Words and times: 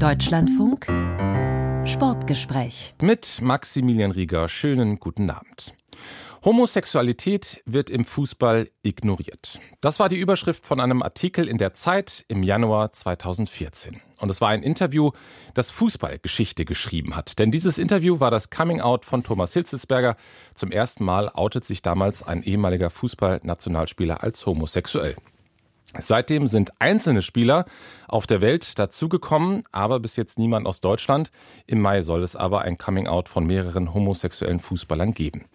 Deutschlandfunk 0.00 0.86
Sportgespräch 1.86 2.94
mit 3.02 3.40
Maximilian 3.42 4.10
Rieger. 4.10 4.48
Schönen 4.48 4.98
guten 4.98 5.28
Abend. 5.28 5.74
Homosexualität 6.42 7.62
wird 7.66 7.90
im 7.90 8.06
Fußball 8.06 8.70
ignoriert. 8.82 9.60
Das 9.82 10.00
war 10.00 10.08
die 10.08 10.16
Überschrift 10.16 10.64
von 10.64 10.80
einem 10.80 11.02
Artikel 11.02 11.46
in 11.46 11.58
der 11.58 11.74
Zeit 11.74 12.24
im 12.28 12.42
Januar 12.42 12.94
2014. 12.94 14.00
Und 14.18 14.30
es 14.30 14.40
war 14.40 14.48
ein 14.48 14.62
Interview, 14.62 15.10
das 15.52 15.70
Fußballgeschichte 15.70 16.64
geschrieben 16.64 17.14
hat. 17.14 17.38
Denn 17.38 17.50
dieses 17.50 17.76
Interview 17.76 18.20
war 18.20 18.30
das 18.30 18.48
Coming-out 18.48 19.04
von 19.04 19.22
Thomas 19.22 19.52
Hitzelsberger. 19.52 20.16
Zum 20.54 20.72
ersten 20.72 21.04
Mal 21.04 21.28
outet 21.28 21.66
sich 21.66 21.82
damals 21.82 22.22
ein 22.22 22.42
ehemaliger 22.42 22.88
Fußballnationalspieler 22.88 24.22
als 24.22 24.46
homosexuell. 24.46 25.16
Seitdem 25.98 26.46
sind 26.46 26.70
einzelne 26.78 27.20
Spieler 27.20 27.64
auf 28.06 28.26
der 28.26 28.40
Welt 28.40 28.78
dazugekommen, 28.78 29.64
aber 29.72 29.98
bis 29.98 30.16
jetzt 30.16 30.38
niemand 30.38 30.66
aus 30.66 30.80
Deutschland. 30.80 31.32
Im 31.66 31.80
Mai 31.80 32.02
soll 32.02 32.22
es 32.22 32.36
aber 32.36 32.62
ein 32.62 32.78
Coming-out 32.78 33.28
von 33.28 33.44
mehreren 33.44 33.92
homosexuellen 33.92 34.60
Fußballern 34.60 35.14
geben. 35.14 35.46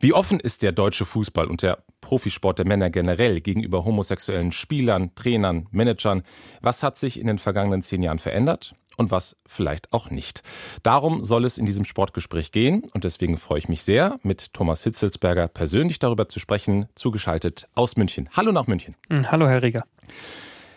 Wie 0.00 0.12
offen 0.12 0.40
ist 0.40 0.62
der 0.62 0.72
deutsche 0.72 1.04
Fußball 1.04 1.46
und 1.46 1.62
der 1.62 1.78
Profisport 2.00 2.58
der 2.58 2.66
Männer 2.66 2.90
generell 2.90 3.40
gegenüber 3.40 3.84
homosexuellen 3.84 4.52
Spielern, 4.52 5.14
Trainern, 5.14 5.66
Managern? 5.70 6.22
Was 6.60 6.82
hat 6.82 6.98
sich 6.98 7.20
in 7.20 7.26
den 7.26 7.38
vergangenen 7.38 7.82
zehn 7.82 8.02
Jahren 8.02 8.18
verändert? 8.18 8.74
Und 8.96 9.10
was 9.10 9.36
vielleicht 9.46 9.92
auch 9.92 10.10
nicht. 10.10 10.42
Darum 10.82 11.22
soll 11.22 11.44
es 11.44 11.58
in 11.58 11.66
diesem 11.66 11.84
Sportgespräch 11.84 12.52
gehen 12.52 12.84
und 12.92 13.04
deswegen 13.04 13.38
freue 13.38 13.58
ich 13.58 13.68
mich 13.68 13.82
sehr, 13.82 14.18
mit 14.22 14.52
Thomas 14.52 14.82
Hitzelsberger 14.84 15.48
persönlich 15.48 15.98
darüber 15.98 16.28
zu 16.28 16.40
sprechen, 16.40 16.88
zugeschaltet 16.94 17.68
aus 17.74 17.96
München. 17.96 18.28
Hallo 18.32 18.52
nach 18.52 18.66
München. 18.66 18.94
Hm, 19.10 19.30
hallo, 19.30 19.46
Herr 19.46 19.62
Rieger. 19.62 19.84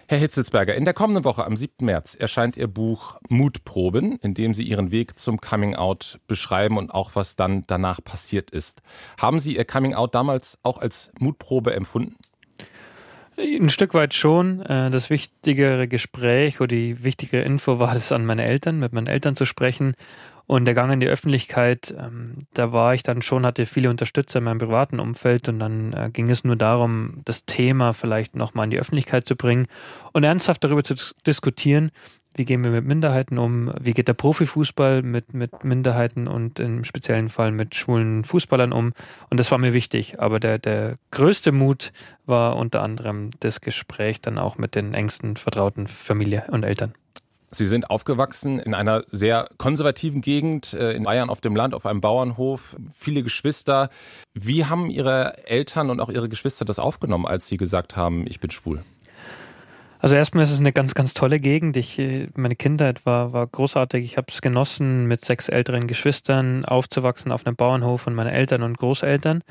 Herr 0.09 0.19
Hitzelsberger, 0.19 0.73
in 0.73 0.85
der 0.85 0.93
kommenden 0.93 1.25
Woche 1.25 1.45
am 1.45 1.57
7. 1.57 1.85
März 1.85 2.15
erscheint 2.15 2.55
Ihr 2.55 2.67
Buch 2.67 3.19
Mutproben, 3.27 4.17
in 4.21 4.33
dem 4.33 4.53
Sie 4.53 4.63
Ihren 4.63 4.89
Weg 4.89 5.19
zum 5.19 5.41
Coming-out 5.41 6.21
beschreiben 6.27 6.77
und 6.77 6.91
auch 6.91 7.11
was 7.15 7.35
dann 7.35 7.63
danach 7.67 8.01
passiert 8.01 8.49
ist. 8.49 8.81
Haben 9.19 9.39
Sie 9.39 9.57
Ihr 9.57 9.65
Coming-out 9.65 10.15
damals 10.15 10.59
auch 10.63 10.77
als 10.77 11.11
Mutprobe 11.19 11.73
empfunden? 11.73 12.15
Ein 13.37 13.69
Stück 13.69 13.93
weit 13.93 14.13
schon. 14.13 14.61
Äh, 14.61 14.89
das 14.89 15.09
wichtigere 15.09 15.87
Gespräch 15.87 16.59
oder 16.59 16.69
die 16.69 17.03
wichtigere 17.03 17.41
Info 17.41 17.79
war 17.79 17.95
es 17.95 18.11
an 18.11 18.25
meine 18.25 18.43
Eltern, 18.43 18.79
mit 18.79 18.93
meinen 18.93 19.07
Eltern 19.07 19.35
zu 19.35 19.45
sprechen 19.45 19.93
und 20.47 20.63
der 20.63 20.73
Gang 20.73 20.93
in 20.93 21.01
die 21.01 21.07
Öffentlichkeit, 21.07 21.93
ähm, 21.99 22.47
da 22.53 22.71
war 22.71 22.93
ich 22.93 23.03
dann 23.03 23.21
schon, 23.21 23.45
hatte 23.45 23.65
viele 23.65 23.89
Unterstützer 23.89 24.39
in 24.39 24.45
meinem 24.45 24.59
privaten 24.59 24.99
Umfeld 24.99 25.49
und 25.49 25.59
dann 25.59 25.91
äh, 25.91 26.09
ging 26.11 26.29
es 26.29 26.45
nur 26.45 26.55
darum, 26.55 27.21
das 27.25 27.45
Thema 27.45 27.93
vielleicht 27.93 28.35
nochmal 28.35 28.63
in 28.63 28.71
die 28.71 28.79
Öffentlichkeit 28.79 29.27
zu 29.27 29.35
bringen 29.35 29.67
und 30.13 30.23
ernsthaft 30.23 30.63
darüber 30.63 30.85
zu 30.85 30.95
diskutieren, 31.27 31.91
wie 32.37 32.45
gehen 32.45 32.63
wir 32.63 32.71
mit 32.71 32.85
Minderheiten 32.85 33.37
um, 33.37 33.71
wie 33.79 33.93
geht 33.93 34.07
der 34.07 34.13
Profifußball 34.13 35.01
mit, 35.01 35.33
mit 35.33 35.63
Minderheiten 35.63 36.27
und 36.27 36.59
im 36.59 36.83
speziellen 36.83 37.29
Fall 37.29 37.51
mit 37.51 37.75
schwulen 37.75 38.23
Fußballern 38.23 38.71
um. 38.71 38.93
Und 39.29 39.39
das 39.39 39.51
war 39.51 39.57
mir 39.57 39.73
wichtig. 39.73 40.19
Aber 40.19 40.39
der, 40.39 40.59
der 40.59 40.97
größte 41.11 41.51
Mut 41.51 41.91
war 42.25 42.55
unter 42.55 42.81
anderem 42.81 43.31
das 43.39 43.61
Gespräch 43.61 44.21
dann 44.21 44.37
auch 44.37 44.57
mit 44.57 44.75
den 44.75 44.93
engsten 44.93 45.35
vertrauten 45.37 45.87
Familie 45.87 46.45
und 46.51 46.63
Eltern. 46.63 46.93
Sie 47.49 47.65
sind 47.65 47.89
aufgewachsen 47.89 48.59
in 48.59 48.73
einer 48.73 49.05
sehr 49.09 49.47
konservativen 49.57 50.19
Gegend 50.19 50.73
äh, 50.73 50.91
in 50.91 51.03
Bayern 51.03 51.29
auf 51.29 51.39
dem 51.39 51.55
Land, 51.55 51.73
auf 51.73 51.85
einem 51.85 52.01
Bauernhof, 52.01 52.75
viele 52.93 53.23
Geschwister. 53.23 53.89
Wie 54.33 54.65
haben 54.65 54.89
Ihre 54.89 55.47
Eltern 55.47 55.89
und 55.89 56.01
auch 56.01 56.09
Ihre 56.09 56.27
Geschwister 56.27 56.65
das 56.65 56.77
aufgenommen, 56.77 57.25
als 57.25 57.47
Sie 57.47 57.55
gesagt 57.55 57.95
haben, 57.95 58.27
ich 58.27 58.41
bin 58.41 58.51
schwul? 58.51 58.83
Also 59.99 60.15
erstmal 60.15 60.43
ist 60.43 60.51
es 60.51 60.59
eine 60.59 60.71
ganz, 60.71 60.93
ganz 60.93 61.13
tolle 61.13 61.39
Gegend. 61.39 61.75
Ich, 61.77 61.97
äh, 61.97 62.27
meine 62.35 62.55
Kindheit 62.55 63.05
war, 63.05 63.33
war 63.33 63.47
großartig. 63.47 64.03
Ich 64.03 64.17
habe 64.17 64.27
es 64.29 64.41
genossen, 64.41 65.07
mit 65.07 65.23
sechs 65.25 65.49
älteren 65.49 65.87
Geschwistern 65.87 66.65
aufzuwachsen 66.65 67.31
auf 67.31 67.45
einem 67.45 67.55
Bauernhof 67.55 68.01
von 68.01 68.13
meinen 68.13 68.29
Eltern 68.29 68.63
und 68.63 68.77
Großeltern. 68.77 69.43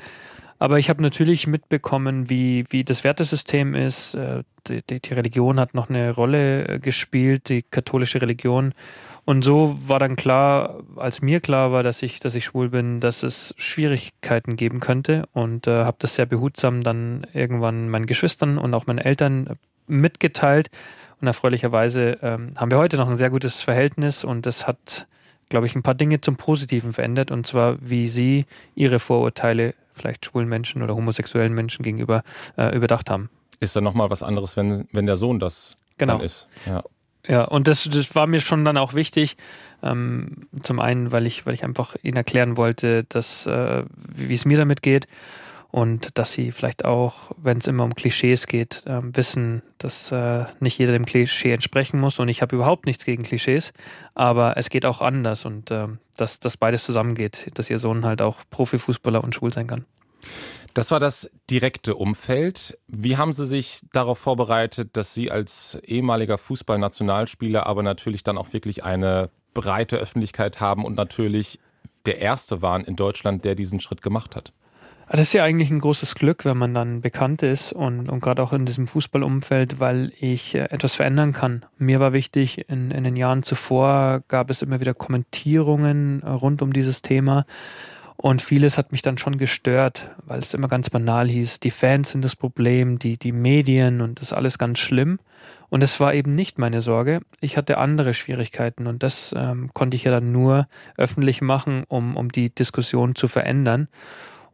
Aber 0.59 0.79
ich 0.79 0.89
habe 0.89 1.03
natürlich 1.03 1.45
mitbekommen, 1.45 2.29
wie, 2.29 2.65
wie 2.69 2.83
das 2.83 3.03
Wertesystem 3.03 3.75
ist. 3.75 4.15
Äh, 4.15 4.43
die, 4.67 4.81
die, 4.89 4.99
die 4.99 5.13
Religion 5.13 5.59
hat 5.59 5.73
noch 5.73 5.89
eine 5.89 6.11
Rolle 6.11 6.67
äh, 6.67 6.79
gespielt, 6.79 7.49
die 7.49 7.61
katholische 7.61 8.21
Religion. 8.21 8.73
Und 9.25 9.43
so 9.43 9.77
war 9.85 9.99
dann 9.99 10.15
klar, 10.15 10.79
als 10.95 11.21
mir 11.21 11.41
klar 11.41 11.73
war, 11.73 11.83
dass 11.83 12.01
ich, 12.01 12.21
dass 12.21 12.33
ich 12.33 12.45
schwul 12.45 12.69
bin, 12.69 13.01
dass 13.01 13.23
es 13.23 13.53
Schwierigkeiten 13.57 14.55
geben 14.55 14.79
könnte. 14.79 15.27
Und 15.33 15.67
äh, 15.67 15.83
habe 15.83 15.97
das 15.99 16.15
sehr 16.15 16.25
behutsam 16.25 16.81
dann 16.81 17.27
irgendwann 17.33 17.89
meinen 17.89 18.05
Geschwistern 18.05 18.57
und 18.57 18.73
auch 18.73 18.87
meinen 18.87 18.99
Eltern 18.99 19.57
mitgeteilt. 19.87 20.69
Und 21.19 21.27
erfreulicherweise 21.27 22.19
ähm, 22.21 22.53
haben 22.57 22.69
wir 22.69 22.77
heute 22.77 22.97
noch 22.97 23.09
ein 23.09 23.17
sehr 23.17 23.29
gutes 23.29 23.61
Verhältnis 23.61 24.23
und 24.23 24.45
das 24.45 24.67
hat, 24.67 25.07
glaube 25.49 25.65
ich, 25.65 25.75
ein 25.75 25.81
paar 25.81 25.95
Dinge 25.95 26.21
zum 26.21 26.35
Positiven 26.35 26.93
verändert. 26.93 27.31
Und 27.31 27.47
zwar, 27.47 27.77
wie 27.81 28.07
sie 28.07 28.45
ihre 28.75 28.99
Vorurteile 28.99 29.73
vielleicht 29.95 30.25
schwulen 30.25 30.47
Menschen 30.47 30.83
oder 30.83 30.95
homosexuellen 30.95 31.53
Menschen 31.53 31.81
gegenüber 31.81 32.23
äh, 32.55 32.75
überdacht 32.75 33.09
haben. 33.09 33.31
Ist 33.59 33.75
dann 33.75 33.83
nochmal 33.83 34.11
was 34.11 34.21
anderes, 34.21 34.55
wenn, 34.55 34.87
wenn 34.91 35.07
der 35.07 35.15
Sohn 35.15 35.39
das 35.39 35.75
genau. 35.97 36.17
dann 36.17 36.25
ist. 36.25 36.47
Ja. 36.67 36.83
Ja, 37.27 37.43
und 37.43 37.67
das, 37.67 37.83
das 37.91 38.15
war 38.15 38.25
mir 38.25 38.39
schon 38.39 38.63
dann 38.63 38.77
auch 38.77 38.93
wichtig. 38.93 39.35
Ähm, 39.83 40.47
zum 40.63 40.79
einen, 40.79 41.11
weil 41.11 41.25
ich, 41.25 41.45
weil 41.45 41.53
ich 41.53 41.65
einfach 41.65 41.95
ihnen 42.01 42.15
erklären 42.15 42.55
wollte, 42.55 43.03
dass, 43.03 43.45
äh, 43.47 43.83
wie 44.15 44.33
es 44.33 44.45
mir 44.45 44.57
damit 44.57 44.81
geht 44.81 45.07
und 45.69 46.17
dass 46.17 46.33
sie 46.33 46.51
vielleicht 46.51 46.85
auch, 46.85 47.31
wenn 47.37 47.57
es 47.57 47.67
immer 47.67 47.83
um 47.83 47.95
Klischees 47.95 48.47
geht, 48.47 48.83
äh, 48.85 49.01
wissen, 49.03 49.61
dass 49.77 50.11
äh, 50.11 50.45
nicht 50.59 50.77
jeder 50.77 50.93
dem 50.93 51.05
Klischee 51.05 51.51
entsprechen 51.51 51.99
muss. 51.99 52.19
Und 52.19 52.29
ich 52.29 52.41
habe 52.41 52.55
überhaupt 52.55 52.85
nichts 52.85 53.05
gegen 53.05 53.23
Klischees, 53.23 53.73
aber 54.15 54.57
es 54.57 54.69
geht 54.69 54.85
auch 54.85 55.01
anders 55.01 55.45
und 55.45 55.71
äh, 55.71 55.87
dass, 56.15 56.39
dass 56.39 56.57
beides 56.57 56.83
zusammengeht, 56.83 57.51
dass 57.55 57.69
ihr 57.69 57.79
Sohn 57.79 58.05
halt 58.05 58.21
auch 58.21 58.37
Profifußballer 58.49 59.23
und 59.23 59.35
schwul 59.35 59.53
sein 59.53 59.67
kann. 59.67 59.85
Das 60.73 60.91
war 60.91 60.99
das 60.99 61.29
direkte 61.49 61.95
Umfeld. 61.95 62.77
Wie 62.87 63.17
haben 63.17 63.33
Sie 63.33 63.45
sich 63.45 63.79
darauf 63.93 64.19
vorbereitet, 64.19 64.89
dass 64.93 65.13
Sie 65.13 65.31
als 65.31 65.79
ehemaliger 65.83 66.37
Fußballnationalspieler 66.37 67.65
aber 67.65 67.81
natürlich 67.81 68.23
dann 68.23 68.37
auch 68.37 68.53
wirklich 68.53 68.83
eine 68.83 69.31
breite 69.53 69.97
Öffentlichkeit 69.97 70.59
haben 70.59 70.85
und 70.85 70.95
natürlich 70.95 71.59
der 72.05 72.19
Erste 72.19 72.61
waren 72.61 72.85
in 72.85 72.95
Deutschland, 72.95 73.43
der 73.43 73.55
diesen 73.55 73.79
Schritt 73.79 74.01
gemacht 74.01 74.35
hat? 74.35 74.53
Das 75.09 75.21
ist 75.21 75.33
ja 75.33 75.43
eigentlich 75.43 75.71
ein 75.71 75.79
großes 75.79 76.15
Glück, 76.15 76.43
wenn 76.43 76.57
man 76.57 76.73
dann 76.73 76.99
bekannt 76.99 77.41
ist 77.41 77.71
und, 77.71 78.09
und 78.09 78.19
gerade 78.19 78.43
auch 78.43 78.51
in 78.51 78.65
diesem 78.65 78.87
Fußballumfeld, 78.87 79.79
weil 79.79 80.11
ich 80.19 80.53
äh, 80.53 80.65
etwas 80.69 80.95
verändern 80.95 81.31
kann. 81.31 81.65
Mir 81.77 82.01
war 82.01 82.11
wichtig, 82.11 82.69
in, 82.69 82.91
in 82.91 83.05
den 83.05 83.15
Jahren 83.15 83.41
zuvor 83.41 84.23
gab 84.27 84.49
es 84.49 84.61
immer 84.61 84.81
wieder 84.81 84.93
Kommentierungen 84.93 86.23
äh, 86.23 86.29
rund 86.29 86.61
um 86.61 86.73
dieses 86.73 87.01
Thema. 87.01 87.45
Und 88.17 88.41
vieles 88.41 88.77
hat 88.77 88.91
mich 88.91 89.01
dann 89.01 89.17
schon 89.17 89.37
gestört, 89.37 90.09
weil 90.25 90.39
es 90.39 90.53
immer 90.53 90.67
ganz 90.67 90.89
banal 90.89 91.29
hieß, 91.29 91.59
die 91.61 91.71
Fans 91.71 92.11
sind 92.11 92.25
das 92.25 92.35
Problem, 92.35 92.99
die, 92.99 93.17
die 93.17 93.31
Medien 93.31 94.01
und 94.01 94.19
das 94.19 94.33
alles 94.33 94.57
ganz 94.57 94.79
schlimm. 94.79 95.19
Und 95.69 95.83
es 95.83 95.99
war 95.99 96.13
eben 96.15 96.33
nicht 96.33 96.57
meine 96.57 96.81
Sorge. 96.81 97.21
Ich 97.39 97.55
hatte 97.57 97.77
andere 97.77 98.13
Schwierigkeiten 98.13 98.87
und 98.87 99.03
das 99.03 99.33
ähm, 99.37 99.69
konnte 99.73 99.95
ich 99.95 100.03
ja 100.03 100.11
dann 100.11 100.31
nur 100.31 100.67
öffentlich 100.97 101.41
machen, 101.41 101.83
um, 101.87 102.17
um 102.17 102.29
die 102.29 102.49
Diskussion 102.49 103.15
zu 103.15 103.27
verändern. 103.27 103.87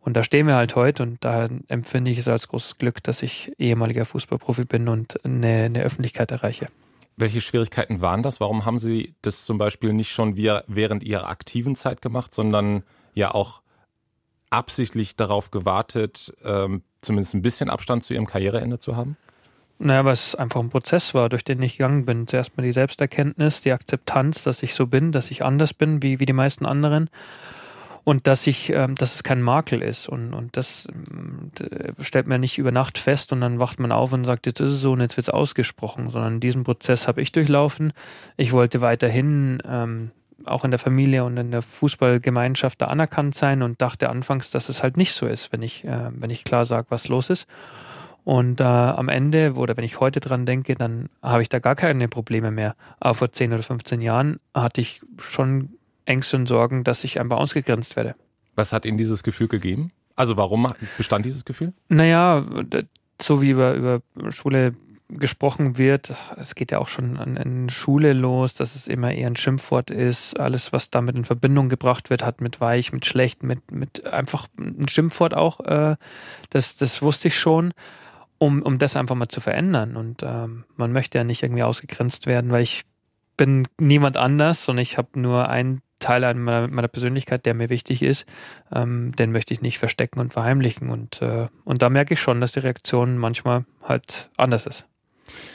Und 0.04 0.18
da 0.18 0.24
stehen 0.24 0.48
wir 0.48 0.56
halt 0.56 0.76
heute 0.76 1.04
und 1.04 1.24
da 1.24 1.48
empfinde 1.70 2.12
ich 2.12 2.18
es 2.18 2.28
als 2.28 2.50
großes 2.50 2.78
Glück, 2.78 3.02
dass 3.04 3.24
ich 3.24 3.54
ehemaliger 3.58 4.06
Fußballprofi 4.06 4.66
bin 4.66 4.90
und 4.90 5.24
eine, 5.24 5.64
eine 5.64 5.82
Öffentlichkeit 5.82 6.32
erreiche. 6.32 6.68
Welche 7.16 7.42
Schwierigkeiten 7.42 8.02
waren 8.02 8.22
das? 8.22 8.40
Warum 8.42 8.66
haben 8.66 8.80
Sie 8.80 9.14
das 9.22 9.46
zum 9.46 9.58
Beispiel 9.58 9.94
nicht 9.94 10.12
schon 10.12 10.36
während 10.36 11.04
Ihrer 11.04 11.30
aktiven 11.30 11.76
Zeit 11.76 12.02
gemacht, 12.02 12.34
sondern 12.34 12.84
ja 13.14 13.34
auch 13.34 13.62
absichtlich 14.50 15.16
darauf 15.16 15.52
gewartet, 15.52 16.34
ähm, 16.44 16.82
zumindest 17.02 17.36
ein 17.36 17.42
bisschen 17.42 17.70
Abstand 17.70 18.04
zu 18.04 18.14
Ihrem 18.14 18.26
Karriereende 18.26 18.80
zu 18.80 18.98
haben? 18.98 19.16
Naja, 19.80 20.06
weil 20.06 20.14
es 20.14 20.36
einfach 20.36 20.60
ein 20.60 20.70
Prozess 20.70 21.14
war, 21.14 21.30
durch 21.30 21.44
den 21.44 21.62
ich 21.62 21.78
gegangen 21.78 22.06
bin. 22.06 22.28
Zuerst 22.28 22.58
mal 22.58 22.64
die 22.64 22.74
Selbsterkenntnis, 22.74 23.62
die 23.62 23.72
Akzeptanz, 23.72 24.44
dass 24.44 24.64
ich 24.64 24.74
so 24.76 24.88
bin, 24.88 25.12
dass 25.12 25.32
ich 25.32 25.46
anders 25.46 25.74
bin 25.74 26.02
wie, 26.04 26.20
wie 26.20 26.26
die 26.26 26.34
meisten 26.34 26.66
anderen 26.66 27.10
und 28.04 28.28
dass 28.28 28.48
ich, 28.48 28.72
ähm, 28.72 28.96
dass 28.96 29.16
es 29.16 29.24
kein 29.24 29.42
Makel 29.42 29.82
ist. 29.82 30.10
Und, 30.10 30.34
und 30.34 30.58
das 30.58 30.88
äh, 31.60 31.94
stellt 32.02 32.28
man 32.28 32.42
nicht 32.42 32.58
über 32.58 32.72
Nacht 32.72 32.98
fest 32.98 33.32
und 33.32 33.42
dann 33.42 33.60
wacht 33.60 33.80
man 33.80 33.92
auf 33.92 34.12
und 34.14 34.26
sagt, 34.26 34.46
jetzt 34.46 34.60
ist 34.60 34.74
es 34.74 34.82
so 34.82 34.92
und 34.92 35.02
jetzt 35.02 35.18
wird 35.18 35.28
es 35.28 35.34
ausgesprochen, 35.34 36.10
sondern 36.10 36.40
diesen 36.40 36.64
Prozess 36.64 37.08
habe 37.08 37.22
ich 37.22 37.32
durchlaufen. 37.32 37.94
Ich 38.36 38.52
wollte 38.52 38.82
weiterhin 38.82 39.62
ähm, 39.66 40.12
auch 40.46 40.66
in 40.66 40.72
der 40.72 40.80
Familie 40.80 41.24
und 41.24 41.38
in 41.38 41.52
der 41.52 41.62
Fußballgemeinschaft 41.62 42.82
da 42.82 42.88
anerkannt 42.88 43.36
sein 43.36 43.62
und 43.62 43.82
dachte 43.82 44.10
anfangs, 44.10 44.52
dass 44.52 44.68
es 44.68 44.84
halt 44.84 44.98
nicht 44.98 45.14
so 45.14 45.26
ist, 45.26 45.54
wenn 45.54 45.62
ich, 45.62 45.86
äh, 45.86 46.10
wenn 46.12 46.30
ich 46.30 46.44
klar 46.44 46.66
sage, 46.66 46.88
was 46.90 47.08
los 47.08 47.30
ist. 47.30 47.48
Und 48.26 48.62
äh, 48.62 48.64
am 48.64 49.10
Ende, 49.10 49.54
oder 49.56 49.76
wenn 49.76 49.84
ich 49.84 50.00
heute 50.00 50.22
dran 50.22 50.46
denke, 50.46 50.76
dann 50.76 51.10
habe 51.22 51.42
ich 51.42 51.50
da 51.50 51.60
gar 51.60 51.76
keine 51.76 52.08
Probleme 52.08 52.52
mehr. 52.52 52.76
Aber 53.00 53.14
vor 53.14 53.32
10 53.32 53.54
oder 53.54 53.64
15 53.64 54.02
Jahren 54.02 54.40
hatte 54.54 54.80
ich 54.80 55.02
schon 55.18 55.78
Ängste 56.06 56.38
und 56.38 56.48
Sorgen, 56.48 56.84
dass 56.84 57.04
ich 57.04 57.20
einfach 57.20 57.38
ausgegrenzt 57.38 57.96
werde. 57.96 58.16
Was 58.56 58.74
hat 58.74 58.86
Ihnen 58.86 58.98
dieses 58.98 59.24
Gefühl 59.24 59.48
gegeben? 59.48 59.92
Also 60.16 60.38
warum 60.38 60.72
bestand 60.98 61.26
dieses 61.26 61.46
Gefühl? 61.46 61.74
Naja, 61.90 62.46
so 63.22 63.42
wie 63.42 63.50
über, 63.50 63.74
über 63.74 64.02
schwule 64.30 64.74
gesprochen 65.10 65.78
wird, 65.78 66.14
es 66.38 66.56
geht 66.56 66.72
ja 66.72 66.80
auch 66.80 66.88
schon 66.88 67.18
an, 67.18 67.38
an 67.38 67.70
Schule 67.70 68.14
los, 68.14 68.56
dass 68.56 68.76
es 68.76 68.88
immer 68.88 69.12
eher 69.12 69.28
ein 69.28 69.36
Schimpfwort 69.36 69.92
ist. 69.92 70.40
Alles, 70.40 70.74
was 70.74 70.90
damit 70.90 71.16
in 71.16 71.24
Verbindung 71.24 71.70
gebracht 71.70 72.10
wird, 72.10 72.24
hat 72.24 72.42
mit 72.42 72.62
weich, 72.62 72.94
mit 72.94 73.06
schlecht, 73.06 73.44
mit, 73.44 73.72
mit 73.72 74.06
einfach 74.06 74.48
ein 74.58 74.88
Schimpfwort 74.88 75.34
auch. 75.34 75.60
Äh, 75.62 75.98
das, 76.50 76.78
das 76.78 77.02
wusste 77.02 77.28
ich 77.28 77.38
schon, 77.38 77.74
um, 78.38 78.62
um 78.62 78.80
das 78.80 78.96
einfach 78.96 79.16
mal 79.16 79.28
zu 79.28 79.42
verändern. 79.42 79.96
Und 79.96 80.24
ähm, 80.24 80.66
man 80.78 80.92
möchte 80.92 81.18
ja 81.18 81.24
nicht 81.24 81.44
irgendwie 81.44 81.64
ausgegrenzt 81.64 82.26
werden, 82.26 82.52
weil 82.52 82.64
ich 82.64 82.84
bin 83.38 83.68
niemand 83.80 84.18
anders 84.18 84.68
und 84.70 84.78
ich 84.78 84.98
habe 84.98 85.20
nur 85.20 85.50
einen 85.50 85.82
Teil 86.04 86.34
meiner, 86.36 86.68
meiner, 86.68 86.88
Persönlichkeit, 86.88 87.46
der 87.46 87.54
mir 87.54 87.70
wichtig 87.70 88.02
ist, 88.02 88.26
ähm, 88.74 89.14
den 89.18 89.32
möchte 89.32 89.54
ich 89.54 89.62
nicht 89.62 89.80
verstecken 89.80 90.20
und 90.20 90.34
verheimlichen. 90.34 90.90
Und, 90.90 91.22
äh, 91.22 91.48
und 91.64 91.82
da 91.82 91.90
merke 91.90 92.16
ich 92.16 92.22
schon, 92.22 92.42
dass 92.42 92.52
die 92.52 92.60
Reaktion 92.60 93.18
manchmal 93.18 93.66
halt 93.82 94.30
anders 94.38 94.66
ist. 94.66 94.86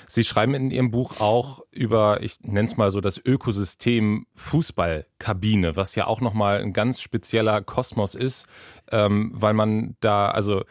Sie 0.07 0.25
schreiben 0.25 0.55
in 0.55 0.71
Ihrem 0.71 0.91
Buch 0.91 1.21
auch 1.21 1.61
über, 1.71 2.23
ich 2.23 2.41
nenne 2.41 2.67
es 2.67 2.77
mal 2.77 2.91
so, 2.91 3.01
das 3.01 3.21
Ökosystem 3.23 4.27
Fußballkabine, 4.35 5.77
was 5.77 5.95
ja 5.95 6.07
auch 6.07 6.21
nochmal 6.21 6.63
ein 6.63 6.73
ganz 6.73 7.01
spezieller 7.01 7.61
Kosmos 7.61 8.15
ist, 8.15 8.47
ähm, 8.91 9.31
weil 9.35 9.53
man 9.53 9.97
da, 10.01 10.31
also 10.31 10.65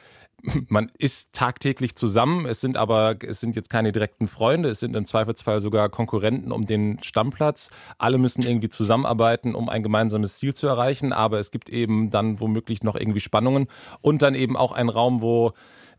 man 0.68 0.92
ist 0.98 1.34
tagtäglich 1.34 1.96
zusammen, 1.96 2.46
es 2.46 2.62
sind 2.62 2.78
aber, 2.78 3.16
es 3.22 3.40
sind 3.40 3.56
jetzt 3.56 3.70
keine 3.70 3.92
direkten 3.92 4.28
Freunde, 4.28 4.70
es 4.70 4.80
sind 4.80 4.96
im 4.96 5.06
Zweifelsfall 5.06 5.62
sogar 5.62 5.90
Konkurrenten 5.90 6.52
um 6.52 6.66
den 6.66 7.02
Stammplatz. 7.02 7.72
Alle 7.98 8.18
müssen 8.18 8.44
irgendwie 8.44 8.70
zusammenarbeiten, 8.70 9.56
um 9.56 9.70
ein 9.70 9.84
gemeinsames 9.84 10.38
Ziel 10.38 10.54
zu 10.54 10.68
erreichen, 10.68 11.12
aber 11.12 11.40
es 11.40 11.52
gibt 11.52 11.70
eben 11.70 12.10
dann 12.10 12.40
womöglich 12.40 12.84
noch 12.84 12.96
irgendwie 12.96 13.20
Spannungen 13.20 13.68
und 14.02 14.22
dann 14.22 14.36
eben 14.36 14.56
auch 14.56 14.72
einen 14.72 14.90
Raum, 14.90 15.22
wo 15.22 15.54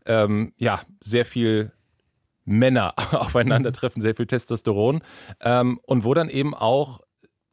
ähm, 0.05 0.53
ja 0.57 0.79
sehr 1.01 1.25
viel 1.25 1.73
Männer 2.45 2.93
aufeinandertreffen, 3.11 4.01
sehr 4.01 4.15
viel 4.15 4.27
Testosteron 4.27 5.01
ähm, 5.41 5.79
und 5.85 6.03
wo 6.03 6.13
dann 6.13 6.29
eben 6.29 6.53
auch 6.53 7.01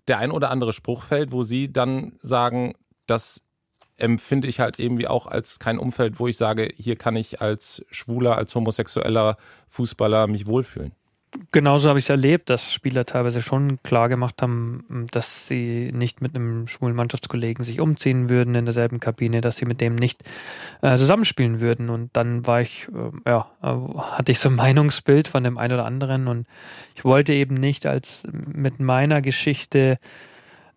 der 0.09 0.19
ein 0.19 0.31
oder 0.31 0.51
andere 0.51 0.73
Spruch 0.73 1.03
fällt, 1.03 1.33
wo 1.33 1.43
sie 1.43 1.73
dann 1.73 2.17
sagen, 2.21 2.75
das 3.07 3.46
empfinde 3.99 4.49
ich 4.49 4.61
halt 4.61 4.79
irgendwie 4.79 5.09
auch 5.09 5.27
als 5.27 5.59
kein 5.59 5.79
Umfeld, 5.79 6.19
wo 6.19 6.29
ich 6.29 6.37
sage, 6.37 6.69
hier 6.77 6.97
kann 6.97 7.17
ich 7.17 7.41
als 7.41 7.85
Schwuler, 7.91 8.37
als 8.37 8.55
homosexueller 8.55 9.37
Fußballer 9.69 10.27
mich 10.27 10.47
wohlfühlen. 10.47 10.93
Genauso 11.53 11.89
habe 11.89 11.99
ich 11.99 12.07
es 12.07 12.09
erlebt, 12.09 12.49
dass 12.51 12.73
Spieler 12.73 13.05
teilweise 13.05 13.43
schon 13.43 13.83
klar 13.83 14.09
gemacht 14.09 14.41
haben, 14.41 15.07
dass 15.11 15.47
sie 15.47 15.91
nicht 15.93 16.23
mit 16.23 16.35
einem 16.35 16.67
schwulen 16.67 16.97
Mannschaftskollegen 16.97 17.65
sich 17.65 17.81
umziehen 17.81 18.29
würden 18.29 18.55
in 18.55 18.65
derselben 18.65 19.01
Kabine, 19.01 19.41
dass 19.41 19.57
sie 19.57 19.67
mit 19.67 19.81
dem 19.81 19.97
nicht 19.97 20.23
äh, 20.83 20.97
zusammenspielen 20.97 21.61
würden. 21.61 21.91
Und 21.91 22.11
dann 22.17 22.47
war 22.47 22.61
ich, 22.61 22.89
äh, 22.89 23.31
ja, 23.31 23.51
hatte 23.61 24.33
ich 24.33 24.39
so 24.39 24.49
ein 24.49 24.55
Meinungsbild 24.57 25.29
von 25.29 25.45
dem 25.45 25.59
einen 25.59 25.75
oder 25.75 25.85
anderen 25.85 26.29
und 26.29 26.47
ich 26.95 27.05
wollte 27.05 27.33
eben 27.33 27.55
nicht 27.55 27.87
als 27.87 28.27
mit 28.33 28.81
meiner 28.81 29.21
Geschichte 29.21 29.99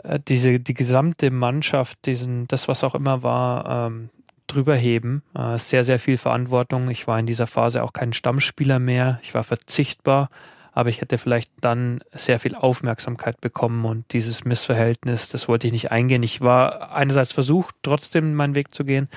äh, 0.03 0.19
diese, 0.25 0.59
die 0.59 0.73
gesamte 0.73 1.31
Mannschaft, 1.31 2.05
diesen, 2.05 2.47
das, 2.47 2.67
was 2.67 2.83
auch 2.83 2.95
immer 2.95 3.23
war, 3.23 3.87
ähm, 3.87 4.09
drüber 4.47 4.75
heben. 4.75 5.23
Äh, 5.35 5.57
sehr, 5.57 5.83
sehr 5.83 5.99
viel 5.99 6.17
Verantwortung. 6.17 6.89
Ich 6.89 7.07
war 7.07 7.19
in 7.19 7.25
dieser 7.25 7.47
Phase 7.47 7.83
auch 7.83 7.93
kein 7.93 8.13
Stammspieler 8.13 8.79
mehr. 8.79 9.19
Ich 9.23 9.33
war 9.33 9.43
verzichtbar, 9.43 10.29
aber 10.71 10.89
ich 10.89 11.01
hätte 11.01 11.17
vielleicht 11.17 11.51
dann 11.61 12.01
sehr 12.11 12.39
viel 12.39 12.55
Aufmerksamkeit 12.55 13.39
bekommen 13.41 13.85
und 13.85 14.11
dieses 14.13 14.45
Missverhältnis, 14.45 15.29
das 15.29 15.47
wollte 15.47 15.67
ich 15.67 15.73
nicht 15.73 15.91
eingehen. 15.91 16.23
Ich 16.23 16.41
war 16.41 16.91
einerseits 16.91 17.31
versucht, 17.31 17.75
trotzdem 17.83 18.33
meinen 18.33 18.55
Weg 18.55 18.73
zu 18.73 18.85
gehen, 18.85 19.09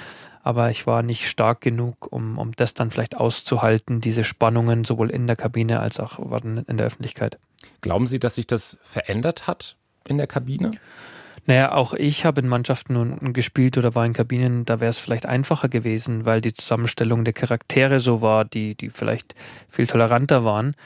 aber 0.42 0.70
ich 0.70 0.86
war 0.86 1.02
nicht 1.02 1.28
stark 1.28 1.60
genug, 1.60 2.12
um, 2.12 2.38
um 2.38 2.52
das 2.52 2.74
dann 2.74 2.90
vielleicht 2.90 3.16
auszuhalten, 3.16 4.00
diese 4.00 4.24
Spannungen 4.24 4.84
sowohl 4.84 5.10
in 5.10 5.26
der 5.26 5.36
Kabine 5.36 5.80
als 5.80 6.00
auch 6.00 6.18
in 6.34 6.64
der 6.76 6.86
Öffentlichkeit. 6.86 7.38
Glauben 7.80 8.06
Sie, 8.06 8.18
dass 8.18 8.34
sich 8.34 8.46
das 8.46 8.78
verändert 8.82 9.46
hat 9.46 9.76
in 10.08 10.18
der 10.18 10.26
Kabine? 10.26 10.72
Naja, 11.46 11.72
auch 11.72 11.92
ich 11.94 12.24
habe 12.24 12.40
in 12.40 12.48
Mannschaften 12.48 13.32
gespielt 13.32 13.76
oder 13.76 13.94
war 13.96 14.06
in 14.06 14.12
Kabinen, 14.12 14.64
da 14.64 14.78
wäre 14.80 14.90
es 14.90 15.00
vielleicht 15.00 15.26
einfacher 15.26 15.68
gewesen, 15.68 16.24
weil 16.24 16.40
die 16.40 16.54
Zusammenstellung 16.54 17.24
der 17.24 17.34
Charaktere 17.34 17.98
so 17.98 18.22
war, 18.22 18.44
die, 18.44 18.76
die 18.76 18.90
vielleicht 18.90 19.34
viel 19.68 19.88
toleranter 19.88 20.44
waren. 20.44 20.76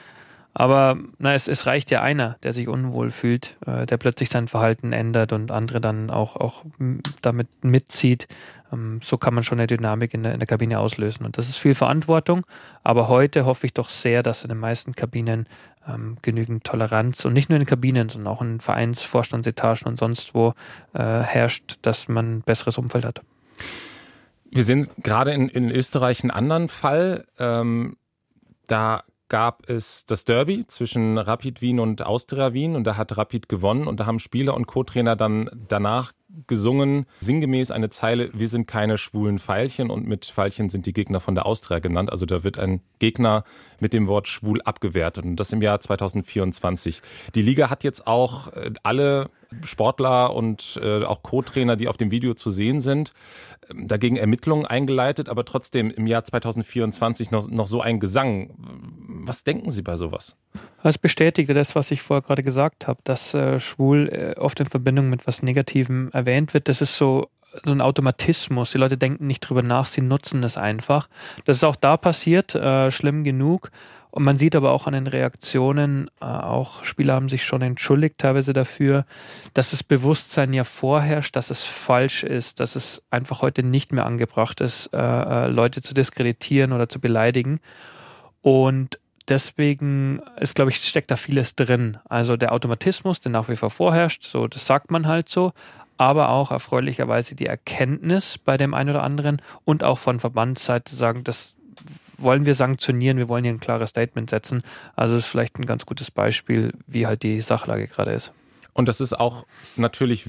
Aber 0.58 0.96
na, 1.18 1.34
es, 1.34 1.48
es 1.48 1.66
reicht 1.66 1.90
ja 1.90 2.00
einer, 2.00 2.38
der 2.42 2.54
sich 2.54 2.66
unwohl 2.66 3.10
fühlt, 3.10 3.58
äh, 3.66 3.84
der 3.84 3.98
plötzlich 3.98 4.30
sein 4.30 4.48
Verhalten 4.48 4.94
ändert 4.94 5.34
und 5.34 5.50
andere 5.50 5.82
dann 5.82 6.08
auch, 6.08 6.36
auch 6.36 6.64
damit 7.20 7.48
mitzieht. 7.62 8.26
Ähm, 8.72 9.00
so 9.02 9.18
kann 9.18 9.34
man 9.34 9.44
schon 9.44 9.58
eine 9.58 9.66
Dynamik 9.66 10.14
in 10.14 10.22
der, 10.22 10.32
in 10.32 10.38
der 10.38 10.46
Kabine 10.46 10.78
auslösen. 10.78 11.26
Und 11.26 11.36
das 11.36 11.50
ist 11.50 11.58
viel 11.58 11.74
Verantwortung. 11.74 12.46
Aber 12.82 13.08
heute 13.08 13.44
hoffe 13.44 13.66
ich 13.66 13.74
doch 13.74 13.90
sehr, 13.90 14.22
dass 14.22 14.44
in 14.44 14.48
den 14.48 14.56
meisten 14.56 14.94
Kabinen 14.94 15.46
ähm, 15.88 16.16
genügend 16.22 16.64
Toleranz 16.64 17.24
und 17.24 17.32
nicht 17.32 17.50
nur 17.50 17.58
in 17.58 17.66
Kabinen, 17.66 18.08
sondern 18.08 18.32
auch 18.32 18.42
in 18.42 18.60
Vereinsvorstandsetagen 18.60 19.86
und 19.86 19.98
sonst 19.98 20.34
wo 20.34 20.54
äh, 20.92 20.98
herrscht, 21.02 21.76
dass 21.82 22.08
man 22.08 22.36
ein 22.36 22.42
besseres 22.42 22.78
Umfeld 22.78 23.04
hat. 23.04 23.22
Wir 24.50 24.64
sehen 24.64 24.88
gerade 25.02 25.32
in, 25.32 25.48
in 25.48 25.70
Österreich 25.70 26.22
einen 26.22 26.30
anderen 26.30 26.68
Fall. 26.68 27.26
Ähm, 27.38 27.96
da 28.66 29.02
gab 29.28 29.68
es 29.68 30.06
das 30.06 30.24
Derby 30.24 30.66
zwischen 30.66 31.18
Rapid 31.18 31.60
Wien 31.60 31.80
und 31.80 32.06
Austria 32.06 32.52
Wien 32.52 32.76
und 32.76 32.84
da 32.84 32.96
hat 32.96 33.16
Rapid 33.16 33.48
gewonnen 33.48 33.88
und 33.88 33.98
da 33.98 34.06
haben 34.06 34.18
Spieler 34.18 34.54
und 34.54 34.66
Co-Trainer 34.66 35.16
dann 35.16 35.50
danach 35.68 36.12
gesungen, 36.46 37.06
sinngemäß 37.20 37.70
eine 37.70 37.90
Zeile, 37.90 38.30
wir 38.32 38.48
sind 38.48 38.66
keine 38.66 38.98
schwulen 38.98 39.38
Pfeilchen 39.38 39.90
und 39.90 40.06
mit 40.06 40.26
Pfeilchen 40.26 40.68
sind 40.68 40.86
die 40.86 40.92
Gegner 40.92 41.20
von 41.20 41.34
der 41.34 41.46
Austria 41.46 41.78
genannt. 41.78 42.10
Also 42.10 42.26
da 42.26 42.44
wird 42.44 42.58
ein 42.58 42.80
Gegner 42.98 43.44
mit 43.80 43.92
dem 43.92 44.06
Wort 44.06 44.28
schwul 44.28 44.60
abgewertet 44.62 45.24
und 45.24 45.36
das 45.36 45.52
im 45.52 45.62
Jahr 45.62 45.80
2024. 45.80 47.02
Die 47.34 47.42
Liga 47.42 47.70
hat 47.70 47.84
jetzt 47.84 48.06
auch 48.06 48.52
äh, 48.52 48.72
alle 48.82 49.30
Sportler 49.64 50.34
und 50.34 50.78
äh, 50.82 51.04
auch 51.04 51.22
Co-Trainer, 51.22 51.76
die 51.76 51.88
auf 51.88 51.96
dem 51.96 52.10
Video 52.10 52.34
zu 52.34 52.50
sehen 52.50 52.80
sind, 52.80 53.12
ähm, 53.70 53.88
dagegen 53.88 54.16
Ermittlungen 54.16 54.66
eingeleitet, 54.66 55.28
aber 55.28 55.44
trotzdem 55.44 55.90
im 55.90 56.06
Jahr 56.06 56.24
2024 56.24 57.30
noch, 57.30 57.48
noch 57.48 57.66
so 57.66 57.80
ein 57.80 58.00
Gesang. 58.00 58.50
Was 59.24 59.44
denken 59.44 59.70
Sie 59.70 59.82
bei 59.82 59.96
sowas? 59.96 60.36
Das 60.82 60.98
bestätige 60.98 61.54
das, 61.54 61.74
was 61.74 61.90
ich 61.90 62.02
vorher 62.02 62.22
gerade 62.22 62.42
gesagt 62.42 62.86
habe, 62.86 63.00
dass 63.04 63.34
äh, 63.34 63.58
schwul 63.60 64.08
äh, 64.08 64.38
oft 64.38 64.60
in 64.60 64.66
Verbindung 64.66 65.10
mit 65.10 65.26
was 65.26 65.42
Negativem 65.42 66.10
erwähnt 66.12 66.54
wird. 66.54 66.68
Das 66.68 66.80
ist 66.80 66.96
so 66.96 67.28
so 67.64 67.72
ein 67.72 67.80
Automatismus. 67.80 68.72
Die 68.72 68.78
Leute 68.78 68.98
denken 68.98 69.26
nicht 69.26 69.40
drüber 69.40 69.62
nach, 69.62 69.86
sie 69.86 70.02
nutzen 70.02 70.42
es 70.42 70.56
einfach. 70.56 71.08
Das 71.44 71.56
ist 71.56 71.64
auch 71.64 71.76
da 71.76 71.96
passiert, 71.96 72.54
äh, 72.54 72.90
schlimm 72.90 73.24
genug. 73.24 73.70
Und 74.16 74.24
man 74.24 74.38
sieht 74.38 74.56
aber 74.56 74.70
auch 74.70 74.86
an 74.86 74.94
den 74.94 75.06
Reaktionen, 75.06 76.10
äh, 76.22 76.24
auch 76.24 76.84
Spieler 76.84 77.12
haben 77.12 77.28
sich 77.28 77.44
schon 77.44 77.60
entschuldigt 77.60 78.16
teilweise 78.16 78.54
dafür, 78.54 79.04
dass 79.52 79.72
das 79.72 79.82
Bewusstsein 79.82 80.54
ja 80.54 80.64
vorherrscht, 80.64 81.36
dass 81.36 81.50
es 81.50 81.64
falsch 81.64 82.22
ist, 82.22 82.60
dass 82.60 82.76
es 82.76 83.02
einfach 83.10 83.42
heute 83.42 83.62
nicht 83.62 83.92
mehr 83.92 84.06
angebracht 84.06 84.62
ist, 84.62 84.86
äh, 84.94 84.96
äh 84.96 85.48
Leute 85.48 85.82
zu 85.82 85.92
diskreditieren 85.92 86.72
oder 86.72 86.88
zu 86.88 86.98
beleidigen. 86.98 87.60
Und 88.40 88.98
deswegen 89.28 90.22
ist, 90.40 90.54
glaube 90.54 90.70
ich, 90.70 90.78
steckt 90.78 91.10
da 91.10 91.16
vieles 91.16 91.54
drin. 91.54 91.98
Also 92.08 92.38
der 92.38 92.52
Automatismus, 92.52 93.20
der 93.20 93.32
nach 93.32 93.50
wie 93.50 93.56
vor 93.56 93.68
vorherrscht, 93.68 94.24
so, 94.24 94.48
das 94.48 94.66
sagt 94.66 94.90
man 94.90 95.06
halt 95.06 95.28
so, 95.28 95.52
aber 95.98 96.30
auch 96.30 96.52
erfreulicherweise 96.52 97.34
die 97.34 97.46
Erkenntnis 97.46 98.38
bei 98.38 98.56
dem 98.56 98.72
einen 98.72 98.88
oder 98.88 99.02
anderen 99.02 99.42
und 99.66 99.84
auch 99.84 99.98
von 99.98 100.20
Verbandsseite 100.20 100.96
sagen, 100.96 101.22
das 101.22 101.55
wollen 102.18 102.46
wir 102.46 102.54
sanktionieren, 102.54 103.18
wir 103.18 103.28
wollen 103.28 103.44
hier 103.44 103.52
ein 103.52 103.60
klares 103.60 103.90
Statement 103.90 104.30
setzen. 104.30 104.62
Also 104.94 105.14
es 105.14 105.22
ist 105.22 105.26
vielleicht 105.28 105.58
ein 105.58 105.66
ganz 105.66 105.86
gutes 105.86 106.10
Beispiel, 106.10 106.72
wie 106.86 107.06
halt 107.06 107.22
die 107.22 107.40
Sachlage 107.40 107.86
gerade 107.86 108.12
ist. 108.12 108.32
Und 108.72 108.88
das 108.88 109.00
ist 109.00 109.18
auch 109.18 109.46
natürlich 109.76 110.28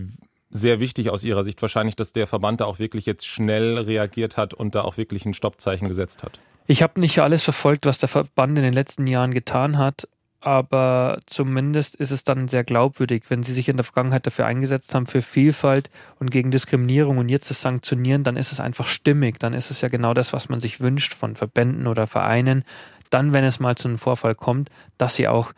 sehr 0.49 0.79
wichtig 0.79 1.09
aus 1.09 1.23
Ihrer 1.23 1.43
Sicht 1.43 1.61
wahrscheinlich, 1.61 1.95
dass 1.95 2.13
der 2.13 2.27
Verband 2.27 2.61
da 2.61 2.65
auch 2.65 2.79
wirklich 2.79 3.05
jetzt 3.05 3.27
schnell 3.27 3.77
reagiert 3.77 4.37
hat 4.37 4.53
und 4.53 4.75
da 4.75 4.81
auch 4.81 4.97
wirklich 4.97 5.25
ein 5.25 5.33
Stoppzeichen 5.33 5.87
gesetzt 5.87 6.23
hat. 6.23 6.39
Ich 6.67 6.83
habe 6.83 6.99
nicht 6.99 7.19
alles 7.19 7.43
verfolgt, 7.43 7.85
was 7.85 7.99
der 7.99 8.09
Verband 8.09 8.57
in 8.57 8.63
den 8.63 8.73
letzten 8.73 9.07
Jahren 9.07 9.33
getan 9.33 9.77
hat, 9.77 10.07
aber 10.39 11.19
zumindest 11.25 11.95
ist 11.95 12.11
es 12.11 12.23
dann 12.23 12.47
sehr 12.47 12.63
glaubwürdig, 12.63 13.23
wenn 13.29 13.43
sie 13.43 13.53
sich 13.53 13.69
in 13.69 13.77
der 13.77 13.83
Vergangenheit 13.83 14.27
dafür 14.27 14.45
eingesetzt 14.45 14.93
haben, 14.93 15.07
für 15.07 15.21
Vielfalt 15.21 15.89
und 16.19 16.29
gegen 16.29 16.51
Diskriminierung 16.51 17.17
und 17.17 17.29
jetzt 17.29 17.49
das 17.49 17.61
Sanktionieren, 17.61 18.23
dann 18.23 18.37
ist 18.37 18.51
es 18.51 18.59
einfach 18.59 18.87
stimmig, 18.87 19.39
dann 19.39 19.53
ist 19.53 19.71
es 19.71 19.81
ja 19.81 19.89
genau 19.89 20.13
das, 20.13 20.33
was 20.33 20.49
man 20.49 20.59
sich 20.59 20.79
wünscht 20.79 21.13
von 21.13 21.35
Verbänden 21.35 21.87
oder 21.87 22.05
Vereinen. 22.05 22.63
Dann, 23.09 23.33
wenn 23.33 23.43
es 23.43 23.59
mal 23.59 23.75
zu 23.75 23.87
einem 23.87 23.97
Vorfall 23.97 24.35
kommt, 24.35 24.69
dass 24.97 25.15
sie 25.15 25.27
auch 25.27 25.53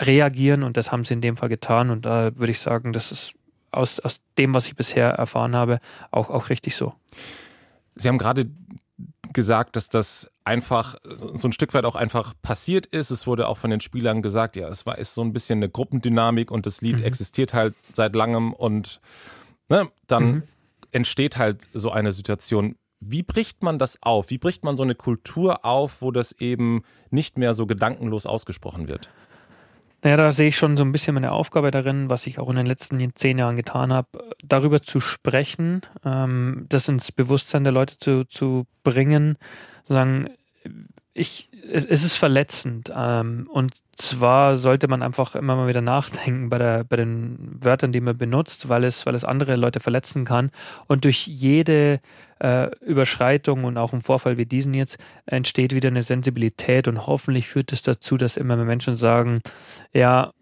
reagieren 0.00 0.62
und 0.62 0.76
das 0.76 0.92
haben 0.92 1.04
sie 1.04 1.14
in 1.14 1.20
dem 1.20 1.36
Fall 1.36 1.48
getan 1.48 1.90
und 1.90 2.04
da 2.04 2.36
würde 2.36 2.52
ich 2.52 2.60
sagen, 2.60 2.92
das 2.92 3.12
ist 3.12 3.34
aus, 3.70 4.00
aus 4.00 4.22
dem, 4.38 4.54
was 4.54 4.66
ich 4.66 4.76
bisher 4.76 5.10
erfahren 5.10 5.54
habe, 5.54 5.80
auch, 6.10 6.30
auch 6.30 6.50
richtig 6.50 6.76
so. 6.76 6.94
Sie 7.94 8.08
haben 8.08 8.18
gerade 8.18 8.50
gesagt, 9.32 9.76
dass 9.76 9.88
das 9.88 10.30
einfach 10.44 10.96
so 11.04 11.46
ein 11.46 11.52
Stück 11.52 11.74
weit 11.74 11.84
auch 11.84 11.96
einfach 11.96 12.34
passiert 12.42 12.86
ist. 12.86 13.10
Es 13.10 13.26
wurde 13.26 13.48
auch 13.48 13.58
von 13.58 13.70
den 13.70 13.80
Spielern 13.80 14.22
gesagt, 14.22 14.56
ja, 14.56 14.68
es 14.68 14.86
war 14.86 14.98
ist 14.98 15.14
so 15.14 15.22
ein 15.22 15.32
bisschen 15.32 15.58
eine 15.58 15.68
Gruppendynamik 15.68 16.50
und 16.50 16.66
das 16.66 16.80
Lied 16.80 16.98
mhm. 16.98 17.04
existiert 17.04 17.54
halt 17.54 17.74
seit 17.92 18.14
langem 18.14 18.52
und 18.52 19.00
ne, 19.68 19.88
dann 20.06 20.24
mhm. 20.24 20.42
entsteht 20.90 21.38
halt 21.38 21.66
so 21.72 21.90
eine 21.90 22.12
Situation. 22.12 22.76
Wie 22.98 23.22
bricht 23.22 23.62
man 23.62 23.78
das 23.78 24.02
auf? 24.02 24.30
Wie 24.30 24.38
bricht 24.38 24.64
man 24.64 24.76
so 24.76 24.82
eine 24.82 24.94
Kultur 24.94 25.64
auf, 25.64 26.02
wo 26.02 26.10
das 26.10 26.32
eben 26.32 26.82
nicht 27.10 27.38
mehr 27.38 27.54
so 27.54 27.66
gedankenlos 27.66 28.26
ausgesprochen 28.26 28.88
wird? 28.88 29.08
Naja, 30.02 30.16
da 30.16 30.32
sehe 30.32 30.48
ich 30.48 30.56
schon 30.56 30.76
so 30.78 30.84
ein 30.84 30.92
bisschen 30.92 31.14
meine 31.14 31.32
Aufgabe 31.32 31.70
darin, 31.70 32.08
was 32.08 32.26
ich 32.26 32.38
auch 32.38 32.48
in 32.48 32.56
den 32.56 32.66
letzten 32.66 33.14
zehn 33.14 33.36
Jahren 33.36 33.56
getan 33.56 33.92
habe, 33.92 34.08
darüber 34.42 34.80
zu 34.80 34.98
sprechen, 35.00 35.82
ähm, 36.04 36.64
das 36.68 36.88
ins 36.88 37.12
Bewusstsein 37.12 37.64
der 37.64 37.72
Leute 37.72 37.98
zu, 37.98 38.24
zu 38.24 38.66
bringen, 38.82 39.36
sagen, 39.86 40.30
ich, 41.12 41.48
es, 41.70 41.84
es 41.84 42.04
ist 42.04 42.16
verletzend. 42.16 42.92
Ähm, 42.94 43.48
und 43.50 43.72
zwar 43.96 44.56
sollte 44.56 44.88
man 44.88 45.02
einfach 45.02 45.34
immer 45.34 45.56
mal 45.56 45.68
wieder 45.68 45.80
nachdenken 45.80 46.48
bei, 46.48 46.58
der, 46.58 46.84
bei 46.84 46.96
den 46.96 47.58
Wörtern, 47.60 47.92
die 47.92 48.00
man 48.00 48.16
benutzt, 48.16 48.68
weil 48.68 48.84
es, 48.84 49.04
weil 49.06 49.14
es 49.14 49.24
andere 49.24 49.56
Leute 49.56 49.80
verletzen 49.80 50.24
kann. 50.24 50.50
Und 50.86 51.04
durch 51.04 51.26
jede 51.26 52.00
äh, 52.38 52.70
Überschreitung 52.80 53.64
und 53.64 53.76
auch 53.76 53.92
im 53.92 54.00
Vorfall 54.00 54.38
wie 54.38 54.46
diesen 54.46 54.74
jetzt 54.74 54.98
entsteht 55.26 55.74
wieder 55.74 55.88
eine 55.88 56.02
Sensibilität 56.02 56.88
und 56.88 57.06
hoffentlich 57.06 57.48
führt 57.48 57.72
es 57.72 57.82
dazu, 57.82 58.16
dass 58.16 58.36
immer 58.36 58.56
mehr 58.56 58.64
Menschen 58.64 58.96
sagen, 58.96 59.42
ja, 59.92 60.32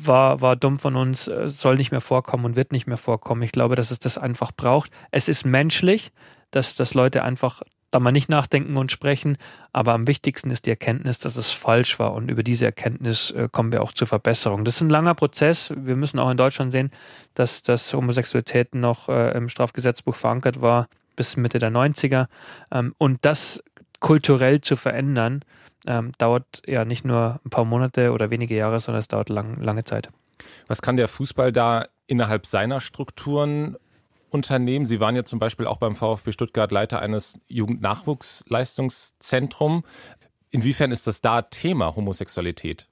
war, 0.00 0.40
war 0.40 0.56
dumm 0.56 0.78
von 0.78 0.96
uns, 0.96 1.28
äh, 1.28 1.48
soll 1.48 1.76
nicht 1.76 1.90
mehr 1.90 2.00
vorkommen 2.00 2.44
und 2.44 2.56
wird 2.56 2.72
nicht 2.72 2.86
mehr 2.86 2.96
vorkommen. 2.96 3.42
Ich 3.42 3.52
glaube, 3.52 3.74
dass 3.74 3.90
es 3.90 3.98
das 3.98 4.18
einfach 4.18 4.52
braucht. 4.52 4.90
Es 5.10 5.28
ist 5.28 5.44
menschlich, 5.44 6.12
dass, 6.50 6.74
dass 6.74 6.94
Leute 6.94 7.22
einfach 7.24 7.62
da 7.92 8.00
mal 8.00 8.10
nicht 8.10 8.28
nachdenken 8.28 8.76
und 8.76 8.90
sprechen. 8.90 9.36
Aber 9.72 9.92
am 9.92 10.08
wichtigsten 10.08 10.50
ist 10.50 10.66
die 10.66 10.70
Erkenntnis, 10.70 11.20
dass 11.20 11.36
es 11.36 11.52
falsch 11.52 12.00
war. 12.00 12.14
Und 12.14 12.30
über 12.30 12.42
diese 12.42 12.64
Erkenntnis 12.64 13.30
äh, 13.30 13.48
kommen 13.52 13.70
wir 13.70 13.82
auch 13.82 13.92
zur 13.92 14.08
Verbesserung. 14.08 14.64
Das 14.64 14.76
ist 14.76 14.80
ein 14.80 14.90
langer 14.90 15.14
Prozess. 15.14 15.72
Wir 15.76 15.94
müssen 15.94 16.18
auch 16.18 16.30
in 16.30 16.36
Deutschland 16.36 16.72
sehen, 16.72 16.90
dass, 17.34 17.62
dass 17.62 17.92
Homosexualität 17.92 18.74
noch 18.74 19.08
äh, 19.08 19.36
im 19.36 19.48
Strafgesetzbuch 19.48 20.16
verankert 20.16 20.60
war 20.60 20.88
bis 21.14 21.36
Mitte 21.36 21.58
der 21.58 21.70
90er. 21.70 22.26
Ähm, 22.72 22.94
und 22.98 23.18
das 23.22 23.62
kulturell 24.00 24.60
zu 24.60 24.74
verändern, 24.74 25.44
ähm, 25.86 26.12
dauert 26.18 26.62
ja 26.66 26.84
nicht 26.84 27.04
nur 27.04 27.40
ein 27.44 27.50
paar 27.50 27.64
Monate 27.64 28.12
oder 28.12 28.30
wenige 28.30 28.56
Jahre, 28.56 28.80
sondern 28.80 29.00
es 29.00 29.08
dauert 29.08 29.28
lang, 29.28 29.60
lange 29.60 29.84
Zeit. 29.84 30.08
Was 30.66 30.82
kann 30.82 30.96
der 30.96 31.08
Fußball 31.08 31.52
da 31.52 31.86
innerhalb 32.06 32.46
seiner 32.46 32.80
Strukturen 32.80 33.76
Unternehmen. 34.32 34.86
Sie 34.86 35.00
waren 35.00 35.16
ja 35.16 35.24
zum 35.24 35.38
Beispiel 35.38 35.66
auch 35.66 35.76
beim 35.76 35.94
VfB 35.96 36.32
Stuttgart 36.32 36.72
Leiter 36.72 37.00
eines 37.00 37.38
Jugendnachwuchsleistungszentrums. 37.48 39.84
Inwiefern 40.50 40.92
ist 40.92 41.06
das 41.06 41.20
da 41.20 41.42
Thema 41.42 41.94
Homosexualität? 41.96 42.88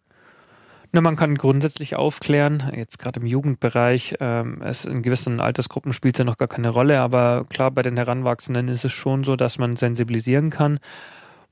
Na, 0.92 1.00
man 1.00 1.14
kann 1.14 1.36
grundsätzlich 1.36 1.94
aufklären, 1.94 2.72
jetzt 2.74 2.98
gerade 2.98 3.20
im 3.20 3.26
Jugendbereich, 3.26 4.16
ähm, 4.18 4.60
es 4.60 4.84
in 4.84 5.02
gewissen 5.02 5.40
Altersgruppen 5.40 5.92
spielt 5.92 6.16
es 6.16 6.18
ja 6.18 6.24
noch 6.24 6.36
gar 6.36 6.48
keine 6.48 6.70
Rolle, 6.70 6.98
aber 6.98 7.46
klar, 7.48 7.70
bei 7.70 7.82
den 7.82 7.96
Heranwachsenden 7.96 8.66
ist 8.66 8.84
es 8.84 8.90
schon 8.90 9.22
so, 9.22 9.36
dass 9.36 9.58
man 9.58 9.76
sensibilisieren 9.76 10.50
kann. 10.50 10.80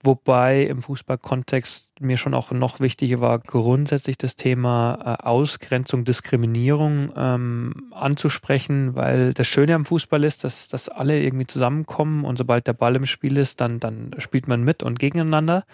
Wobei 0.05 0.63
im 0.63 0.81
Fußballkontext 0.81 1.91
mir 2.01 2.17
schon 2.19 2.33
auch 2.33 2.53
noch 2.53 2.79
wichtiger 2.79 3.21
war, 3.21 3.41
grundsätzlich 3.41 4.17
das 4.17 4.37
Thema 4.37 5.19
äh, 5.21 5.27
Ausgrenzung, 5.27 6.05
Diskriminierung 6.05 7.13
ähm, 7.17 7.91
anzusprechen, 7.91 8.95
weil 8.95 9.35
das 9.35 9.49
Schöne 9.49 9.75
am 9.75 9.85
Fußball 9.85 10.23
ist, 10.23 10.45
dass, 10.45 10.69
dass 10.69 10.89
alle 10.89 11.21
irgendwie 11.21 11.49
zusammenkommen 11.49 12.25
und 12.25 12.39
sobald 12.39 12.69
der 12.69 12.75
Ball 12.75 12.95
im 12.95 13.07
Spiel 13.07 13.37
ist, 13.37 13.61
dann, 13.61 13.81
dann 13.81 14.15
spielt 14.19 14.47
man 14.47 14.63
mit 14.63 14.85
und 14.85 15.01
gegeneinander. 15.01 15.65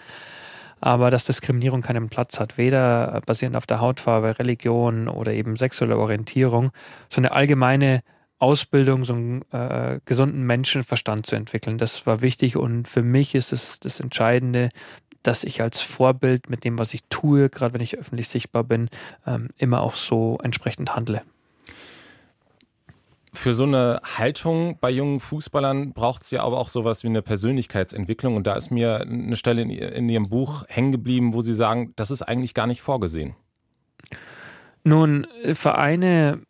Aber 0.81 1.11
dass 1.11 1.25
Diskriminierung 1.25 1.81
keinen 1.81 2.09
Platz 2.09 2.39
hat, 2.39 2.57
weder 2.57 3.21
basierend 3.25 3.55
auf 3.55 3.67
der 3.67 3.79
Hautfarbe, 3.79 4.39
Religion 4.39 5.07
oder 5.07 5.33
eben 5.33 5.55
sexuelle 5.55 5.97
Orientierung, 5.97 6.71
so 7.09 7.21
eine 7.21 7.31
allgemeine 7.31 8.01
Ausbildung, 8.37 9.05
so 9.05 9.13
einen 9.13 9.41
äh, 9.51 9.99
gesunden 10.05 10.43
Menschenverstand 10.43 11.25
zu 11.25 11.35
entwickeln. 11.35 11.77
Das 11.77 12.05
war 12.05 12.21
wichtig 12.21 12.57
und 12.57 12.87
für 12.87 13.03
mich 13.03 13.35
ist 13.35 13.53
es 13.53 13.79
das 13.79 13.99
Entscheidende, 13.99 14.69
dass 15.23 15.43
ich 15.43 15.61
als 15.61 15.81
Vorbild 15.81 16.49
mit 16.49 16.63
dem, 16.63 16.77
was 16.77 16.93
ich 16.93 17.01
tue, 17.09 17.49
gerade 17.49 17.73
wenn 17.73 17.81
ich 17.81 17.97
öffentlich 17.97 18.29
sichtbar 18.29 18.63
bin, 18.63 18.89
ähm, 19.25 19.49
immer 19.57 19.81
auch 19.81 19.95
so 19.95 20.37
entsprechend 20.43 20.95
handle. 20.95 21.21
Für 23.33 23.53
so 23.53 23.63
eine 23.63 24.01
Haltung 24.17 24.77
bei 24.79 24.89
jungen 24.89 25.19
Fußballern 25.19 25.93
braucht 25.93 26.23
es 26.23 26.31
ja 26.31 26.43
aber 26.43 26.57
auch 26.57 26.69
sowas 26.69 27.03
wie 27.03 27.07
eine 27.07 27.21
Persönlichkeitsentwicklung. 27.21 28.35
Und 28.35 28.47
da 28.47 28.55
ist 28.55 28.71
mir 28.71 29.01
eine 29.01 29.35
Stelle 29.35 29.61
in, 29.61 29.69
in 29.71 30.07
Ihrem 30.07 30.29
Buch 30.29 30.63
hängen 30.69 30.93
geblieben, 30.93 31.33
wo 31.33 31.41
Sie 31.41 31.53
sagen, 31.53 31.91
das 31.97 32.11
ist 32.11 32.21
eigentlich 32.21 32.53
gar 32.53 32.65
nicht 32.65 32.81
vorgesehen. 32.81 33.35
Nun, 34.85 35.27
Vereine 35.53 36.41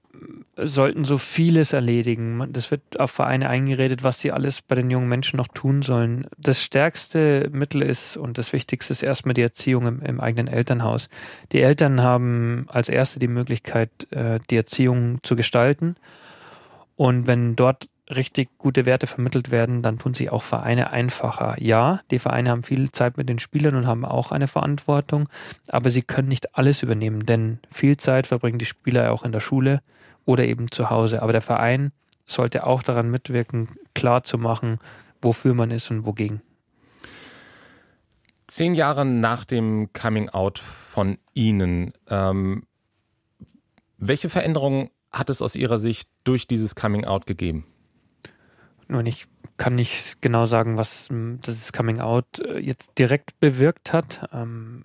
sollten 0.57 1.05
so 1.05 1.17
vieles 1.17 1.73
erledigen. 1.73 2.47
Das 2.51 2.71
wird 2.71 2.99
auf 2.99 3.11
Vereine 3.11 3.49
eingeredet, 3.49 4.03
was 4.03 4.19
sie 4.19 4.31
alles 4.31 4.61
bei 4.61 4.75
den 4.75 4.89
jungen 4.89 5.09
Menschen 5.09 5.37
noch 5.37 5.47
tun 5.47 5.81
sollen. 5.81 6.27
Das 6.37 6.63
stärkste 6.63 7.49
Mittel 7.51 7.81
ist 7.81 8.17
und 8.17 8.37
das 8.37 8.53
Wichtigste 8.53 8.93
ist 8.93 9.03
erstmal 9.03 9.33
die 9.33 9.41
Erziehung 9.41 9.87
im, 9.87 10.01
im 10.01 10.19
eigenen 10.19 10.47
Elternhaus. 10.47 11.09
Die 11.51 11.61
Eltern 11.61 12.01
haben 12.01 12.65
als 12.69 12.89
erste 12.89 13.19
die 13.19 13.27
Möglichkeit, 13.27 13.89
äh, 14.11 14.39
die 14.49 14.57
Erziehung 14.57 15.19
zu 15.23 15.35
gestalten. 15.35 15.95
Und 16.95 17.27
wenn 17.27 17.55
dort 17.55 17.89
richtig 18.09 18.57
gute 18.57 18.85
Werte 18.85 19.07
vermittelt 19.07 19.51
werden, 19.51 19.81
dann 19.81 19.97
tun 19.97 20.13
sich 20.13 20.31
auch 20.31 20.43
Vereine 20.43 20.91
einfacher. 20.91 21.55
Ja, 21.59 22.01
die 22.11 22.19
Vereine 22.19 22.51
haben 22.51 22.63
viel 22.63 22.91
Zeit 22.91 23.17
mit 23.17 23.29
den 23.29 23.39
Spielern 23.39 23.75
und 23.75 23.87
haben 23.87 24.05
auch 24.05 24.31
eine 24.31 24.47
Verantwortung, 24.47 25.27
aber 25.67 25.89
sie 25.89 26.03
können 26.03 26.27
nicht 26.27 26.55
alles 26.55 26.83
übernehmen, 26.83 27.25
denn 27.25 27.59
viel 27.71 27.97
Zeit 27.97 28.27
verbringen 28.27 28.59
die 28.59 28.65
Spieler 28.65 29.11
auch 29.11 29.23
in 29.25 29.31
der 29.31 29.39
Schule 29.39 29.81
oder 30.25 30.45
eben 30.45 30.71
zu 30.71 30.89
Hause. 30.89 31.21
Aber 31.21 31.31
der 31.31 31.41
Verein 31.41 31.91
sollte 32.25 32.65
auch 32.65 32.83
daran 32.83 33.09
mitwirken, 33.09 33.69
klar 33.93 34.23
zu 34.23 34.37
machen, 34.37 34.79
wofür 35.21 35.53
man 35.53 35.71
ist 35.71 35.91
und 35.91 36.05
wogegen. 36.05 36.41
Zehn 38.47 38.75
Jahre 38.75 39.05
nach 39.05 39.45
dem 39.45 39.91
Coming 39.93 40.29
Out 40.29 40.59
von 40.59 41.17
Ihnen, 41.33 41.93
ähm, 42.09 42.63
welche 43.97 44.29
Veränderungen 44.29 44.89
hat 45.11 45.29
es 45.29 45.41
aus 45.41 45.55
Ihrer 45.55 45.77
Sicht 45.77 46.09
durch 46.25 46.47
dieses 46.47 46.75
Coming 46.75 47.05
Out 47.05 47.25
gegeben? 47.25 47.65
Nun, 48.87 49.05
ich 49.05 49.27
kann 49.57 49.75
nicht 49.75 50.21
genau 50.21 50.45
sagen, 50.45 50.77
was 50.77 51.09
das 51.41 51.71
Coming 51.71 51.99
Out 51.99 52.39
äh, 52.39 52.59
jetzt 52.59 52.91
direkt 52.97 53.39
bewirkt 53.39 53.93
hat, 53.93 54.29
ähm, 54.33 54.83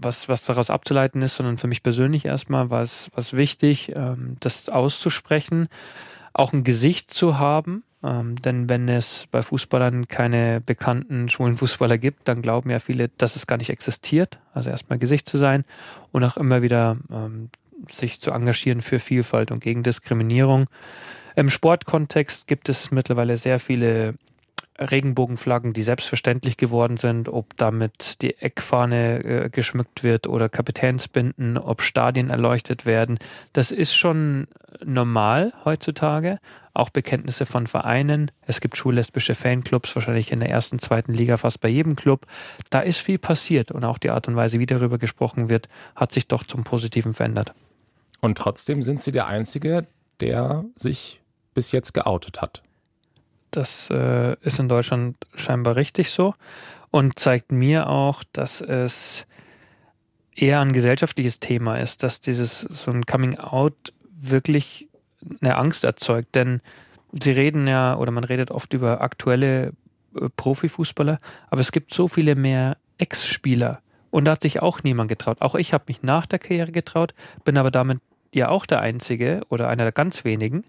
was, 0.00 0.28
was 0.28 0.44
daraus 0.44 0.70
abzuleiten 0.70 1.22
ist, 1.22 1.36
sondern 1.36 1.56
für 1.56 1.66
mich 1.66 1.82
persönlich 1.82 2.24
erstmal 2.24 2.70
war 2.70 2.82
es, 2.82 3.10
war 3.12 3.18
es 3.18 3.32
wichtig, 3.32 3.92
ähm, 3.96 4.36
das 4.40 4.68
auszusprechen, 4.68 5.68
auch 6.32 6.52
ein 6.52 6.64
Gesicht 6.64 7.12
zu 7.12 7.38
haben. 7.38 7.82
Ähm, 8.04 8.36
denn 8.36 8.68
wenn 8.68 8.88
es 8.88 9.26
bei 9.30 9.42
Fußballern 9.42 10.08
keine 10.08 10.60
bekannten 10.60 11.28
schwulen 11.28 11.56
Fußballer 11.56 11.98
gibt, 11.98 12.28
dann 12.28 12.42
glauben 12.42 12.70
ja 12.70 12.78
viele, 12.78 13.08
dass 13.18 13.36
es 13.36 13.46
gar 13.46 13.58
nicht 13.58 13.70
existiert. 13.70 14.38
Also 14.54 14.70
erstmal 14.70 14.98
Gesicht 14.98 15.28
zu 15.28 15.38
sein 15.38 15.64
und 16.10 16.24
auch 16.24 16.36
immer 16.36 16.62
wieder 16.62 16.96
sich 17.90 18.20
zu 18.20 18.30
engagieren 18.30 18.80
für 18.80 18.98
Vielfalt 18.98 19.50
und 19.50 19.60
gegen 19.60 19.82
Diskriminierung. 19.82 20.68
Im 21.36 21.50
Sportkontext 21.50 22.46
gibt 22.46 22.68
es 22.68 22.90
mittlerweile 22.90 23.36
sehr 23.36 23.58
viele 23.58 24.14
Regenbogenflaggen, 24.78 25.72
die 25.72 25.82
selbstverständlich 25.82 26.56
geworden 26.56 26.96
sind, 26.96 27.28
ob 27.28 27.56
damit 27.56 28.22
die 28.22 28.38
Eckfahne 28.38 29.24
äh, 29.24 29.50
geschmückt 29.50 30.02
wird 30.02 30.26
oder 30.26 30.48
Kapitänsbinden, 30.48 31.58
ob 31.58 31.82
Stadien 31.82 32.30
erleuchtet 32.30 32.86
werden. 32.86 33.18
Das 33.52 33.70
ist 33.70 33.94
schon 33.94 34.48
normal 34.84 35.52
heutzutage. 35.64 36.38
Auch 36.74 36.88
Bekenntnisse 36.88 37.44
von 37.44 37.66
Vereinen. 37.66 38.30
Es 38.46 38.60
gibt 38.60 38.76
schullesbische 38.76 39.34
Fanclubs, 39.34 39.94
wahrscheinlich 39.94 40.32
in 40.32 40.40
der 40.40 40.48
ersten, 40.48 40.78
zweiten 40.78 41.12
Liga 41.12 41.36
fast 41.36 41.60
bei 41.60 41.68
jedem 41.68 41.96
Club. 41.96 42.26
Da 42.70 42.80
ist 42.80 42.98
viel 42.98 43.18
passiert 43.18 43.70
und 43.70 43.84
auch 43.84 43.98
die 43.98 44.10
Art 44.10 44.26
und 44.26 44.36
Weise, 44.36 44.58
wie 44.58 44.66
darüber 44.66 44.98
gesprochen 44.98 45.50
wird, 45.50 45.68
hat 45.94 46.12
sich 46.12 46.28
doch 46.28 46.44
zum 46.44 46.64
Positiven 46.64 47.12
verändert. 47.12 47.52
Und 48.20 48.38
trotzdem 48.38 48.80
sind 48.80 49.02
Sie 49.02 49.12
der 49.12 49.26
Einzige, 49.26 49.86
der 50.20 50.64
sich 50.76 51.21
bis 51.54 51.72
jetzt 51.72 51.94
geoutet 51.94 52.40
hat. 52.40 52.62
Das 53.50 53.90
äh, 53.90 54.36
ist 54.40 54.58
in 54.58 54.68
Deutschland 54.68 55.16
scheinbar 55.34 55.76
richtig 55.76 56.10
so 56.10 56.34
und 56.90 57.18
zeigt 57.18 57.52
mir 57.52 57.88
auch, 57.88 58.24
dass 58.32 58.60
es 58.60 59.26
eher 60.34 60.60
ein 60.60 60.72
gesellschaftliches 60.72 61.40
Thema 61.40 61.76
ist, 61.76 62.02
dass 62.02 62.20
dieses 62.20 62.60
so 62.60 62.90
ein 62.90 63.04
Coming 63.04 63.38
Out 63.38 63.92
wirklich 64.18 64.88
eine 65.40 65.56
Angst 65.56 65.84
erzeugt. 65.84 66.34
Denn 66.34 66.62
sie 67.12 67.32
reden 67.32 67.66
ja 67.66 67.96
oder 67.96 68.10
man 68.10 68.24
redet 68.24 68.50
oft 68.50 68.72
über 68.72 69.02
aktuelle 69.02 69.72
äh, 70.14 70.28
Profifußballer, 70.36 71.20
aber 71.50 71.60
es 71.60 71.72
gibt 71.72 71.92
so 71.92 72.08
viele 72.08 72.34
mehr 72.34 72.78
Ex-Spieler 72.98 73.82
und 74.10 74.26
da 74.26 74.32
hat 74.32 74.42
sich 74.42 74.60
auch 74.60 74.82
niemand 74.82 75.08
getraut. 75.08 75.38
Auch 75.40 75.54
ich 75.54 75.72
habe 75.72 75.84
mich 75.88 76.02
nach 76.02 76.26
der 76.26 76.38
Karriere 76.38 76.70
getraut, 76.70 77.14
bin 77.44 77.56
aber 77.56 77.70
damit 77.70 78.00
ja 78.32 78.48
auch 78.48 78.66
der 78.66 78.80
Einzige 78.80 79.40
oder 79.48 79.68
einer 79.68 79.84
der 79.84 79.92
ganz 79.92 80.24
wenigen. 80.24 80.64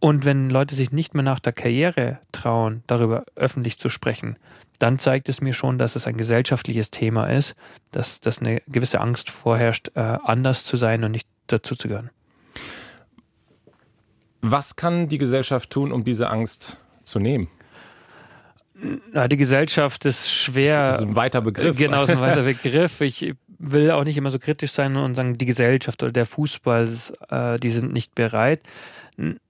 Und 0.00 0.24
wenn 0.24 0.48
Leute 0.48 0.74
sich 0.74 0.92
nicht 0.92 1.14
mehr 1.14 1.22
nach 1.22 1.40
der 1.40 1.52
Karriere 1.52 2.18
trauen, 2.32 2.82
darüber 2.86 3.24
öffentlich 3.36 3.78
zu 3.78 3.90
sprechen, 3.90 4.36
dann 4.78 4.98
zeigt 4.98 5.28
es 5.28 5.42
mir 5.42 5.52
schon, 5.52 5.76
dass 5.76 5.94
es 5.94 6.06
ein 6.06 6.16
gesellschaftliches 6.16 6.90
Thema 6.90 7.26
ist, 7.26 7.54
dass, 7.92 8.20
dass 8.20 8.40
eine 8.40 8.62
gewisse 8.66 9.00
Angst 9.00 9.28
vorherrscht, 9.28 9.90
äh, 9.94 10.00
anders 10.00 10.64
zu 10.64 10.78
sein 10.78 11.04
und 11.04 11.12
nicht 11.12 11.28
dazu 11.48 11.76
zu 11.76 11.88
gehören. 11.88 12.10
Was 14.40 14.74
kann 14.76 15.08
die 15.08 15.18
Gesellschaft 15.18 15.68
tun, 15.68 15.92
um 15.92 16.02
diese 16.02 16.30
Angst 16.30 16.78
zu 17.02 17.18
nehmen? 17.18 17.48
Na, 19.12 19.28
die 19.28 19.36
Gesellschaft 19.36 20.06
ist 20.06 20.32
schwer. 20.32 20.78
Das 20.78 20.96
ist 20.96 21.02
ein 21.02 21.14
weiter 21.14 21.42
Begriff. 21.42 21.76
Genau, 21.76 22.04
ist 22.04 22.10
ein 22.10 22.22
weiter 22.22 22.42
Begriff. 22.42 23.02
Ich 23.02 23.34
will 23.60 23.90
auch 23.90 24.04
nicht 24.04 24.16
immer 24.16 24.30
so 24.30 24.38
kritisch 24.38 24.72
sein 24.72 24.96
und 24.96 25.14
sagen, 25.14 25.36
die 25.36 25.44
Gesellschaft 25.44 26.02
oder 26.02 26.12
der 26.12 26.26
Fußball, 26.26 26.88
äh, 27.28 27.58
die 27.58 27.68
sind 27.68 27.92
nicht 27.92 28.14
bereit. 28.14 28.62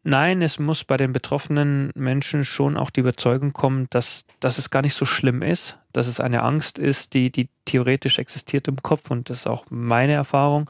Nein, 0.02 0.43
es 0.43 0.59
muss 0.59 0.83
bei 0.83 0.97
den 0.97 1.12
betroffenen 1.12 1.93
Menschen 1.95 2.45
schon 2.45 2.76
auch 2.76 2.90
die 2.90 3.00
Überzeugung 3.00 3.52
kommen, 3.52 3.87
dass, 3.90 4.25
dass 4.40 4.59
es 4.59 4.71
gar 4.71 4.83
nicht 4.83 4.95
so 4.95 5.05
schlimm 5.05 5.43
ist, 5.43 5.79
dass 5.93 6.09
es 6.09 6.19
eine 6.19 6.43
Angst 6.43 6.81
ist, 6.81 7.14
die, 7.14 7.31
die 7.31 7.49
theoretisch 7.67 8.19
existiert 8.19 8.67
im 8.67 8.83
Kopf 8.83 9.12
und 9.12 9.31
das 9.31 9.38
ist 9.38 9.47
auch 9.47 9.64
meine 9.71 10.14
Erfahrung. 10.14 10.69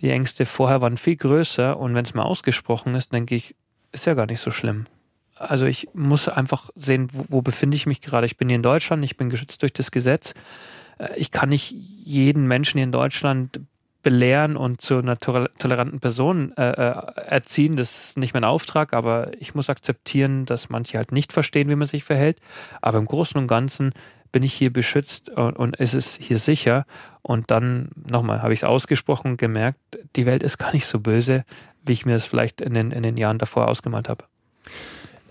Die 0.00 0.10
Ängste 0.10 0.46
vorher 0.46 0.80
waren 0.80 0.96
viel 0.96 1.16
größer 1.16 1.78
und 1.78 1.94
wenn 1.94 2.04
es 2.04 2.14
mal 2.14 2.24
ausgesprochen 2.24 2.96
ist, 2.96 3.12
denke 3.12 3.36
ich, 3.36 3.54
ist 3.92 4.06
ja 4.06 4.14
gar 4.14 4.26
nicht 4.26 4.40
so 4.40 4.50
schlimm. 4.50 4.86
Also 5.36 5.66
ich 5.66 5.88
muss 5.94 6.28
einfach 6.28 6.70
sehen, 6.74 7.08
wo, 7.12 7.26
wo 7.28 7.42
befinde 7.42 7.76
ich 7.76 7.86
mich 7.86 8.00
gerade. 8.00 8.26
Ich 8.26 8.36
bin 8.36 8.48
hier 8.48 8.56
in 8.56 8.62
Deutschland, 8.62 9.04
ich 9.04 9.16
bin 9.16 9.30
geschützt 9.30 9.62
durch 9.62 9.72
das 9.72 9.92
Gesetz. 9.92 10.34
Äh, 10.98 11.16
ich 11.16 11.30
kann 11.30 11.48
nicht 11.48 11.72
jeden 11.72 12.46
Menschen 12.46 12.78
hier 12.78 12.84
in 12.84 12.92
Deutschland 12.92 13.60
belehren 14.04 14.56
und 14.56 14.82
zu 14.82 14.98
einer 14.98 15.18
toleranten 15.18 15.98
Person 15.98 16.54
äh, 16.56 16.70
äh, 16.70 16.92
erziehen. 17.26 17.74
Das 17.74 18.08
ist 18.08 18.18
nicht 18.18 18.34
mein 18.34 18.44
Auftrag, 18.44 18.92
aber 18.92 19.32
ich 19.40 19.54
muss 19.54 19.70
akzeptieren, 19.70 20.44
dass 20.44 20.68
manche 20.68 20.98
halt 20.98 21.10
nicht 21.10 21.32
verstehen, 21.32 21.70
wie 21.70 21.74
man 21.74 21.88
sich 21.88 22.04
verhält. 22.04 22.38
Aber 22.82 22.98
im 22.98 23.06
Großen 23.06 23.40
und 23.40 23.48
Ganzen 23.48 23.92
bin 24.30 24.42
ich 24.42 24.52
hier 24.52 24.72
beschützt 24.72 25.30
und, 25.30 25.56
und 25.56 25.80
es 25.80 25.94
ist 25.94 26.20
hier 26.20 26.38
sicher. 26.38 26.84
Und 27.22 27.50
dann, 27.50 27.88
nochmal, 27.94 28.42
habe 28.42 28.52
ich 28.52 28.60
es 28.60 28.64
ausgesprochen 28.64 29.32
und 29.32 29.36
gemerkt, 29.38 29.78
die 30.16 30.26
Welt 30.26 30.42
ist 30.42 30.58
gar 30.58 30.72
nicht 30.72 30.86
so 30.86 31.00
böse, 31.00 31.44
wie 31.84 31.92
ich 31.92 32.04
mir 32.04 32.12
das 32.12 32.26
vielleicht 32.26 32.60
in 32.60 32.74
den, 32.74 32.90
in 32.90 33.02
den 33.02 33.16
Jahren 33.16 33.38
davor 33.38 33.68
ausgemalt 33.68 34.08
habe. 34.08 34.24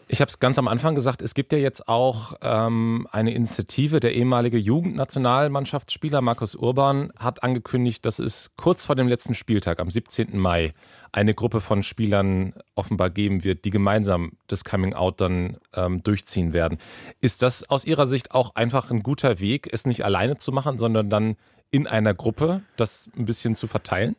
Ich 0.07 0.19
habe 0.19 0.29
es 0.29 0.39
ganz 0.39 0.59
am 0.59 0.67
Anfang 0.67 0.95
gesagt, 0.95 1.21
es 1.21 1.33
gibt 1.33 1.53
ja 1.53 1.57
jetzt 1.57 1.87
auch 1.87 2.33
ähm, 2.41 3.07
eine 3.11 3.33
Initiative. 3.33 3.99
Der 3.99 4.13
ehemalige 4.13 4.57
Jugendnationalmannschaftsspieler 4.57 6.21
Markus 6.21 6.55
Urban 6.55 7.11
hat 7.17 7.41
angekündigt, 7.41 8.05
dass 8.05 8.19
es 8.19 8.51
kurz 8.57 8.85
vor 8.85 8.95
dem 8.95 9.07
letzten 9.07 9.33
Spieltag 9.33 9.79
am 9.79 9.89
17. 9.89 10.37
Mai 10.37 10.73
eine 11.11 11.33
Gruppe 11.33 11.61
von 11.61 11.83
Spielern 11.83 12.53
offenbar 12.75 13.09
geben 13.09 13.43
wird, 13.43 13.65
die 13.65 13.69
gemeinsam 13.69 14.33
das 14.47 14.65
Coming 14.65 14.93
Out 14.93 15.21
dann 15.21 15.57
ähm, 15.73 16.03
durchziehen 16.03 16.51
werden. 16.51 16.79
Ist 17.21 17.41
das 17.41 17.69
aus 17.69 17.85
Ihrer 17.85 18.05
Sicht 18.05 18.33
auch 18.33 18.55
einfach 18.55 18.91
ein 18.91 19.03
guter 19.03 19.39
Weg, 19.39 19.69
es 19.71 19.85
nicht 19.85 20.03
alleine 20.03 20.37
zu 20.37 20.51
machen, 20.51 20.77
sondern 20.77 21.09
dann 21.09 21.37
in 21.71 21.87
einer 21.87 22.13
Gruppe 22.13 22.61
das 22.75 23.09
ein 23.17 23.25
bisschen 23.25 23.55
zu 23.55 23.67
verteilen? 23.67 24.15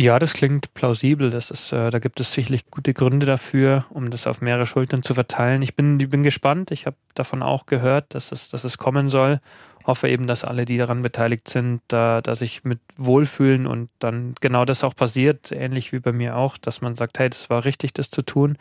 Ja, 0.00 0.20
das 0.20 0.34
klingt 0.34 0.74
plausibel. 0.74 1.30
Das 1.30 1.50
ist, 1.50 1.72
äh, 1.72 1.90
da 1.90 1.98
gibt 1.98 2.20
es 2.20 2.32
sicherlich 2.32 2.70
gute 2.70 2.94
Gründe 2.94 3.26
dafür, 3.26 3.84
um 3.90 4.10
das 4.10 4.28
auf 4.28 4.40
mehrere 4.40 4.66
Schultern 4.66 5.02
zu 5.02 5.14
verteilen. 5.14 5.60
Ich 5.60 5.74
bin, 5.74 5.98
ich 5.98 6.08
bin 6.08 6.22
gespannt. 6.22 6.70
Ich 6.70 6.86
habe 6.86 6.96
davon 7.14 7.42
auch 7.42 7.66
gehört, 7.66 8.14
dass 8.14 8.30
es, 8.30 8.48
dass 8.48 8.62
es 8.62 8.78
kommen 8.78 9.08
soll. 9.08 9.40
Hoffe 9.84 10.08
eben, 10.08 10.26
dass 10.28 10.44
alle, 10.44 10.66
die 10.66 10.76
daran 10.76 11.02
beteiligt 11.02 11.48
sind, 11.48 11.80
da, 11.88 12.20
da 12.20 12.36
sich 12.36 12.62
mit 12.62 12.78
wohlfühlen 12.96 13.66
und 13.66 13.88
dann 13.98 14.34
genau 14.40 14.64
das 14.64 14.84
auch 14.84 14.94
passiert, 14.94 15.50
ähnlich 15.50 15.92
wie 15.92 15.98
bei 15.98 16.12
mir 16.12 16.36
auch, 16.36 16.58
dass 16.58 16.80
man 16.80 16.94
sagt, 16.94 17.18
hey, 17.18 17.30
das 17.30 17.50
war 17.50 17.64
richtig, 17.64 17.94
das 17.94 18.10
zu 18.10 18.22
tun 18.22 18.56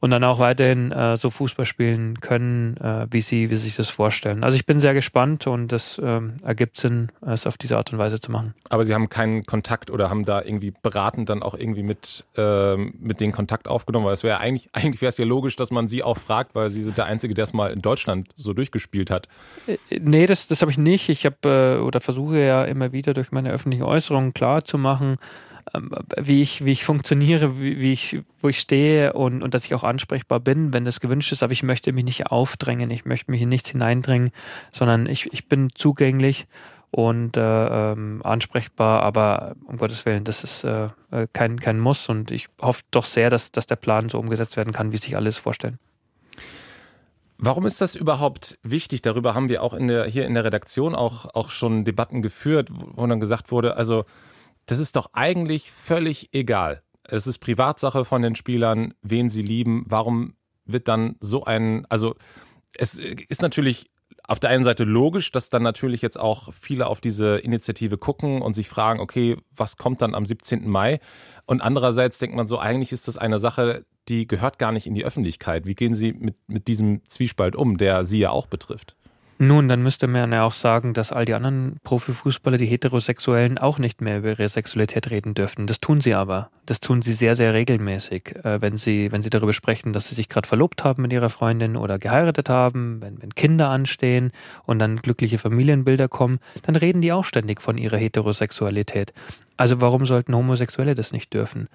und 0.00 0.10
dann 0.10 0.24
auch 0.24 0.38
weiterhin 0.38 0.92
äh, 0.92 1.16
so 1.16 1.30
Fußball 1.30 1.64
spielen 1.64 2.20
können, 2.20 2.76
äh, 2.76 3.06
wie 3.10 3.20
sie 3.20 3.50
wie 3.50 3.54
sie 3.54 3.62
sich 3.62 3.76
das 3.76 3.88
vorstellen. 3.88 4.44
Also 4.44 4.56
ich 4.56 4.66
bin 4.66 4.80
sehr 4.80 4.94
gespannt 4.94 5.46
und 5.46 5.72
es 5.72 6.00
ähm, 6.02 6.34
ergibt 6.42 6.78
Sinn, 6.78 7.10
es 7.20 7.46
auf 7.46 7.56
diese 7.56 7.76
Art 7.76 7.92
und 7.92 7.98
Weise 7.98 8.20
zu 8.20 8.30
machen. 8.30 8.54
Aber 8.70 8.84
Sie 8.84 8.94
haben 8.94 9.08
keinen 9.08 9.44
Kontakt 9.44 9.90
oder 9.90 10.10
haben 10.10 10.24
da 10.24 10.42
irgendwie 10.42 10.72
beratend 10.82 11.28
dann 11.28 11.42
auch 11.42 11.54
irgendwie 11.54 11.82
mit, 11.82 12.24
äh, 12.36 12.76
mit 12.76 13.20
den 13.20 13.32
Kontakt 13.32 13.68
aufgenommen? 13.68 14.06
Weil 14.06 14.12
es 14.12 14.22
wäre 14.22 14.38
eigentlich, 14.38 14.68
eigentlich 14.72 15.02
wäre 15.02 15.10
es 15.10 15.18
ja 15.18 15.24
logisch, 15.24 15.56
dass 15.56 15.70
man 15.70 15.88
Sie 15.88 16.02
auch 16.02 16.18
fragt, 16.18 16.54
weil 16.54 16.70
Sie 16.70 16.82
sind 16.82 16.98
der 16.98 17.06
Einzige, 17.06 17.34
der 17.34 17.44
es 17.44 17.52
mal 17.52 17.72
in 17.72 17.82
Deutschland 17.82 18.28
so 18.36 18.52
durchgespielt 18.52 19.10
hat. 19.10 19.28
Äh, 19.66 19.78
nee, 20.00 20.26
das, 20.26 20.46
das 20.46 20.62
habe 20.62 20.70
ich 20.70 20.78
nicht. 20.78 21.08
Ich 21.08 21.26
habe 21.26 21.78
äh, 21.78 21.82
oder 21.82 22.00
versuche 22.00 22.38
ja 22.38 22.64
immer 22.64 22.92
wieder 22.92 23.14
durch 23.14 23.32
meine 23.32 23.50
öffentlichen 23.50 23.84
Äußerungen 23.84 24.34
klar 24.34 24.64
zu 24.64 24.78
machen, 24.78 25.08
ähm, 25.10 25.16
wie 26.16 26.42
ich, 26.42 26.64
wie 26.64 26.72
ich 26.72 26.84
funktioniere, 26.84 27.60
wie, 27.60 27.78
wie, 27.78 27.92
ich, 27.92 28.20
wo 28.40 28.48
ich 28.48 28.60
stehe 28.60 29.12
und, 29.12 29.42
und 29.42 29.54
dass 29.54 29.64
ich 29.64 29.74
auch 29.74 29.84
ansprechbar 29.84 30.40
bin, 30.40 30.72
wenn 30.72 30.84
das 30.84 31.00
gewünscht 31.00 31.32
ist. 31.32 31.42
Aber 31.42 31.52
ich 31.52 31.62
möchte 31.62 31.92
mich 31.92 32.04
nicht 32.04 32.26
aufdrängen, 32.26 32.90
ich 32.90 33.04
möchte 33.04 33.30
mich 33.30 33.42
in 33.42 33.48
nichts 33.48 33.70
hineindringen, 33.70 34.30
sondern 34.72 35.06
ich, 35.06 35.32
ich 35.32 35.48
bin 35.48 35.70
zugänglich 35.74 36.46
und 36.90 37.36
äh, 37.36 37.92
ähm, 37.92 38.22
ansprechbar, 38.24 39.02
aber 39.02 39.56
um 39.66 39.76
Gottes 39.76 40.06
Willen, 40.06 40.24
das 40.24 40.42
ist 40.42 40.64
äh, 40.64 40.88
äh, 41.10 41.26
kein, 41.32 41.60
kein 41.60 41.78
Muss 41.78 42.08
und 42.08 42.30
ich 42.30 42.48
hoffe 42.60 42.82
doch 42.90 43.04
sehr, 43.04 43.28
dass, 43.30 43.52
dass 43.52 43.66
der 43.66 43.76
Plan 43.76 44.08
so 44.08 44.18
umgesetzt 44.18 44.56
werden 44.56 44.72
kann, 44.72 44.92
wie 44.92 44.96
sich 44.96 45.16
alles 45.16 45.36
vorstellen. 45.36 45.78
Warum 47.40 47.66
ist 47.66 47.80
das 47.80 47.94
überhaupt 47.94 48.58
wichtig? 48.64 49.02
Darüber 49.02 49.34
haben 49.34 49.48
wir 49.48 49.62
auch 49.62 49.74
in 49.74 49.86
der, 49.86 50.06
hier 50.06 50.26
in 50.26 50.34
der 50.34 50.44
Redaktion 50.44 50.96
auch, 50.96 51.32
auch 51.34 51.50
schon 51.50 51.84
Debatten 51.84 52.20
geführt, 52.20 52.68
wo 52.72 53.06
dann 53.06 53.20
gesagt 53.20 53.52
wurde, 53.52 53.76
also 53.76 54.04
das 54.68 54.78
ist 54.78 54.96
doch 54.96 55.10
eigentlich 55.14 55.72
völlig 55.72 56.28
egal. 56.32 56.82
Es 57.04 57.26
ist 57.26 57.38
Privatsache 57.38 58.04
von 58.04 58.22
den 58.22 58.34
Spielern, 58.34 58.94
wen 59.02 59.28
sie 59.28 59.42
lieben. 59.42 59.84
Warum 59.88 60.34
wird 60.66 60.88
dann 60.88 61.16
so 61.20 61.44
ein, 61.44 61.86
also 61.88 62.14
es 62.74 62.98
ist 62.98 63.40
natürlich 63.40 63.90
auf 64.26 64.40
der 64.40 64.50
einen 64.50 64.64
Seite 64.64 64.84
logisch, 64.84 65.32
dass 65.32 65.48
dann 65.48 65.62
natürlich 65.62 66.02
jetzt 66.02 66.20
auch 66.20 66.52
viele 66.52 66.86
auf 66.86 67.00
diese 67.00 67.38
Initiative 67.38 67.96
gucken 67.96 68.42
und 68.42 68.52
sich 68.52 68.68
fragen, 68.68 69.00
okay, 69.00 69.38
was 69.56 69.78
kommt 69.78 70.02
dann 70.02 70.14
am 70.14 70.26
17. 70.26 70.68
Mai? 70.68 71.00
Und 71.46 71.62
andererseits 71.62 72.18
denkt 72.18 72.36
man 72.36 72.46
so, 72.46 72.58
eigentlich 72.58 72.92
ist 72.92 73.08
das 73.08 73.16
eine 73.16 73.38
Sache, 73.38 73.86
die 74.08 74.26
gehört 74.26 74.58
gar 74.58 74.72
nicht 74.72 74.86
in 74.86 74.94
die 74.94 75.04
Öffentlichkeit. 75.04 75.64
Wie 75.64 75.74
gehen 75.74 75.94
Sie 75.94 76.12
mit, 76.12 76.36
mit 76.46 76.68
diesem 76.68 77.06
Zwiespalt 77.06 77.56
um, 77.56 77.78
der 77.78 78.04
Sie 78.04 78.18
ja 78.18 78.28
auch 78.30 78.46
betrifft? 78.46 78.96
Nun, 79.40 79.68
dann 79.68 79.84
müsste 79.84 80.08
man 80.08 80.32
ja 80.32 80.42
auch 80.42 80.52
sagen, 80.52 80.94
dass 80.94 81.12
all 81.12 81.24
die 81.24 81.34
anderen 81.34 81.76
Profifußballer, 81.84 82.56
die 82.56 82.66
Heterosexuellen, 82.66 83.56
auch 83.56 83.78
nicht 83.78 84.00
mehr 84.00 84.18
über 84.18 84.30
ihre 84.30 84.48
Sexualität 84.48 85.10
reden 85.10 85.34
dürften. 85.34 85.68
Das 85.68 85.78
tun 85.78 86.00
sie 86.00 86.16
aber. 86.16 86.50
Das 86.66 86.80
tun 86.80 87.02
sie 87.02 87.12
sehr, 87.12 87.36
sehr 87.36 87.54
regelmäßig. 87.54 88.34
Äh, 88.42 88.60
wenn, 88.60 88.76
sie, 88.78 89.12
wenn 89.12 89.22
sie 89.22 89.30
darüber 89.30 89.52
sprechen, 89.52 89.92
dass 89.92 90.08
sie 90.08 90.16
sich 90.16 90.28
gerade 90.28 90.48
verlobt 90.48 90.82
haben 90.82 91.02
mit 91.02 91.12
ihrer 91.12 91.30
Freundin 91.30 91.76
oder 91.76 92.00
geheiratet 92.00 92.48
haben, 92.48 93.00
wenn, 93.00 93.22
wenn 93.22 93.32
Kinder 93.32 93.68
anstehen 93.68 94.32
und 94.66 94.80
dann 94.80 94.96
glückliche 94.96 95.38
Familienbilder 95.38 96.08
kommen, 96.08 96.40
dann 96.62 96.74
reden 96.74 97.00
die 97.00 97.12
auch 97.12 97.24
ständig 97.24 97.62
von 97.62 97.78
ihrer 97.78 97.96
Heterosexualität. 97.96 99.12
Also 99.56 99.80
warum 99.80 100.04
sollten 100.04 100.34
Homosexuelle 100.34 100.96
das 100.96 101.12
nicht 101.12 101.32
dürfen? 101.32 101.68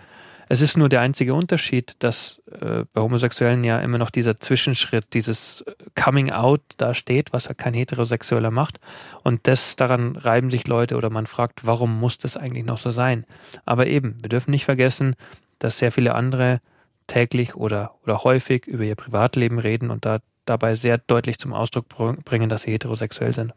Es 0.54 0.62
ist 0.62 0.78
nur 0.78 0.88
der 0.88 1.02
einzige 1.02 1.34
Unterschied, 1.34 1.96
dass 1.98 2.44
äh, 2.62 2.86
bei 2.94 3.02
Homosexuellen 3.02 3.64
ja 3.64 3.80
immer 3.80 3.98
noch 3.98 4.12
dieser 4.12 4.38
Zwischenschritt, 4.38 5.16
dieses 5.16 5.62
äh, 5.62 5.74
Coming 6.00 6.30
Out 6.30 6.62
da 6.78 6.94
steht, 6.94 7.34
was 7.34 7.46
ja 7.46 7.56
kein 7.56 7.74
Heterosexueller 7.74 8.52
macht. 8.52 8.80
Und 9.24 9.48
das 9.48 9.78
daran 9.78 10.16
reiben 10.16 10.52
sich 10.52 10.68
Leute 10.68 10.96
oder 10.96 11.10
man 11.10 11.26
fragt, 11.26 11.66
warum 11.66 12.00
muss 12.00 12.20
das 12.20 12.38
eigentlich 12.38 12.66
noch 12.66 12.78
so 12.78 12.92
sein? 12.92 13.26
Aber 13.66 13.88
eben, 13.88 14.16
wir 14.22 14.30
dürfen 14.30 14.52
nicht 14.52 14.66
vergessen, 14.66 15.16
dass 15.58 15.80
sehr 15.80 15.92
viele 15.92 16.14
andere 16.14 16.62
täglich 17.08 17.56
oder, 17.56 17.96
oder 18.04 18.24
häufig 18.24 18.68
über 18.68 18.84
ihr 18.84 18.96
Privatleben 18.96 19.58
reden 19.58 19.90
und 19.90 20.06
da 20.06 20.20
dabei 20.46 20.76
sehr 20.76 21.00
deutlich 21.00 21.40
zum 21.40 21.52
Ausdruck 21.52 21.88
bringen, 22.26 22.48
dass 22.48 22.62
sie 22.62 22.74
heterosexuell 22.74 23.34
sind. 23.34 23.56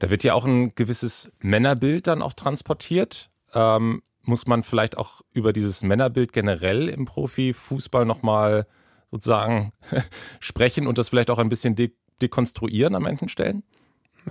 Da 0.00 0.10
wird 0.10 0.24
ja 0.24 0.34
auch 0.34 0.44
ein 0.44 0.74
gewisses 0.74 1.30
Männerbild 1.38 2.08
dann 2.08 2.20
auch 2.20 2.32
transportiert. 2.32 3.30
Ähm, 3.54 4.02
muss 4.24 4.46
man 4.46 4.62
vielleicht 4.62 4.96
auch 4.96 5.22
über 5.32 5.52
dieses 5.52 5.82
Männerbild 5.82 6.32
generell 6.32 6.88
im 6.88 7.04
Profifußball 7.04 8.04
nochmal 8.04 8.66
sozusagen 9.10 9.72
sprechen 10.40 10.86
und 10.86 10.98
das 10.98 11.08
vielleicht 11.08 11.30
auch 11.30 11.38
ein 11.38 11.48
bisschen 11.48 11.74
de 11.74 11.92
dekonstruieren 12.20 12.94
an 12.94 13.02
manchen 13.02 13.28
Stellen? 13.28 13.64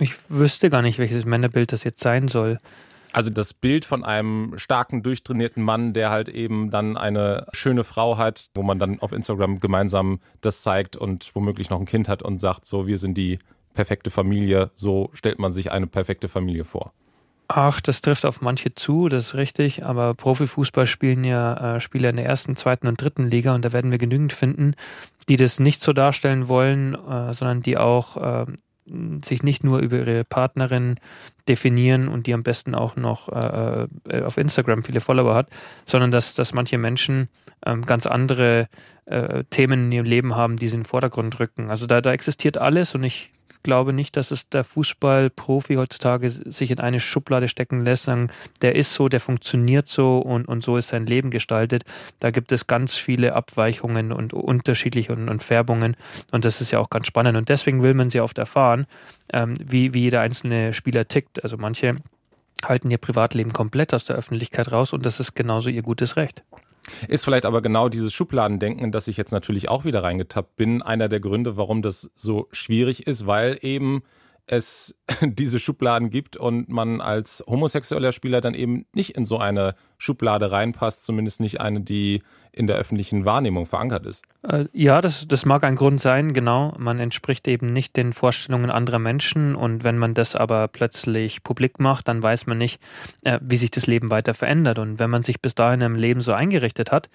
Ich 0.00 0.14
wüsste 0.30 0.70
gar 0.70 0.80
nicht, 0.80 0.98
welches 0.98 1.26
Männerbild 1.26 1.72
das 1.72 1.84
jetzt 1.84 2.00
sein 2.00 2.28
soll. 2.28 2.58
Also 3.12 3.28
das 3.28 3.52
Bild 3.52 3.84
von 3.84 4.04
einem 4.04 4.54
starken, 4.56 5.02
durchtrainierten 5.02 5.62
Mann, 5.62 5.92
der 5.92 6.08
halt 6.10 6.30
eben 6.30 6.70
dann 6.70 6.96
eine 6.96 7.46
schöne 7.52 7.84
Frau 7.84 8.16
hat, 8.16 8.46
wo 8.54 8.62
man 8.62 8.78
dann 8.78 9.00
auf 9.00 9.12
Instagram 9.12 9.60
gemeinsam 9.60 10.20
das 10.40 10.62
zeigt 10.62 10.96
und 10.96 11.30
womöglich 11.34 11.68
noch 11.68 11.78
ein 11.78 11.84
Kind 11.84 12.08
hat 12.08 12.22
und 12.22 12.38
sagt, 12.38 12.64
so, 12.64 12.86
wir 12.86 12.96
sind 12.96 13.18
die 13.18 13.38
perfekte 13.74 14.10
Familie, 14.10 14.70
so 14.74 15.10
stellt 15.12 15.38
man 15.38 15.52
sich 15.52 15.70
eine 15.70 15.86
perfekte 15.86 16.28
Familie 16.28 16.64
vor. 16.64 16.94
Ach, 17.54 17.82
das 17.82 18.00
trifft 18.00 18.24
auf 18.24 18.40
manche 18.40 18.74
zu, 18.74 19.10
das 19.10 19.26
ist 19.26 19.34
richtig, 19.34 19.84
aber 19.84 20.14
Profifußball 20.14 20.86
spielen 20.86 21.22
ja 21.22 21.76
äh, 21.76 21.80
Spieler 21.80 22.08
in 22.08 22.16
der 22.16 22.24
ersten, 22.24 22.56
zweiten 22.56 22.86
und 22.86 22.98
dritten 22.98 23.28
Liga 23.28 23.54
und 23.54 23.62
da 23.62 23.72
werden 23.72 23.90
wir 23.90 23.98
genügend 23.98 24.32
finden, 24.32 24.74
die 25.28 25.36
das 25.36 25.60
nicht 25.60 25.82
so 25.82 25.92
darstellen 25.92 26.48
wollen, 26.48 26.94
äh, 26.94 27.34
sondern 27.34 27.60
die 27.60 27.76
auch 27.76 28.16
äh, 28.16 28.46
sich 29.22 29.42
nicht 29.42 29.64
nur 29.64 29.80
über 29.80 29.98
ihre 29.98 30.24
Partnerin 30.24 30.96
definieren 31.46 32.08
und 32.08 32.26
die 32.26 32.32
am 32.32 32.42
besten 32.42 32.74
auch 32.74 32.96
noch 32.96 33.28
äh, 33.28 33.86
äh, 34.08 34.22
auf 34.22 34.38
Instagram 34.38 34.82
viele 34.82 35.00
Follower 35.00 35.34
hat, 35.34 35.48
sondern 35.84 36.10
dass, 36.10 36.32
dass 36.32 36.54
manche 36.54 36.78
Menschen 36.78 37.28
ähm, 37.66 37.84
ganz 37.84 38.06
andere 38.06 38.68
äh, 39.04 39.44
Themen 39.50 39.86
in 39.86 39.92
ihrem 39.92 40.06
Leben 40.06 40.36
haben, 40.36 40.56
die 40.56 40.68
sie 40.68 40.76
in 40.76 40.82
den 40.82 40.86
Vordergrund 40.86 41.38
rücken. 41.38 41.68
Also 41.68 41.86
da, 41.86 42.00
da 42.00 42.12
existiert 42.14 42.56
alles 42.56 42.94
und 42.94 43.04
ich 43.04 43.30
glaube 43.62 43.92
nicht, 43.92 44.16
dass 44.16 44.30
es 44.30 44.48
der 44.48 44.64
Fußballprofi 44.64 45.74
heutzutage 45.74 46.30
sich 46.30 46.70
in 46.70 46.80
eine 46.80 47.00
Schublade 47.00 47.48
stecken 47.48 47.84
lässt, 47.84 48.04
sagen, 48.04 48.30
der 48.60 48.76
ist 48.76 48.94
so, 48.94 49.08
der 49.08 49.20
funktioniert 49.20 49.88
so 49.88 50.18
und, 50.18 50.46
und 50.46 50.62
so 50.62 50.76
ist 50.76 50.88
sein 50.88 51.06
Leben 51.06 51.30
gestaltet. 51.30 51.84
Da 52.20 52.30
gibt 52.30 52.52
es 52.52 52.66
ganz 52.66 52.96
viele 52.96 53.34
Abweichungen 53.34 54.12
und 54.12 54.32
unterschiedliche 54.32 55.12
und, 55.12 55.28
und 55.28 55.42
Färbungen 55.42 55.96
und 56.30 56.44
das 56.44 56.60
ist 56.60 56.70
ja 56.70 56.78
auch 56.78 56.90
ganz 56.90 57.06
spannend 57.06 57.36
und 57.36 57.48
deswegen 57.48 57.82
will 57.82 57.94
man 57.94 58.10
sehr 58.10 58.24
oft 58.24 58.38
erfahren, 58.38 58.86
ähm, 59.32 59.54
wie, 59.62 59.94
wie 59.94 60.02
jeder 60.02 60.20
einzelne 60.20 60.72
Spieler 60.72 61.06
tickt. 61.06 61.42
Also 61.42 61.56
manche 61.56 61.96
halten 62.64 62.90
ihr 62.90 62.98
Privatleben 62.98 63.52
komplett 63.52 63.94
aus 63.94 64.04
der 64.04 64.16
Öffentlichkeit 64.16 64.70
raus 64.72 64.92
und 64.92 65.04
das 65.06 65.20
ist 65.20 65.34
genauso 65.34 65.68
ihr 65.68 65.82
gutes 65.82 66.16
Recht. 66.16 66.42
Ist 67.08 67.24
vielleicht 67.24 67.44
aber 67.46 67.62
genau 67.62 67.88
dieses 67.88 68.12
Schubladendenken, 68.12 68.84
in 68.84 68.92
das 68.92 69.08
ich 69.08 69.16
jetzt 69.16 69.32
natürlich 69.32 69.68
auch 69.68 69.84
wieder 69.84 70.02
reingetappt 70.02 70.56
bin, 70.56 70.82
einer 70.82 71.08
der 71.08 71.20
Gründe, 71.20 71.56
warum 71.56 71.82
das 71.82 72.10
so 72.16 72.48
schwierig 72.50 73.06
ist, 73.06 73.26
weil 73.26 73.58
eben 73.62 74.02
es 74.46 74.94
diese 75.22 75.60
Schubladen 75.60 76.10
gibt 76.10 76.36
und 76.36 76.68
man 76.68 77.00
als 77.00 77.44
homosexueller 77.46 78.12
Spieler 78.12 78.40
dann 78.40 78.54
eben 78.54 78.86
nicht 78.92 79.16
in 79.16 79.24
so 79.24 79.38
eine 79.38 79.74
Schublade 80.02 80.50
reinpasst, 80.50 81.04
zumindest 81.04 81.40
nicht 81.40 81.60
eine, 81.60 81.80
die 81.80 82.22
in 82.50 82.66
der 82.66 82.76
öffentlichen 82.76 83.24
Wahrnehmung 83.24 83.64
verankert 83.64 84.04
ist. 84.04 84.24
Äh, 84.42 84.66
ja, 84.72 85.00
das, 85.00 85.26
das 85.26 85.46
mag 85.46 85.64
ein 85.64 85.76
Grund 85.76 86.00
sein, 86.00 86.34
genau. 86.34 86.74
Man 86.76 86.98
entspricht 86.98 87.48
eben 87.48 87.72
nicht 87.72 87.96
den 87.96 88.12
Vorstellungen 88.12 88.70
anderer 88.70 88.98
Menschen 88.98 89.54
und 89.54 89.84
wenn 89.84 89.96
man 89.96 90.12
das 90.12 90.36
aber 90.36 90.68
plötzlich 90.68 91.42
publik 91.42 91.78
macht, 91.78 92.08
dann 92.08 92.22
weiß 92.22 92.46
man 92.46 92.58
nicht, 92.58 92.82
äh, 93.22 93.38
wie 93.40 93.56
sich 93.56 93.70
das 93.70 93.86
Leben 93.86 94.10
weiter 94.10 94.34
verändert. 94.34 94.78
Und 94.78 94.98
wenn 94.98 95.08
man 95.08 95.22
sich 95.22 95.40
bis 95.40 95.54
dahin 95.54 95.80
im 95.80 95.94
Leben 95.94 96.20
so 96.20 96.32
eingerichtet 96.32 96.92
hat, 96.92 97.08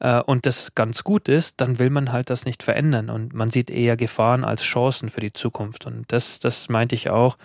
äh, 0.00 0.20
und 0.20 0.46
das 0.46 0.74
ganz 0.74 1.04
gut 1.04 1.28
ist, 1.28 1.60
dann 1.60 1.78
will 1.78 1.90
man 1.90 2.10
halt 2.12 2.28
das 2.28 2.44
nicht 2.44 2.62
verändern. 2.62 3.08
Und 3.08 3.34
man 3.34 3.50
sieht 3.50 3.70
eher 3.70 3.96
Gefahren 3.96 4.42
als 4.42 4.62
Chancen 4.62 5.08
für 5.10 5.20
die 5.20 5.32
Zukunft. 5.32 5.86
Und 5.86 6.06
das, 6.08 6.40
das 6.40 6.68
meinte 6.68 6.96
ich 6.96 7.08
auch. 7.08 7.36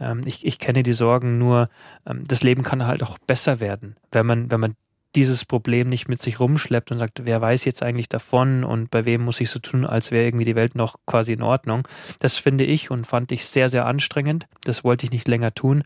Ähm, 0.00 0.22
ich, 0.24 0.46
ich 0.46 0.58
kenne 0.58 0.82
die 0.82 0.92
Sorgen 0.92 1.38
nur, 1.38 1.68
ähm, 2.06 2.24
das 2.26 2.42
Leben 2.42 2.62
kann 2.62 2.86
halt 2.86 3.02
auch 3.02 3.18
besser 3.18 3.60
werden, 3.60 3.96
wenn 4.10 4.26
man, 4.26 4.50
wenn 4.50 4.60
man 4.60 4.74
dieses 5.16 5.44
Problem 5.44 5.88
nicht 5.88 6.08
mit 6.08 6.22
sich 6.22 6.38
rumschleppt 6.38 6.92
und 6.92 6.98
sagt, 6.98 7.26
wer 7.26 7.40
weiß 7.40 7.64
jetzt 7.64 7.82
eigentlich 7.82 8.08
davon 8.08 8.62
und 8.62 8.90
bei 8.90 9.04
wem 9.04 9.22
muss 9.22 9.40
ich 9.40 9.50
so 9.50 9.58
tun, 9.58 9.84
als 9.84 10.10
wäre 10.10 10.24
irgendwie 10.24 10.44
die 10.44 10.54
Welt 10.54 10.76
noch 10.76 10.96
quasi 11.06 11.32
in 11.32 11.42
Ordnung. 11.42 11.86
Das 12.20 12.38
finde 12.38 12.64
ich 12.64 12.90
und 12.90 13.06
fand 13.06 13.32
ich 13.32 13.44
sehr, 13.44 13.68
sehr 13.68 13.86
anstrengend. 13.86 14.46
Das 14.62 14.84
wollte 14.84 15.04
ich 15.04 15.10
nicht 15.10 15.26
länger 15.26 15.52
tun. 15.52 15.82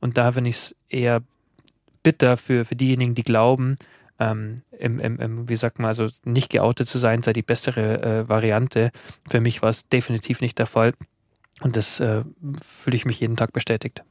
Und 0.00 0.16
da 0.16 0.32
finde 0.32 0.50
ich 0.50 0.56
es 0.56 0.76
eher 0.88 1.22
bitter 2.02 2.36
für, 2.38 2.64
für 2.64 2.74
diejenigen, 2.74 3.14
die 3.14 3.24
glauben, 3.24 3.76
ähm, 4.18 4.56
im, 4.78 4.98
im, 5.00 5.18
im, 5.18 5.48
wie 5.48 5.56
sagt 5.56 5.78
man, 5.78 5.88
also 5.88 6.08
nicht 6.24 6.50
geoutet 6.50 6.88
zu 6.88 6.98
sein, 6.98 7.22
sei 7.22 7.32
die 7.32 7.42
bessere 7.42 8.02
äh, 8.02 8.28
Variante. 8.28 8.90
Für 9.28 9.40
mich 9.40 9.62
war 9.62 9.70
es 9.70 9.88
definitiv 9.88 10.40
nicht 10.40 10.58
der 10.58 10.66
Fall. 10.66 10.94
Und 11.62 11.76
das 11.76 12.00
äh, 12.00 12.24
fühle 12.60 12.96
ich 12.96 13.04
mich 13.04 13.20
jeden 13.20 13.36
Tag 13.36 13.52
bestätigt. 13.52 14.02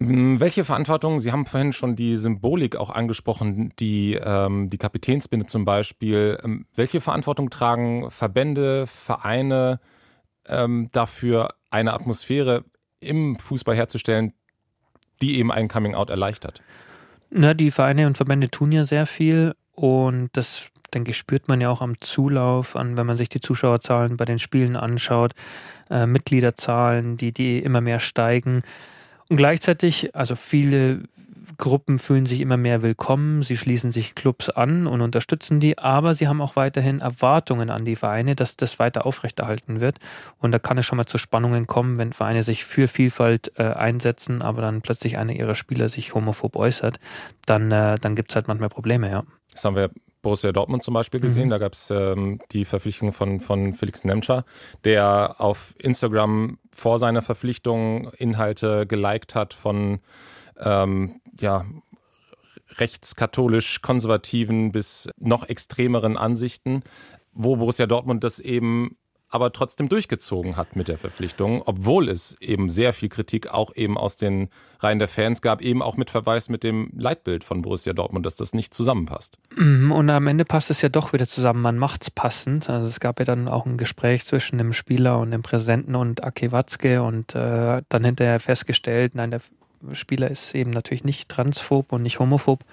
Hm, 0.00 0.40
welche 0.40 0.64
Verantwortung, 0.64 1.20
Sie 1.20 1.32
haben 1.32 1.46
vorhin 1.46 1.72
schon 1.72 1.96
die 1.96 2.16
Symbolik 2.16 2.76
auch 2.76 2.90
angesprochen, 2.90 3.72
die, 3.78 4.14
ähm, 4.14 4.70
die 4.70 4.78
Kapitänsbinde 4.78 5.46
zum 5.46 5.64
Beispiel. 5.64 6.38
Ähm, 6.42 6.66
welche 6.74 7.00
Verantwortung 7.00 7.50
tragen 7.50 8.10
Verbände, 8.10 8.86
Vereine 8.86 9.80
ähm, 10.46 10.88
dafür, 10.92 11.54
eine 11.70 11.94
Atmosphäre 11.94 12.64
im 13.00 13.38
Fußball 13.38 13.76
herzustellen, 13.76 14.32
die 15.22 15.38
eben 15.38 15.52
ein 15.52 15.68
Coming-out 15.68 16.10
erleichtert? 16.10 16.60
Na, 17.30 17.54
die 17.54 17.70
Vereine 17.70 18.06
und 18.06 18.16
Verbände 18.16 18.50
tun 18.50 18.72
ja 18.72 18.84
sehr 18.84 19.06
viel 19.06 19.54
und 19.72 20.30
das, 20.32 20.70
denke 20.94 21.10
ich, 21.10 21.18
spürt 21.18 21.48
man 21.48 21.60
ja 21.60 21.70
auch 21.70 21.80
am 21.80 22.00
Zulauf 22.00 22.76
an, 22.76 22.96
wenn 22.96 23.06
man 23.06 23.16
sich 23.16 23.28
die 23.28 23.40
Zuschauerzahlen 23.40 24.16
bei 24.16 24.24
den 24.24 24.38
Spielen 24.38 24.76
anschaut, 24.76 25.32
äh, 25.90 26.06
Mitgliederzahlen, 26.06 27.16
die, 27.16 27.32
die 27.32 27.58
immer 27.58 27.80
mehr 27.80 28.00
steigen. 28.00 28.62
Und 29.28 29.36
gleichzeitig, 29.36 30.14
also 30.14 30.36
viele 30.36 31.02
Gruppen 31.58 31.98
fühlen 31.98 32.26
sich 32.26 32.40
immer 32.40 32.56
mehr 32.56 32.82
willkommen, 32.82 33.42
sie 33.42 33.56
schließen 33.56 33.92
sich 33.92 34.14
Clubs 34.14 34.50
an 34.50 34.86
und 34.86 35.00
unterstützen 35.00 35.60
die, 35.60 35.78
aber 35.78 36.14
sie 36.14 36.28
haben 36.28 36.40
auch 36.40 36.56
weiterhin 36.56 37.00
Erwartungen 37.00 37.70
an 37.70 37.84
die 37.84 37.96
Vereine, 37.96 38.34
dass 38.34 38.56
das 38.56 38.78
weiter 38.78 39.06
aufrechterhalten 39.06 39.80
wird. 39.80 39.98
Und 40.38 40.52
da 40.52 40.58
kann 40.58 40.78
es 40.78 40.86
schon 40.86 40.96
mal 40.96 41.06
zu 41.06 41.18
Spannungen 41.18 41.66
kommen, 41.66 41.98
wenn 41.98 42.12
Vereine 42.12 42.42
sich 42.42 42.64
für 42.64 42.88
Vielfalt 42.88 43.52
äh, 43.56 43.64
einsetzen, 43.64 44.42
aber 44.42 44.62
dann 44.62 44.82
plötzlich 44.82 45.18
einer 45.18 45.32
ihrer 45.32 45.54
Spieler 45.54 45.88
sich 45.88 46.14
homophob 46.14 46.56
äußert, 46.56 46.98
dann, 47.46 47.70
äh, 47.70 47.96
dann 48.00 48.14
gibt 48.14 48.30
es 48.30 48.36
halt 48.36 48.48
manchmal 48.48 48.70
Probleme, 48.70 49.10
ja. 49.10 49.24
Das 49.52 49.64
haben 49.64 49.76
wir 49.76 49.90
Borussia 50.24 50.50
Dortmund 50.50 50.82
zum 50.82 50.94
Beispiel 50.94 51.20
gesehen. 51.20 51.46
Mhm. 51.46 51.50
Da 51.50 51.58
gab 51.58 51.74
es 51.74 51.90
ähm, 51.90 52.40
die 52.50 52.64
Verpflichtung 52.64 53.12
von, 53.12 53.38
von 53.38 53.74
Felix 53.74 54.02
Nemtscher, 54.02 54.44
der 54.84 55.36
auf 55.38 55.76
Instagram 55.78 56.58
vor 56.74 56.98
seiner 56.98 57.22
Verpflichtung 57.22 58.10
Inhalte 58.18 58.86
geliked 58.88 59.36
hat 59.36 59.54
von 59.54 60.00
ähm, 60.58 61.20
ja, 61.38 61.64
rechtskatholisch-konservativen 62.78 64.72
bis 64.72 65.08
noch 65.18 65.48
extremeren 65.48 66.16
Ansichten, 66.16 66.82
wo 67.32 67.54
Borussia 67.56 67.86
Dortmund 67.86 68.24
das 68.24 68.40
eben 68.40 68.96
aber 69.34 69.52
trotzdem 69.52 69.88
durchgezogen 69.88 70.56
hat 70.56 70.76
mit 70.76 70.86
der 70.86 70.96
Verpflichtung, 70.96 71.60
obwohl 71.66 72.08
es 72.08 72.36
eben 72.40 72.68
sehr 72.68 72.92
viel 72.92 73.08
Kritik 73.08 73.48
auch 73.48 73.74
eben 73.74 73.98
aus 73.98 74.16
den 74.16 74.48
Reihen 74.78 75.00
der 75.00 75.08
Fans 75.08 75.42
gab, 75.42 75.60
eben 75.60 75.82
auch 75.82 75.96
mit 75.96 76.10
Verweis 76.10 76.48
mit 76.48 76.62
dem 76.62 76.90
Leitbild 76.96 77.42
von 77.42 77.60
Borussia 77.60 77.92
Dortmund, 77.94 78.24
dass 78.26 78.36
das 78.36 78.54
nicht 78.54 78.72
zusammenpasst. 78.72 79.36
Mhm, 79.56 79.90
und 79.90 80.08
am 80.08 80.28
Ende 80.28 80.44
passt 80.44 80.70
es 80.70 80.82
ja 80.82 80.88
doch 80.88 81.12
wieder 81.12 81.26
zusammen. 81.26 81.62
Man 81.62 81.78
macht 81.78 82.02
es 82.02 82.10
passend. 82.12 82.70
Also 82.70 82.88
es 82.88 83.00
gab 83.00 83.18
ja 83.18 83.24
dann 83.24 83.48
auch 83.48 83.66
ein 83.66 83.76
Gespräch 83.76 84.24
zwischen 84.24 84.58
dem 84.58 84.72
Spieler 84.72 85.18
und 85.18 85.32
dem 85.32 85.42
Präsidenten 85.42 85.96
und 85.96 86.22
Ake 86.22 86.52
Watzke 86.52 87.02
und 87.02 87.34
äh, 87.34 87.82
dann 87.88 88.04
hinterher 88.04 88.38
festgestellt, 88.38 89.16
nein, 89.16 89.32
der 89.32 89.40
Spieler 89.92 90.30
ist 90.30 90.54
eben 90.54 90.70
natürlich 90.70 91.04
nicht 91.04 91.28
transphob 91.28 91.92
und 91.92 92.02
nicht 92.02 92.18
homophob 92.18 92.64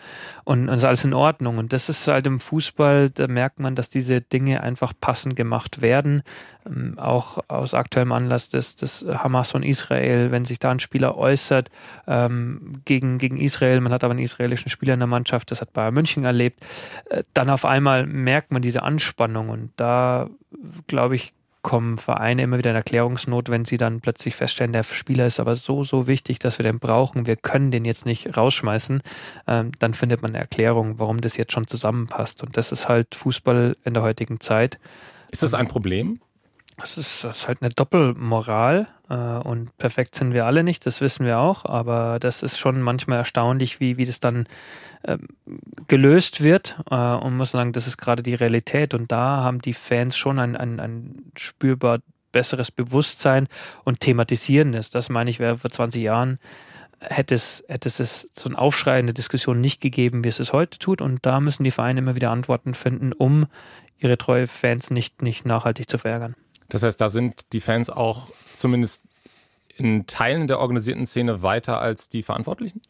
und, 0.43 0.69
und 0.69 0.75
ist 0.75 0.83
alles 0.83 1.03
in 1.03 1.13
Ordnung. 1.13 1.57
Und 1.57 1.73
das 1.73 1.89
ist 1.89 2.07
halt 2.07 2.27
im 2.27 2.39
Fußball, 2.39 3.09
da 3.09 3.27
merkt 3.27 3.59
man, 3.59 3.75
dass 3.75 3.89
diese 3.89 4.21
Dinge 4.21 4.61
einfach 4.61 4.93
passend 4.99 5.35
gemacht 5.35 5.81
werden. 5.81 6.23
Ähm, 6.65 6.97
auch 6.97 7.39
aus 7.47 7.73
aktuellem 7.73 8.11
Anlass 8.11 8.49
des, 8.49 8.75
des 8.75 9.05
Hamas 9.07 9.53
und 9.55 9.63
Israel, 9.63 10.31
wenn 10.31 10.45
sich 10.45 10.59
da 10.59 10.71
ein 10.71 10.79
Spieler 10.79 11.17
äußert 11.17 11.69
ähm, 12.07 12.81
gegen, 12.85 13.17
gegen 13.17 13.37
Israel, 13.37 13.81
man 13.81 13.91
hat 13.91 14.03
aber 14.03 14.11
einen 14.11 14.23
israelischen 14.23 14.69
Spieler 14.69 14.93
in 14.93 14.99
der 14.99 15.07
Mannschaft, 15.07 15.51
das 15.51 15.61
hat 15.61 15.73
Bayern 15.73 15.93
München 15.93 16.23
erlebt, 16.23 16.59
äh, 17.09 17.23
dann 17.33 17.49
auf 17.49 17.65
einmal 17.65 18.05
merkt 18.05 18.51
man 18.51 18.61
diese 18.61 18.83
Anspannung 18.83 19.49
und 19.49 19.71
da 19.75 20.29
glaube 20.87 21.15
ich, 21.15 21.33
kommen 21.61 21.97
Vereine 21.97 22.43
immer 22.43 22.57
wieder 22.57 22.71
in 22.71 22.75
Erklärungsnot, 22.75 23.49
wenn 23.49 23.65
sie 23.65 23.77
dann 23.77 24.01
plötzlich 24.01 24.35
feststellen, 24.35 24.73
der 24.73 24.83
Spieler 24.83 25.25
ist 25.25 25.39
aber 25.39 25.55
so, 25.55 25.83
so 25.83 26.07
wichtig, 26.07 26.39
dass 26.39 26.57
wir 26.59 26.63
den 26.63 26.79
brauchen, 26.79 27.27
wir 27.27 27.35
können 27.35 27.71
den 27.71 27.85
jetzt 27.85 28.05
nicht 28.05 28.35
rausschmeißen, 28.35 29.01
ähm, 29.47 29.71
dann 29.79 29.93
findet 29.93 30.21
man 30.21 30.31
eine 30.31 30.39
Erklärung, 30.39 30.99
warum 30.99 31.21
das 31.21 31.37
jetzt 31.37 31.51
schon 31.51 31.67
zusammenpasst. 31.67 32.43
Und 32.43 32.57
das 32.57 32.71
ist 32.71 32.89
halt 32.89 33.15
Fußball 33.15 33.77
in 33.83 33.93
der 33.93 34.03
heutigen 34.03 34.39
Zeit. 34.39 34.79
Ist 35.29 35.43
das 35.43 35.53
ein 35.53 35.67
Problem? 35.67 36.19
Das 36.77 36.97
ist, 36.97 37.23
das 37.23 37.39
ist 37.39 37.47
halt 37.47 37.61
eine 37.61 37.71
Doppelmoral 37.71 38.87
und 39.13 39.77
perfekt 39.77 40.15
sind 40.15 40.33
wir 40.33 40.45
alle 40.45 40.63
nicht, 40.63 40.85
das 40.85 41.01
wissen 41.01 41.25
wir 41.25 41.39
auch, 41.39 41.65
aber 41.65 42.17
das 42.19 42.43
ist 42.43 42.57
schon 42.57 42.81
manchmal 42.81 43.17
erstaunlich, 43.17 43.79
wie, 43.79 43.97
wie 43.97 44.05
das 44.05 44.19
dann 44.19 44.47
äh, 45.03 45.17
gelöst 45.87 46.41
wird 46.41 46.79
äh, 46.89 46.95
und 46.95 47.37
muss 47.37 47.51
sagen, 47.51 47.73
das 47.73 47.87
ist 47.87 47.97
gerade 47.97 48.23
die 48.23 48.35
Realität 48.35 48.93
und 48.93 49.11
da 49.11 49.43
haben 49.43 49.61
die 49.61 49.73
Fans 49.73 50.15
schon 50.15 50.39
ein, 50.39 50.55
ein, 50.55 50.79
ein 50.79 51.31
spürbar 51.37 51.99
besseres 52.31 52.71
Bewusstsein 52.71 53.47
und 53.83 53.99
thematisieren 53.99 54.73
es. 54.73 54.89
Das 54.89 55.09
meine 55.09 55.29
ich, 55.29 55.39
wäre 55.39 55.57
vor 55.57 55.69
20 55.69 56.01
Jahren 56.01 56.39
hätte 57.01 57.35
es, 57.35 57.63
hätte 57.67 57.89
es 57.89 58.29
so 58.31 58.49
ein 58.49 58.55
Aufschrei 58.55 58.99
in 58.99 59.07
der 59.07 59.13
Diskussion 59.13 59.59
nicht 59.59 59.81
gegeben, 59.81 60.23
wie 60.23 60.29
es 60.29 60.39
es 60.39 60.53
heute 60.53 60.79
tut. 60.79 61.01
Und 61.01 61.25
da 61.25 61.39
müssen 61.39 61.63
die 61.63 61.71
Vereine 61.71 61.99
immer 61.99 62.15
wieder 62.15 62.29
Antworten 62.29 62.73
finden, 62.73 63.11
um 63.11 63.47
ihre 63.97 64.17
treue 64.17 64.47
Fans 64.47 64.91
nicht, 64.91 65.21
nicht 65.21 65.45
nachhaltig 65.45 65.89
zu 65.89 65.97
verärgern. 65.97 66.35
Das 66.71 66.83
heißt, 66.83 66.99
da 67.01 67.09
sind 67.09 67.51
die 67.51 67.59
Fans 67.59 67.89
auch 67.89 68.29
zumindest 68.53 69.03
in 69.75 70.07
Teilen 70.07 70.47
der 70.47 70.59
organisierten 70.59 71.05
Szene 71.05 71.43
weiter 71.43 71.81
als 71.81 72.07
die 72.07 72.23
Verantwortlichen? 72.23 72.81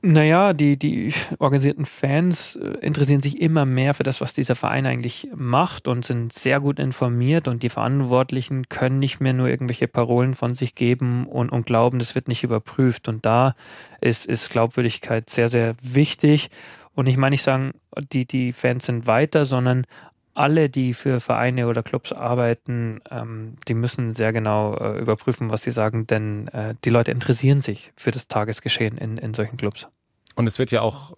Naja, 0.00 0.52
die, 0.52 0.78
die 0.78 1.12
organisierten 1.38 1.84
Fans 1.84 2.56
äh, 2.56 2.78
interessieren 2.80 3.20
sich 3.20 3.42
immer 3.42 3.66
mehr 3.66 3.94
für 3.94 4.04
das, 4.04 4.20
was 4.20 4.32
dieser 4.32 4.54
Verein 4.54 4.86
eigentlich 4.86 5.28
macht 5.34 5.86
und 5.88 6.04
sind 6.04 6.32
sehr 6.32 6.60
gut 6.60 6.78
informiert 6.78 7.48
und 7.48 7.62
die 7.62 7.68
Verantwortlichen 7.68 8.68
können 8.68 9.00
nicht 9.00 9.20
mehr 9.20 9.32
nur 9.32 9.48
irgendwelche 9.48 9.88
Parolen 9.88 10.34
von 10.34 10.54
sich 10.54 10.74
geben 10.74 11.26
und, 11.26 11.50
und 11.50 11.66
glauben, 11.66 11.98
das 11.98 12.14
wird 12.14 12.28
nicht 12.28 12.44
überprüft. 12.44 13.08
Und 13.08 13.26
da 13.26 13.54
ist, 14.00 14.24
ist 14.24 14.50
Glaubwürdigkeit 14.50 15.28
sehr, 15.28 15.48
sehr 15.48 15.74
wichtig. 15.82 16.48
Und 16.94 17.08
ich 17.08 17.16
meine 17.16 17.34
nicht 17.34 17.42
sagen, 17.42 17.72
die, 18.12 18.24
die 18.24 18.52
Fans 18.52 18.86
sind 18.86 19.06
weiter, 19.06 19.44
sondern 19.44 19.84
alle, 20.34 20.68
die 20.68 20.94
für 20.94 21.20
Vereine 21.20 21.68
oder 21.68 21.82
Clubs 21.82 22.12
arbeiten, 22.12 23.00
ähm, 23.10 23.56
die 23.68 23.74
müssen 23.74 24.12
sehr 24.12 24.32
genau 24.32 24.76
äh, 24.76 24.98
überprüfen, 24.98 25.50
was 25.50 25.62
sie 25.62 25.70
sagen, 25.70 26.06
denn 26.06 26.48
äh, 26.48 26.74
die 26.84 26.90
Leute 26.90 27.10
interessieren 27.10 27.60
sich 27.60 27.92
für 27.96 28.10
das 28.10 28.28
Tagesgeschehen 28.28 28.96
in, 28.98 29.18
in 29.18 29.34
solchen 29.34 29.56
Clubs. 29.56 29.88
Und 30.34 30.46
es 30.46 30.58
wird 30.58 30.70
ja 30.70 30.80
auch 30.80 31.16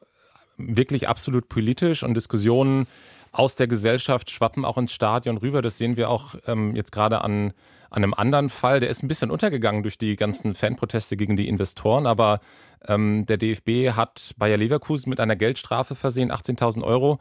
wirklich 0.57 1.09
absolut 1.09 1.49
politisch 1.49 2.03
und 2.03 2.15
Diskussionen 2.15 2.87
aus 3.35 3.57
der 3.57 3.67
Gesellschaft 3.67 4.31
schwappen 4.31 4.65
auch 4.65 4.79
ins 4.79 4.93
Stadion 4.93 5.37
rüber. 5.37 5.61
Das 5.61 5.77
sehen 5.77 5.97
wir 5.97 6.09
auch 6.09 6.37
ähm, 6.47 6.75
jetzt 6.77 6.93
gerade 6.93 7.21
an, 7.23 7.53
an 7.91 8.03
einem 8.03 8.15
anderen 8.15 8.49
Fall, 8.49 8.81
der 8.81 8.89
ist 8.89 9.03
ein 9.03 9.09
bisschen 9.09 9.31
untergegangen 9.31 9.83
durch 9.83 9.99
die 9.99 10.17
ganzen 10.17 10.55
Fanproteste 10.55 11.17
gegen 11.17 11.37
die 11.37 11.49
Investoren, 11.49 12.07
aber 12.07 12.41
ähm, 12.87 13.27
der 13.27 13.37
DFB 13.37 13.97
hat 13.97 14.33
Bayer 14.37 14.57
Leverkusen 14.57 15.11
mit 15.11 15.21
einer 15.21 15.37
Geldstrafe 15.37 15.95
versehen, 15.95 16.33
18.000 16.33 16.83
Euro, 16.83 17.19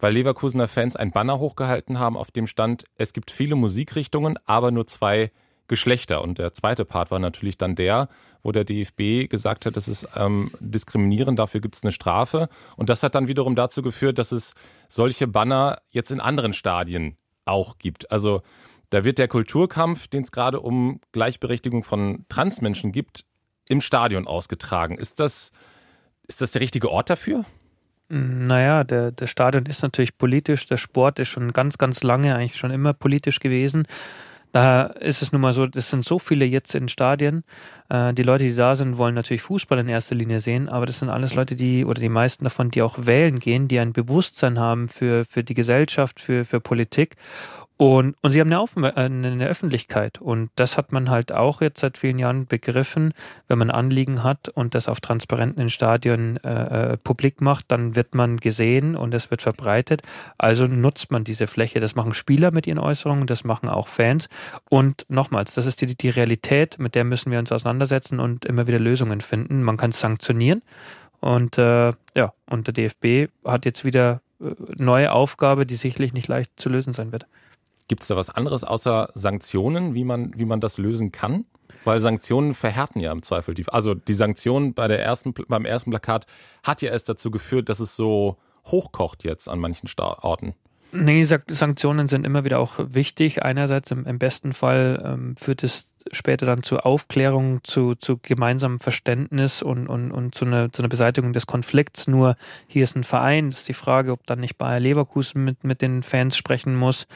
weil 0.00 0.14
Leverkusener 0.14 0.68
Fans 0.68 0.96
ein 0.96 1.12
Banner 1.12 1.38
hochgehalten 1.38 1.98
haben, 1.98 2.16
auf 2.16 2.30
dem 2.30 2.46
stand, 2.46 2.84
es 2.96 3.12
gibt 3.12 3.30
viele 3.30 3.54
Musikrichtungen, 3.54 4.38
aber 4.46 4.72
nur 4.72 4.86
zwei 4.86 5.30
Geschlechter. 5.68 6.22
Und 6.22 6.38
der 6.38 6.52
zweite 6.52 6.84
Part 6.84 7.10
war 7.10 7.18
natürlich 7.18 7.58
dann 7.58 7.74
der, 7.74 8.08
wo 8.42 8.52
der 8.52 8.64
DFB 8.64 9.30
gesagt 9.30 9.66
hat, 9.66 9.76
das 9.76 9.88
ist 9.88 10.08
ähm, 10.16 10.50
diskriminierend, 10.60 11.38
dafür 11.38 11.60
gibt 11.60 11.76
es 11.76 11.82
eine 11.82 11.92
Strafe. 11.92 12.48
Und 12.76 12.90
das 12.90 13.02
hat 13.02 13.14
dann 13.14 13.28
wiederum 13.28 13.54
dazu 13.54 13.82
geführt, 13.82 14.18
dass 14.18 14.32
es 14.32 14.54
solche 14.88 15.26
Banner 15.26 15.80
jetzt 15.90 16.10
in 16.10 16.20
anderen 16.20 16.52
Stadien 16.52 17.16
auch 17.44 17.78
gibt. 17.78 18.10
Also 18.10 18.42
da 18.90 19.04
wird 19.04 19.18
der 19.18 19.28
Kulturkampf, 19.28 20.08
den 20.08 20.24
es 20.24 20.32
gerade 20.32 20.60
um 20.60 21.00
Gleichberechtigung 21.12 21.82
von 21.82 22.26
Transmenschen 22.28 22.92
gibt, 22.92 23.24
im 23.68 23.80
Stadion 23.80 24.26
ausgetragen. 24.26 24.98
Ist 24.98 25.20
das, 25.20 25.52
ist 26.26 26.42
das 26.42 26.50
der 26.50 26.60
richtige 26.60 26.90
Ort 26.90 27.08
dafür? 27.08 27.44
Naja, 28.08 28.84
der, 28.84 29.10
der 29.10 29.26
Stadion 29.26 29.64
ist 29.64 29.82
natürlich 29.82 30.18
politisch, 30.18 30.66
der 30.66 30.76
Sport 30.76 31.18
ist 31.18 31.28
schon 31.28 31.54
ganz, 31.54 31.78
ganz 31.78 32.02
lange, 32.02 32.34
eigentlich 32.34 32.58
schon 32.58 32.70
immer 32.70 32.92
politisch 32.92 33.40
gewesen. 33.40 33.84
Da 34.52 34.82
ist 34.82 35.22
es 35.22 35.32
nun 35.32 35.40
mal 35.40 35.54
so, 35.54 35.66
es 35.74 35.88
sind 35.88 36.04
so 36.04 36.18
viele 36.18 36.44
jetzt 36.44 36.74
in 36.74 36.88
Stadien. 36.88 37.42
Äh, 37.88 38.12
die 38.12 38.22
Leute, 38.22 38.44
die 38.44 38.54
da 38.54 38.74
sind, 38.74 38.98
wollen 38.98 39.14
natürlich 39.14 39.40
Fußball 39.40 39.78
in 39.78 39.88
erster 39.88 40.14
Linie 40.14 40.40
sehen, 40.40 40.68
aber 40.68 40.84
das 40.84 40.98
sind 40.98 41.08
alles 41.08 41.34
Leute, 41.34 41.56
die, 41.56 41.86
oder 41.86 42.00
die 42.00 42.10
meisten 42.10 42.44
davon, 42.44 42.70
die 42.70 42.82
auch 42.82 42.98
wählen 43.00 43.38
gehen, 43.38 43.66
die 43.66 43.80
ein 43.80 43.94
Bewusstsein 43.94 44.58
haben 44.58 44.88
für, 44.88 45.24
für 45.24 45.42
die 45.42 45.54
Gesellschaft, 45.54 46.20
für, 46.20 46.44
für 46.44 46.60
Politik. 46.60 47.16
Und, 47.82 48.14
und 48.20 48.30
sie 48.30 48.40
haben 48.40 48.46
eine, 48.46 48.60
Auf 48.60 48.76
äh, 48.76 48.92
eine 48.94 49.48
Öffentlichkeit. 49.48 50.20
Und 50.20 50.50
das 50.54 50.78
hat 50.78 50.92
man 50.92 51.10
halt 51.10 51.32
auch 51.32 51.60
jetzt 51.60 51.80
seit 51.80 51.98
vielen 51.98 52.20
Jahren 52.20 52.46
begriffen. 52.46 53.12
Wenn 53.48 53.58
man 53.58 53.72
Anliegen 53.72 54.22
hat 54.22 54.48
und 54.48 54.76
das 54.76 54.86
auf 54.86 55.00
transparenten 55.00 55.68
Stadien 55.68 56.36
äh, 56.44 56.92
äh, 56.92 56.96
publik 56.96 57.40
macht, 57.40 57.72
dann 57.72 57.96
wird 57.96 58.14
man 58.14 58.36
gesehen 58.36 58.94
und 58.94 59.12
es 59.14 59.32
wird 59.32 59.42
verbreitet. 59.42 60.02
Also 60.38 60.68
nutzt 60.68 61.10
man 61.10 61.24
diese 61.24 61.48
Fläche. 61.48 61.80
Das 61.80 61.96
machen 61.96 62.14
Spieler 62.14 62.52
mit 62.52 62.68
ihren 62.68 62.78
Äußerungen, 62.78 63.26
das 63.26 63.42
machen 63.42 63.68
auch 63.68 63.88
Fans. 63.88 64.28
Und 64.70 65.04
nochmals, 65.08 65.54
das 65.54 65.66
ist 65.66 65.80
die, 65.80 65.96
die 65.96 66.10
Realität, 66.10 66.78
mit 66.78 66.94
der 66.94 67.02
müssen 67.02 67.32
wir 67.32 67.40
uns 67.40 67.50
auseinandersetzen 67.50 68.20
und 68.20 68.44
immer 68.44 68.68
wieder 68.68 68.78
Lösungen 68.78 69.20
finden. 69.20 69.60
Man 69.60 69.76
kann 69.76 69.90
es 69.90 69.98
sanktionieren. 69.98 70.62
Und 71.18 71.58
äh, 71.58 71.92
ja, 72.14 72.32
und 72.48 72.68
der 72.68 72.74
DFB 72.74 73.32
hat 73.44 73.64
jetzt 73.64 73.84
wieder 73.84 74.20
äh, 74.40 74.54
neue 74.78 75.10
Aufgabe, 75.10 75.66
die 75.66 75.74
sicherlich 75.74 76.12
nicht 76.12 76.28
leicht 76.28 76.52
zu 76.54 76.68
lösen 76.68 76.92
sein 76.92 77.10
wird. 77.10 77.26
Gibt 77.88 78.02
es 78.02 78.08
da 78.08 78.16
was 78.16 78.30
anderes 78.30 78.64
außer 78.64 79.10
Sanktionen, 79.14 79.94
wie 79.94 80.04
man, 80.04 80.32
wie 80.36 80.44
man 80.44 80.60
das 80.60 80.78
lösen 80.78 81.12
kann? 81.12 81.44
Weil 81.84 82.00
Sanktionen 82.00 82.54
verhärten 82.54 83.00
ja 83.00 83.12
im 83.12 83.22
Zweifel. 83.22 83.54
Die, 83.54 83.66
also 83.68 83.94
die 83.94 84.14
Sanktion 84.14 84.74
bei 84.74 84.88
der 84.88 85.02
ersten, 85.02 85.32
beim 85.48 85.64
ersten 85.64 85.90
Plakat 85.90 86.26
hat 86.62 86.82
ja 86.82 86.90
erst 86.90 87.08
dazu 87.08 87.30
geführt, 87.30 87.68
dass 87.68 87.80
es 87.80 87.96
so 87.96 88.36
hochkocht 88.66 89.24
jetzt 89.24 89.48
an 89.48 89.58
manchen 89.58 89.88
Orten. 89.98 90.54
Nee, 90.92 91.22
Sanktionen 91.22 92.06
sind 92.06 92.26
immer 92.26 92.44
wieder 92.44 92.58
auch 92.58 92.74
wichtig. 92.78 93.42
Einerseits 93.42 93.90
im, 93.90 94.04
im 94.04 94.18
besten 94.18 94.52
Fall 94.52 95.02
ähm, 95.04 95.36
führt 95.36 95.64
es 95.64 95.90
später 96.10 96.46
dann 96.46 96.62
zu 96.62 96.80
Aufklärung, 96.80 97.62
zu, 97.64 97.94
zu 97.94 98.18
gemeinsamem 98.18 98.80
Verständnis 98.80 99.62
und, 99.62 99.86
und, 99.86 100.10
und 100.10 100.34
zu, 100.34 100.44
einer, 100.44 100.72
zu 100.72 100.82
einer 100.82 100.88
Beseitigung 100.88 101.32
des 101.32 101.46
Konflikts. 101.46 102.08
Nur 102.08 102.36
hier 102.66 102.82
ist 102.82 102.96
ein 102.96 103.04
Verein, 103.04 103.48
ist 103.48 103.68
die 103.68 103.74
Frage, 103.74 104.12
ob 104.12 104.26
dann 104.26 104.40
nicht 104.40 104.58
Bayer 104.58 104.80
Leverkusen 104.80 105.44
mit, 105.44 105.64
mit 105.64 105.82
den 105.82 106.02
Fans 106.02 106.36
sprechen 106.36 106.74
muss, 106.74 107.06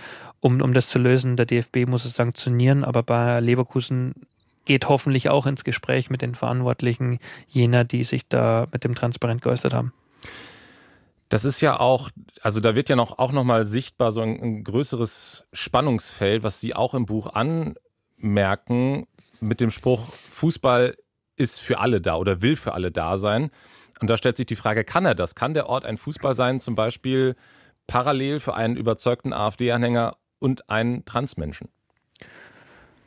um, 0.40 0.60
um 0.60 0.72
das 0.72 0.88
zu 0.88 0.98
lösen. 0.98 1.36
Der 1.36 1.46
DFB 1.46 1.86
muss 1.86 2.04
es 2.04 2.14
sanktionieren, 2.14 2.84
aber 2.84 3.02
Bayer 3.02 3.40
Leverkusen 3.40 4.14
geht 4.64 4.88
hoffentlich 4.88 5.30
auch 5.30 5.46
ins 5.46 5.64
Gespräch 5.64 6.10
mit 6.10 6.22
den 6.22 6.34
Verantwortlichen 6.34 7.18
jener, 7.48 7.84
die 7.84 8.04
sich 8.04 8.28
da 8.28 8.66
mit 8.72 8.84
dem 8.84 8.94
Transparent 8.94 9.42
geäußert 9.42 9.72
haben. 9.72 9.92
Das 11.28 11.44
ist 11.44 11.60
ja 11.60 11.80
auch, 11.80 12.10
also 12.40 12.60
da 12.60 12.76
wird 12.76 12.88
ja 12.88 12.94
noch, 12.94 13.18
auch 13.18 13.32
nochmal 13.32 13.64
sichtbar 13.64 14.12
so 14.12 14.20
ein, 14.20 14.40
ein 14.40 14.64
größeres 14.64 15.46
Spannungsfeld, 15.52 16.42
was 16.42 16.60
Sie 16.60 16.74
auch 16.74 16.94
im 16.94 17.06
Buch 17.06 17.26
an, 17.26 17.74
merken 18.18 19.06
mit 19.40 19.60
dem 19.60 19.70
Spruch, 19.70 20.12
Fußball 20.12 20.96
ist 21.36 21.60
für 21.60 21.78
alle 21.78 22.00
da 22.00 22.16
oder 22.16 22.42
will 22.42 22.56
für 22.56 22.72
alle 22.72 22.90
da 22.90 23.16
sein. 23.16 23.50
Und 24.00 24.10
da 24.10 24.16
stellt 24.16 24.36
sich 24.36 24.46
die 24.46 24.56
Frage, 24.56 24.84
kann 24.84 25.06
er 25.06 25.14
das? 25.14 25.34
Kann 25.34 25.54
der 25.54 25.68
Ort 25.68 25.84
ein 25.84 25.96
Fußball 25.96 26.34
sein, 26.34 26.60
zum 26.60 26.74
Beispiel 26.74 27.34
parallel 27.86 28.40
für 28.40 28.54
einen 28.54 28.76
überzeugten 28.76 29.32
AfD-Anhänger 29.32 30.16
und 30.38 30.68
einen 30.70 31.04
Transmenschen? 31.04 31.68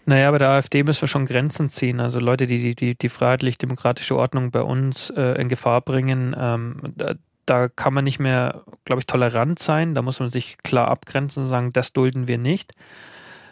Naja, 0.05 0.31
bei 0.31 0.39
der 0.39 0.49
AfD 0.49 0.83
müssen 0.83 1.01
wir 1.01 1.07
schon 1.07 1.25
Grenzen 1.25 1.69
ziehen. 1.69 1.99
Also 1.99 2.19
Leute, 2.19 2.47
die 2.47 2.73
die, 2.73 2.97
die 2.97 3.09
freiheitlich-demokratische 3.09 4.15
Ordnung 4.15 4.49
bei 4.49 4.61
uns 4.61 5.11
äh, 5.11 5.39
in 5.39 5.49
Gefahr 5.49 5.81
bringen, 5.81 6.35
ähm, 6.37 6.81
da, 6.95 7.13
da, 7.45 7.67
kann 7.67 7.93
man 7.93 8.05
nicht 8.05 8.19
mehr, 8.19 8.63
glaube 8.85 9.01
ich, 9.01 9.05
tolerant 9.05 9.59
sein. 9.59 9.93
Da 9.93 10.01
muss 10.01 10.19
man 10.19 10.31
sich 10.31 10.57
klar 10.63 10.87
abgrenzen 10.87 11.43
und 11.43 11.49
sagen, 11.49 11.73
das 11.73 11.93
dulden 11.93 12.27
wir 12.27 12.39
nicht. 12.39 12.71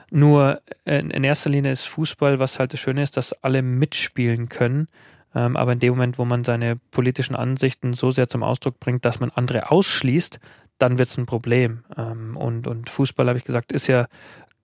Nur 0.09 0.61
äh, 0.85 0.99
in 0.99 1.23
erster 1.23 1.49
Linie 1.49 1.71
ist 1.71 1.87
Fußball, 1.87 2.39
was 2.39 2.59
halt 2.59 2.73
das 2.73 2.79
Schöne 2.79 3.03
ist, 3.03 3.17
dass 3.17 3.33
alle 3.43 3.61
mitspielen 3.61 4.49
können. 4.49 4.87
Ähm, 5.35 5.55
aber 5.57 5.73
in 5.73 5.79
dem 5.79 5.93
Moment, 5.93 6.17
wo 6.17 6.25
man 6.25 6.43
seine 6.43 6.77
politischen 6.91 7.35
Ansichten 7.35 7.93
so 7.93 8.11
sehr 8.11 8.27
zum 8.27 8.43
Ausdruck 8.43 8.79
bringt, 8.79 9.05
dass 9.05 9.19
man 9.19 9.31
andere 9.31 9.71
ausschließt, 9.71 10.39
dann 10.77 10.97
wird 10.97 11.09
es 11.09 11.17
ein 11.17 11.25
Problem. 11.25 11.83
Ähm, 11.97 12.37
und, 12.37 12.67
und 12.67 12.89
Fußball, 12.89 13.27
habe 13.27 13.37
ich 13.37 13.45
gesagt, 13.45 13.71
ist 13.71 13.87
ja 13.87 14.07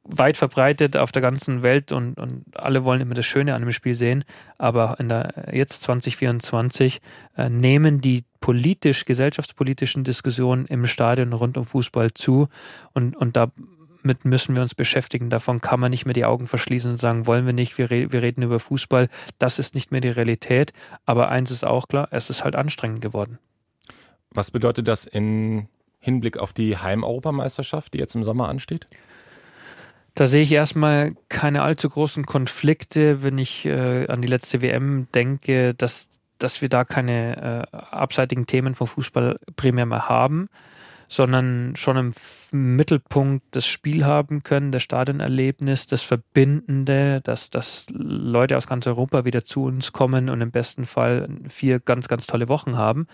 weit 0.06 0.36
verbreitet 0.36 0.98
auf 0.98 1.12
der 1.12 1.22
ganzen 1.22 1.64
Welt 1.64 1.92
und, 1.92 2.20
und 2.20 2.44
alle 2.56 2.84
wollen 2.84 3.00
immer 3.00 3.14
das 3.14 3.26
Schöne 3.26 3.56
an 3.56 3.62
dem 3.62 3.72
Spiel 3.72 3.96
sehen. 3.96 4.26
Aber 4.58 4.98
in 5.00 5.10
der 5.10 5.50
jetzt 5.54 5.84
2024 5.84 7.00
äh, 7.38 7.50
nehmen 7.50 8.02
die 8.02 8.26
politisch, 8.42 9.06
gesellschaftspolitischen 9.06 10.04
Diskussionen 10.04 10.66
im 10.66 10.86
Stadion 10.88 11.32
rund 11.32 11.58
um 11.58 11.66
Fußball 11.66 12.14
zu. 12.14 12.50
Und, 12.94 13.16
und 13.16 13.38
da 13.38 13.52
damit 14.04 14.26
müssen 14.26 14.56
wir 14.56 14.62
uns 14.62 14.76
beschäftigen. 14.76 15.30
Davon 15.30 15.62
kann 15.62 15.80
man 15.80 15.90
nicht 15.90 16.06
mehr 16.06 16.14
die 16.14 16.26
Augen 16.26 16.48
verschließen 16.48 16.92
und 16.92 16.98
sagen, 16.98 17.26
wollen 17.26 17.46
wir 17.46 17.54
nicht, 17.54 17.78
wir, 17.78 17.90
re 17.90 18.12
wir 18.12 18.22
reden 18.22 18.44
über 18.44 18.60
Fußball. 18.60 19.10
Das 19.40 19.60
ist 19.60 19.76
nicht 19.76 19.92
mehr 19.92 20.02
die 20.02 20.10
Realität. 20.10 20.74
Aber 21.06 21.30
eins 21.30 21.52
ist 21.52 21.64
auch 21.64 21.88
klar, 21.88 22.10
es 22.12 22.30
ist 22.30 22.44
halt 22.44 22.56
anstrengend 22.56 23.02
geworden. 23.02 23.40
Was 24.32 24.52
bedeutet 24.52 24.88
das 24.88 25.06
in 25.06 25.68
Hinblick 26.00 26.38
auf 26.38 26.54
die 26.54 26.78
Heimeuropameisterschaft, 26.78 27.94
die 27.94 28.00
jetzt 28.00 28.16
im 28.16 28.24
Sommer 28.24 28.50
ansteht? 28.50 28.86
Da 30.16 30.28
sehe 30.28 30.44
ich 30.44 30.52
erstmal 30.52 31.16
keine 31.30 31.64
allzu 31.64 31.90
großen 31.90 32.26
Konflikte, 32.26 33.24
wenn 33.24 33.38
ich 33.38 33.66
äh, 33.66 34.08
an 34.08 34.22
die 34.22 34.28
letzte 34.28 34.62
WM 34.62 35.08
denke, 35.16 35.74
dass, 35.74 36.10
dass 36.38 36.62
wir 36.62 36.70
da 36.70 36.84
keine 36.84 37.68
äh, 37.72 37.78
abseitigen 37.78 38.46
Themen 38.46 38.76
vom 38.76 38.88
Fußball 38.88 39.40
primär 39.56 39.86
mehr 39.86 40.10
haben 40.10 40.50
sondern 41.14 41.76
schon 41.76 41.96
im 42.52 42.76
Mittelpunkt 42.76 43.46
das 43.52 43.68
Spiel 43.68 44.04
haben 44.04 44.42
können, 44.42 44.72
das 44.72 44.82
Stadionerlebnis, 44.82 45.86
das 45.86 46.02
Verbindende, 46.02 47.22
dass, 47.22 47.52
dass 47.52 47.86
Leute 47.92 48.58
aus 48.58 48.66
ganz 48.66 48.88
Europa 48.88 49.24
wieder 49.24 49.46
zu 49.46 49.66
uns 49.66 49.92
kommen 49.92 50.28
und 50.28 50.42
im 50.42 50.50
besten 50.50 50.88
Fall 50.88 51.30
vier 51.50 51.80
ganz, 51.80 52.08
ganz 52.08 52.26
tolle 52.26 52.50
Wochen 52.50 52.80
haben. 52.80 53.06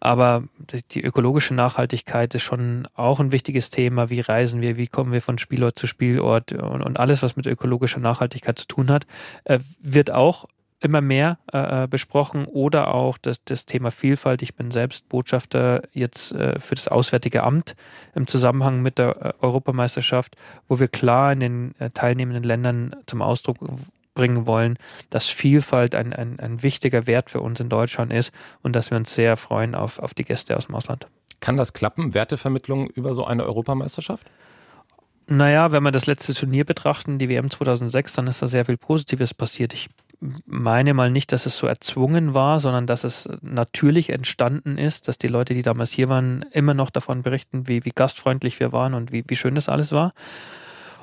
Aber 0.00 0.42
die 0.90 1.04
ökologische 1.04 1.54
Nachhaltigkeit 1.54 2.34
ist 2.34 2.42
schon 2.42 2.88
auch 2.94 3.20
ein 3.20 3.30
wichtiges 3.30 3.70
Thema. 3.70 4.10
Wie 4.10 4.20
reisen 4.20 4.60
wir? 4.60 4.76
Wie 4.76 4.88
kommen 4.88 5.12
wir 5.12 5.22
von 5.22 5.38
Spielort 5.38 5.78
zu 5.78 5.86
Spielort? 5.86 6.50
Und, 6.50 6.82
und 6.82 6.98
alles, 6.98 7.22
was 7.22 7.36
mit 7.36 7.46
ökologischer 7.46 8.00
Nachhaltigkeit 8.00 8.58
zu 8.58 8.66
tun 8.66 8.90
hat, 8.90 9.06
äh, 9.44 9.60
wird 9.80 10.10
auch 10.10 10.46
immer 10.80 11.00
mehr 11.00 11.38
äh, 11.52 11.84
äh, 11.84 11.86
besprochen 11.86 12.46
oder 12.46 12.94
auch 12.94 13.18
das, 13.18 13.44
das 13.44 13.66
Thema 13.66 13.90
Vielfalt. 13.90 14.42
Ich 14.42 14.54
bin 14.54 14.70
selbst 14.70 15.08
Botschafter 15.08 15.82
jetzt 15.92 16.32
äh, 16.32 16.58
für 16.58 16.74
das 16.74 16.88
Auswärtige 16.88 17.42
Amt 17.42 17.76
im 18.14 18.26
Zusammenhang 18.26 18.80
mit 18.80 18.98
der 18.98 19.36
äh, 19.40 19.44
Europameisterschaft, 19.44 20.36
wo 20.68 20.80
wir 20.80 20.88
klar 20.88 21.32
in 21.32 21.40
den 21.40 21.74
äh, 21.78 21.90
teilnehmenden 21.90 22.44
Ländern 22.44 22.96
zum 23.06 23.20
Ausdruck 23.20 23.58
bringen 24.14 24.46
wollen, 24.46 24.76
dass 25.10 25.28
Vielfalt 25.28 25.94
ein, 25.94 26.12
ein, 26.12 26.40
ein 26.40 26.62
wichtiger 26.62 27.06
Wert 27.06 27.30
für 27.30 27.40
uns 27.40 27.60
in 27.60 27.68
Deutschland 27.68 28.12
ist 28.12 28.32
und 28.62 28.74
dass 28.74 28.90
wir 28.90 28.96
uns 28.96 29.14
sehr 29.14 29.36
freuen 29.36 29.74
auf, 29.74 29.98
auf 29.98 30.14
die 30.14 30.24
Gäste 30.24 30.56
aus 30.56 30.66
dem 30.66 30.74
Ausland. 30.74 31.06
Kann 31.40 31.56
das 31.56 31.72
klappen, 31.72 32.14
Wertevermittlung 32.14 32.88
über 32.88 33.12
so 33.12 33.24
eine 33.24 33.44
Europameisterschaft? 33.44 34.30
Naja, 35.26 35.70
wenn 35.72 35.82
wir 35.84 35.92
das 35.92 36.06
letzte 36.06 36.34
Turnier 36.34 36.64
betrachten, 36.64 37.18
die 37.18 37.28
WM 37.28 37.50
2006, 37.50 38.14
dann 38.14 38.26
ist 38.26 38.42
da 38.42 38.48
sehr 38.48 38.64
viel 38.64 38.76
Positives 38.76 39.32
passiert. 39.32 39.72
Ich 39.74 39.88
meine 40.46 40.94
mal 40.94 41.10
nicht, 41.10 41.32
dass 41.32 41.46
es 41.46 41.56
so 41.56 41.66
erzwungen 41.66 42.34
war, 42.34 42.60
sondern 42.60 42.86
dass 42.86 43.04
es 43.04 43.28
natürlich 43.40 44.10
entstanden 44.10 44.76
ist, 44.76 45.08
dass 45.08 45.18
die 45.18 45.28
Leute, 45.28 45.54
die 45.54 45.62
damals 45.62 45.92
hier 45.92 46.08
waren, 46.08 46.44
immer 46.52 46.74
noch 46.74 46.90
davon 46.90 47.22
berichten, 47.22 47.68
wie, 47.68 47.84
wie 47.84 47.92
gastfreundlich 47.94 48.60
wir 48.60 48.72
waren 48.72 48.94
und 48.94 49.12
wie, 49.12 49.24
wie 49.26 49.36
schön 49.36 49.54
das 49.54 49.68
alles 49.68 49.92
war. 49.92 50.12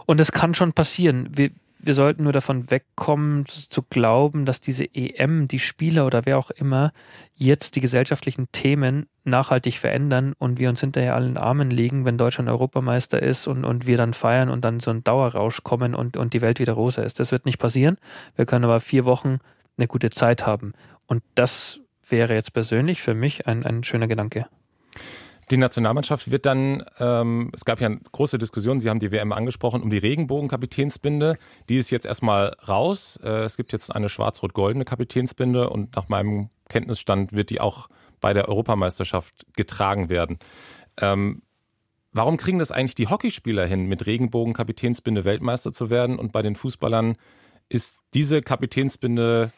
Und 0.05 0.21
es 0.21 0.31
kann 0.31 0.53
schon 0.53 0.73
passieren. 0.73 1.29
Wir, 1.33 1.49
wir 1.79 1.93
sollten 1.93 2.23
nur 2.23 2.33
davon 2.33 2.69
wegkommen, 2.71 3.45
zu 3.45 3.83
glauben, 3.83 4.45
dass 4.45 4.61
diese 4.61 4.85
EM, 4.93 5.47
die 5.47 5.59
Spieler 5.59 6.05
oder 6.05 6.25
wer 6.25 6.37
auch 6.37 6.49
immer, 6.51 6.91
jetzt 7.35 7.75
die 7.75 7.81
gesellschaftlichen 7.81 8.51
Themen 8.51 9.07
nachhaltig 9.23 9.77
verändern 9.77 10.33
und 10.39 10.59
wir 10.59 10.69
uns 10.69 10.81
hinterher 10.81 11.15
allen 11.15 11.37
Armen 11.37 11.69
liegen, 11.69 12.05
wenn 12.05 12.17
Deutschland 12.17 12.49
Europameister 12.49 13.21
ist 13.21 13.47
und, 13.47 13.65
und 13.65 13.87
wir 13.87 13.97
dann 13.97 14.13
feiern 14.13 14.49
und 14.49 14.63
dann 14.63 14.79
so 14.79 14.91
ein 14.91 15.03
Dauerrausch 15.03 15.63
kommen 15.63 15.93
und, 15.93 16.17
und 16.17 16.33
die 16.33 16.41
Welt 16.41 16.59
wieder 16.59 16.73
rosa 16.73 17.03
ist. 17.03 17.19
Das 17.19 17.31
wird 17.31 17.45
nicht 17.45 17.59
passieren. 17.59 17.97
Wir 18.35 18.45
können 18.45 18.65
aber 18.65 18.79
vier 18.79 19.05
Wochen 19.05 19.39
eine 19.77 19.87
gute 19.87 20.09
Zeit 20.09 20.45
haben. 20.45 20.73
Und 21.05 21.23
das 21.35 21.79
wäre 22.09 22.33
jetzt 22.33 22.53
persönlich 22.53 23.01
für 23.01 23.13
mich 23.13 23.47
ein, 23.47 23.65
ein 23.65 23.83
schöner 23.83 24.07
Gedanke. 24.07 24.47
Die 25.49 25.57
Nationalmannschaft 25.57 26.29
wird 26.29 26.45
dann, 26.45 26.83
ähm, 26.99 27.51
es 27.53 27.63
gab 27.63 27.79
ja 27.79 27.87
eine 27.87 27.99
große 28.11 28.37
Diskussion, 28.37 28.81
Sie 28.81 28.89
haben 28.89 28.99
die 28.99 29.11
WM 29.11 29.31
angesprochen, 29.31 29.81
um 29.81 29.89
die 29.89 29.97
Regenbogen-Kapitänsbinde. 29.97 31.37
Die 31.69 31.77
ist 31.77 31.89
jetzt 31.89 32.05
erstmal 32.05 32.57
raus. 32.67 33.17
Äh, 33.23 33.43
es 33.43 33.55
gibt 33.55 33.71
jetzt 33.71 33.95
eine 33.95 34.09
schwarz-rot-goldene 34.09 34.83
Kapitänsbinde 34.83 35.69
und 35.69 35.95
nach 35.95 36.09
meinem 36.09 36.49
Kenntnisstand 36.67 37.31
wird 37.31 37.49
die 37.49 37.61
auch 37.61 37.87
bei 38.19 38.33
der 38.33 38.49
Europameisterschaft 38.49 39.45
getragen 39.55 40.09
werden. 40.09 40.37
Ähm, 40.99 41.43
warum 42.11 42.35
kriegen 42.35 42.59
das 42.59 42.71
eigentlich 42.71 42.95
die 42.95 43.07
Hockeyspieler 43.07 43.65
hin, 43.65 43.85
mit 43.85 44.05
Regenbogen-Kapitänsbinde 44.05 45.23
Weltmeister 45.23 45.71
zu 45.71 45.89
werden 45.89 46.19
und 46.19 46.33
bei 46.33 46.41
den 46.41 46.55
Fußballern 46.55 47.15
ist 47.69 47.99
diese 48.13 48.41
Kapitänsbinde 48.41 49.53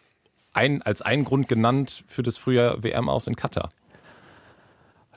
ein, 0.53 0.83
als 0.83 1.01
ein 1.01 1.25
Grund 1.25 1.47
genannt 1.47 2.03
für 2.07 2.21
das 2.21 2.37
Frühjahr 2.37 2.83
WM 2.83 3.09
aus 3.09 3.27
in 3.27 3.35
Katar? 3.35 3.69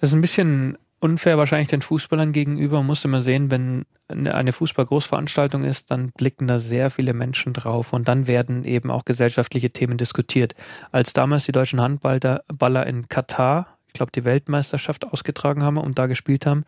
Das 0.02 0.10
ist 0.10 0.14
ein 0.14 0.20
bisschen 0.20 0.78
unfair 0.98 1.38
wahrscheinlich 1.38 1.68
den 1.68 1.80
Fußballern 1.80 2.32
gegenüber. 2.32 2.78
Man 2.78 2.86
muss 2.86 3.04
immer 3.04 3.20
sehen, 3.20 3.52
wenn 3.52 3.86
eine 4.08 4.50
Fußball-Großveranstaltung 4.50 5.62
ist, 5.62 5.92
dann 5.92 6.10
blicken 6.10 6.48
da 6.48 6.58
sehr 6.58 6.90
viele 6.90 7.12
Menschen 7.12 7.52
drauf 7.52 7.92
und 7.92 8.08
dann 8.08 8.26
werden 8.26 8.64
eben 8.64 8.90
auch 8.90 9.04
gesellschaftliche 9.04 9.70
Themen 9.70 9.98
diskutiert. 9.98 10.56
Als 10.90 11.12
damals 11.12 11.44
die 11.44 11.52
deutschen 11.52 11.80
Handballer 11.80 12.84
in 12.84 13.06
Katar, 13.06 13.78
ich 13.86 13.92
glaube, 13.92 14.10
die 14.10 14.24
Weltmeisterschaft 14.24 15.04
ausgetragen 15.04 15.62
haben 15.62 15.76
und 15.76 16.00
da 16.00 16.08
gespielt 16.08 16.46
haben, 16.46 16.64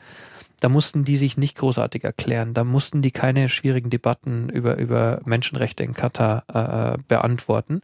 da 0.61 0.69
mussten 0.69 1.05
die 1.05 1.17
sich 1.17 1.37
nicht 1.37 1.57
großartig 1.57 2.05
erklären. 2.05 2.55
Da 2.55 2.63
mussten 2.63 3.03
die 3.03 3.11
keine 3.11 3.49
schwierigen 3.49 3.91
Debatten 3.91 4.49
über, 4.49 4.79
über 4.79 5.21
Menschenrechte 5.25 5.83
in 5.83 5.95
Katar 5.95 6.45
äh, 6.95 6.99
beantworten. 7.09 7.81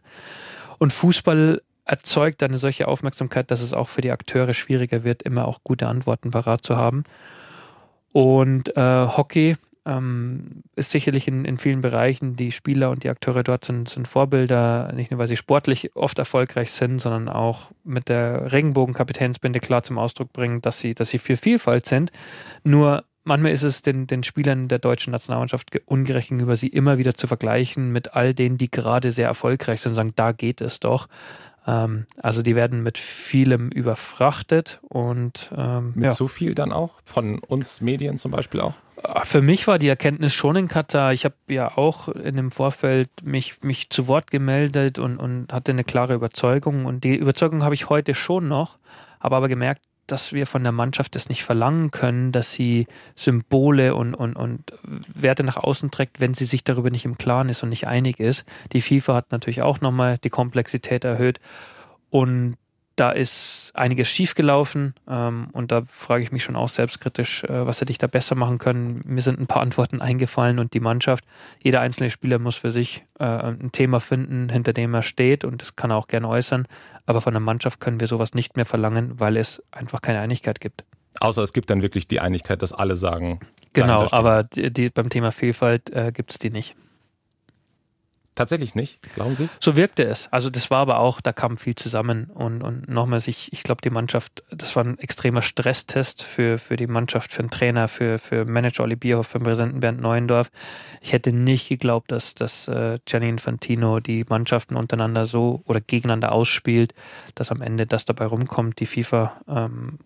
Und 0.77 0.93
Fußball 0.93 1.59
erzeugt 1.85 2.43
eine 2.43 2.57
solche 2.57 2.87
Aufmerksamkeit, 2.87 3.51
dass 3.51 3.61
es 3.61 3.73
auch 3.73 3.89
für 3.89 4.01
die 4.01 4.11
Akteure 4.11 4.53
schwieriger 4.53 5.03
wird, 5.03 5.23
immer 5.23 5.47
auch 5.47 5.63
gute 5.63 5.87
Antworten 5.87 6.31
parat 6.31 6.65
zu 6.65 6.77
haben. 6.77 7.03
Und 8.11 8.75
äh, 8.75 9.07
Hockey 9.07 9.55
ähm, 9.85 10.63
ist 10.75 10.91
sicherlich 10.91 11.27
in, 11.27 11.45
in 11.45 11.57
vielen 11.57 11.81
Bereichen, 11.81 12.35
die 12.35 12.51
Spieler 12.51 12.91
und 12.91 13.03
die 13.03 13.09
Akteure 13.09 13.43
dort 13.43 13.65
sind, 13.65 13.89
sind 13.89 14.07
Vorbilder, 14.07 14.91
nicht 14.93 15.11
nur 15.11 15.19
weil 15.19 15.27
sie 15.27 15.37
sportlich 15.37 15.95
oft 15.95 16.19
erfolgreich 16.19 16.71
sind, 16.71 16.99
sondern 16.99 17.29
auch 17.29 17.71
mit 17.83 18.09
der 18.09 18.51
Regenbogen-Kapitänsbinde 18.51 19.59
klar 19.59 19.83
zum 19.83 19.97
Ausdruck 19.97 20.33
bringen, 20.33 20.61
dass 20.61 20.79
sie, 20.79 20.93
dass 20.93 21.09
sie 21.09 21.17
für 21.17 21.37
Vielfalt 21.37 21.85
sind. 21.87 22.11
Nur 22.63 23.05
manchmal 23.23 23.51
ist 23.51 23.63
es 23.63 23.81
den, 23.81 24.05
den 24.05 24.23
Spielern 24.23 24.67
der 24.67 24.79
deutschen 24.79 25.11
Nationalmannschaft 25.11 25.69
ungerecht 25.85 26.29
gegenüber, 26.29 26.55
sie 26.55 26.67
immer 26.67 26.97
wieder 26.97 27.15
zu 27.15 27.25
vergleichen 27.25 27.91
mit 27.91 28.13
all 28.13 28.33
denen, 28.35 28.57
die 28.57 28.69
gerade 28.69 29.11
sehr 29.11 29.27
erfolgreich 29.27 29.81
sind 29.81 29.91
und 29.91 29.95
sagen, 29.95 30.13
da 30.15 30.31
geht 30.31 30.61
es 30.61 30.79
doch. 30.79 31.07
Ähm, 31.67 32.05
also 32.17 32.41
die 32.41 32.55
werden 32.55 32.83
mit 32.83 32.97
vielem 32.97 33.69
überfrachtet 33.69 34.79
und 34.87 35.51
ähm, 35.57 35.93
mit 35.95 36.05
ja. 36.05 36.11
so 36.11 36.27
viel 36.27 36.55
dann 36.55 36.71
auch 36.71 36.95
von 37.05 37.39
uns 37.39 37.81
Medien 37.81 38.17
zum 38.17 38.31
Beispiel 38.31 38.61
auch. 38.61 38.73
Ah, 39.03 39.25
für 39.25 39.41
mich 39.41 39.67
war 39.67 39.79
die 39.79 39.87
Erkenntnis 39.87 40.33
schon 40.33 40.55
in 40.55 40.67
Katar. 40.67 41.13
Ich 41.13 41.25
habe 41.25 41.35
ja 41.47 41.77
auch 41.77 42.07
in 42.07 42.35
dem 42.35 42.51
Vorfeld 42.51 43.09
mich, 43.23 43.61
mich 43.63 43.89
zu 43.89 44.07
Wort 44.07 44.29
gemeldet 44.29 44.99
und, 44.99 45.17
und 45.17 45.51
hatte 45.51 45.71
eine 45.71 45.83
klare 45.83 46.13
Überzeugung. 46.13 46.85
Und 46.85 47.03
die 47.03 47.15
Überzeugung 47.15 47.63
habe 47.63 47.73
ich 47.73 47.89
heute 47.89 48.13
schon 48.13 48.47
noch, 48.47 48.77
habe 49.19 49.35
aber 49.35 49.47
gemerkt, 49.47 49.81
dass 50.07 50.33
wir 50.33 50.45
von 50.45 50.63
der 50.63 50.71
Mannschaft 50.71 51.15
das 51.15 51.29
nicht 51.29 51.43
verlangen 51.43 51.91
können, 51.91 52.31
dass 52.31 52.53
sie 52.53 52.87
Symbole 53.15 53.95
und, 53.95 54.13
und, 54.13 54.35
und 54.35 54.73
Werte 55.13 55.43
nach 55.43 55.57
außen 55.57 55.91
trägt, 55.91 56.19
wenn 56.19 56.33
sie 56.33 56.45
sich 56.45 56.63
darüber 56.63 56.89
nicht 56.89 57.05
im 57.05 57.17
Klaren 57.17 57.49
ist 57.49 57.63
und 57.63 57.69
nicht 57.69 57.87
einig 57.87 58.19
ist. 58.19 58.45
Die 58.73 58.81
FIFA 58.81 59.15
hat 59.15 59.31
natürlich 59.31 59.61
auch 59.61 59.81
nochmal 59.81 60.17
die 60.17 60.29
Komplexität 60.29 61.03
erhöht. 61.03 61.39
Und 62.09 62.57
da 62.95 63.11
ist 63.11 63.71
einiges 63.73 64.09
schiefgelaufen 64.09 64.93
ähm, 65.07 65.47
und 65.53 65.71
da 65.71 65.83
frage 65.85 66.23
ich 66.23 66.31
mich 66.31 66.43
schon 66.43 66.55
auch 66.55 66.69
selbstkritisch, 66.69 67.43
äh, 67.45 67.65
was 67.65 67.81
hätte 67.81 67.91
ich 67.91 67.97
da 67.97 68.07
besser 68.07 68.35
machen 68.35 68.57
können. 68.57 69.01
Mir 69.05 69.21
sind 69.21 69.39
ein 69.39 69.47
paar 69.47 69.61
Antworten 69.61 70.01
eingefallen 70.01 70.59
und 70.59 70.73
die 70.73 70.79
Mannschaft, 70.79 71.23
jeder 71.63 71.81
einzelne 71.81 72.09
Spieler 72.09 72.37
muss 72.37 72.55
für 72.55 72.71
sich 72.71 73.05
äh, 73.19 73.23
ein 73.23 73.71
Thema 73.71 73.99
finden, 73.99 74.49
hinter 74.49 74.73
dem 74.73 74.93
er 74.93 75.03
steht 75.03 75.45
und 75.45 75.61
das 75.61 75.75
kann 75.75 75.91
er 75.91 75.97
auch 75.97 76.07
gerne 76.07 76.27
äußern. 76.27 76.67
Aber 77.05 77.21
von 77.21 77.33
der 77.33 77.41
Mannschaft 77.41 77.79
können 77.79 77.99
wir 77.99 78.07
sowas 78.07 78.33
nicht 78.33 78.55
mehr 78.55 78.65
verlangen, 78.65 79.19
weil 79.19 79.37
es 79.37 79.63
einfach 79.71 80.01
keine 80.01 80.19
Einigkeit 80.19 80.59
gibt. 80.59 80.83
Außer 81.19 81.43
es 81.43 81.53
gibt 81.53 81.69
dann 81.69 81.81
wirklich 81.81 82.07
die 82.07 82.19
Einigkeit, 82.19 82.61
dass 82.61 82.73
alle 82.73 82.95
sagen. 82.95 83.39
Genau, 83.73 84.07
aber 84.11 84.43
die, 84.43 84.71
die, 84.71 84.89
beim 84.89 85.09
Thema 85.09 85.31
Vielfalt 85.31 85.89
äh, 85.91 86.11
gibt 86.13 86.31
es 86.31 86.39
die 86.39 86.49
nicht. 86.49 86.75
Tatsächlich 88.33 88.75
nicht, 88.75 89.01
glauben 89.13 89.35
Sie? 89.35 89.49
So 89.59 89.75
wirkte 89.75 90.05
es. 90.05 90.29
Also 90.31 90.49
das 90.49 90.71
war 90.71 90.79
aber 90.79 90.99
auch, 90.99 91.19
da 91.19 91.33
kam 91.33 91.57
viel 91.57 91.75
zusammen 91.75 92.25
und, 92.25 92.61
und 92.61 92.87
nochmals, 92.87 93.27
ich, 93.27 93.51
ich 93.51 93.61
glaube, 93.63 93.81
die 93.81 93.89
Mannschaft, 93.89 94.43
das 94.49 94.73
war 94.77 94.85
ein 94.85 94.97
extremer 94.99 95.41
Stresstest 95.41 96.23
für, 96.23 96.57
für 96.57 96.77
die 96.77 96.87
Mannschaft, 96.87 97.33
für 97.33 97.43
den 97.43 97.49
Trainer, 97.49 97.89
für, 97.89 98.19
für 98.19 98.45
Manager 98.45 98.83
Olli 98.83 98.95
Bierhoff, 98.95 99.27
für 99.27 99.39
den 99.39 99.43
Präsidenten 99.43 99.81
Bernd 99.81 99.99
Neuendorf. 99.99 100.49
Ich 101.01 101.11
hätte 101.11 101.33
nicht 101.33 101.67
geglaubt, 101.67 102.09
dass, 102.11 102.33
dass 102.33 102.69
äh, 102.69 102.99
Gianni 103.05 103.27
Infantino 103.27 103.99
die 103.99 104.25
Mannschaften 104.29 104.77
untereinander 104.77 105.25
so 105.25 105.61
oder 105.65 105.81
gegeneinander 105.81 106.31
ausspielt, 106.31 106.93
dass 107.35 107.51
am 107.51 107.61
Ende 107.61 107.85
das 107.85 108.05
dabei 108.05 108.27
rumkommt. 108.27 108.79
Die 108.79 108.85
FIFA 108.85 109.41
ähm, 109.49 109.99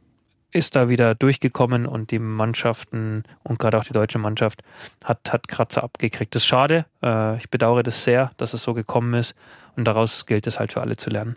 ist 0.55 0.75
da 0.75 0.87
wieder 0.87 1.15
durchgekommen 1.15 1.85
und 1.85 2.11
die 2.11 2.19
Mannschaften 2.19 3.23
und 3.43 3.59
gerade 3.59 3.77
auch 3.77 3.83
die 3.83 3.93
deutsche 3.93 4.19
Mannschaft 4.19 4.61
hat, 5.03 5.31
hat 5.31 5.47
Kratzer 5.49 5.83
abgekriegt. 5.83 6.33
Das 6.33 6.43
ist 6.43 6.47
schade. 6.47 6.85
Äh, 7.03 7.37
ich 7.37 7.49
bedauere 7.49 7.83
das 7.83 8.05
sehr, 8.05 8.31
dass 8.37 8.53
es 8.53 8.63
so 8.63 8.73
gekommen 8.73 9.13
ist 9.13 9.35
und 9.75 9.85
daraus 9.85 10.25
gilt 10.25 10.47
es 10.47 10.59
halt 10.59 10.71
für 10.71 10.81
alle 10.81 10.95
zu 10.95 11.09
lernen. 11.09 11.35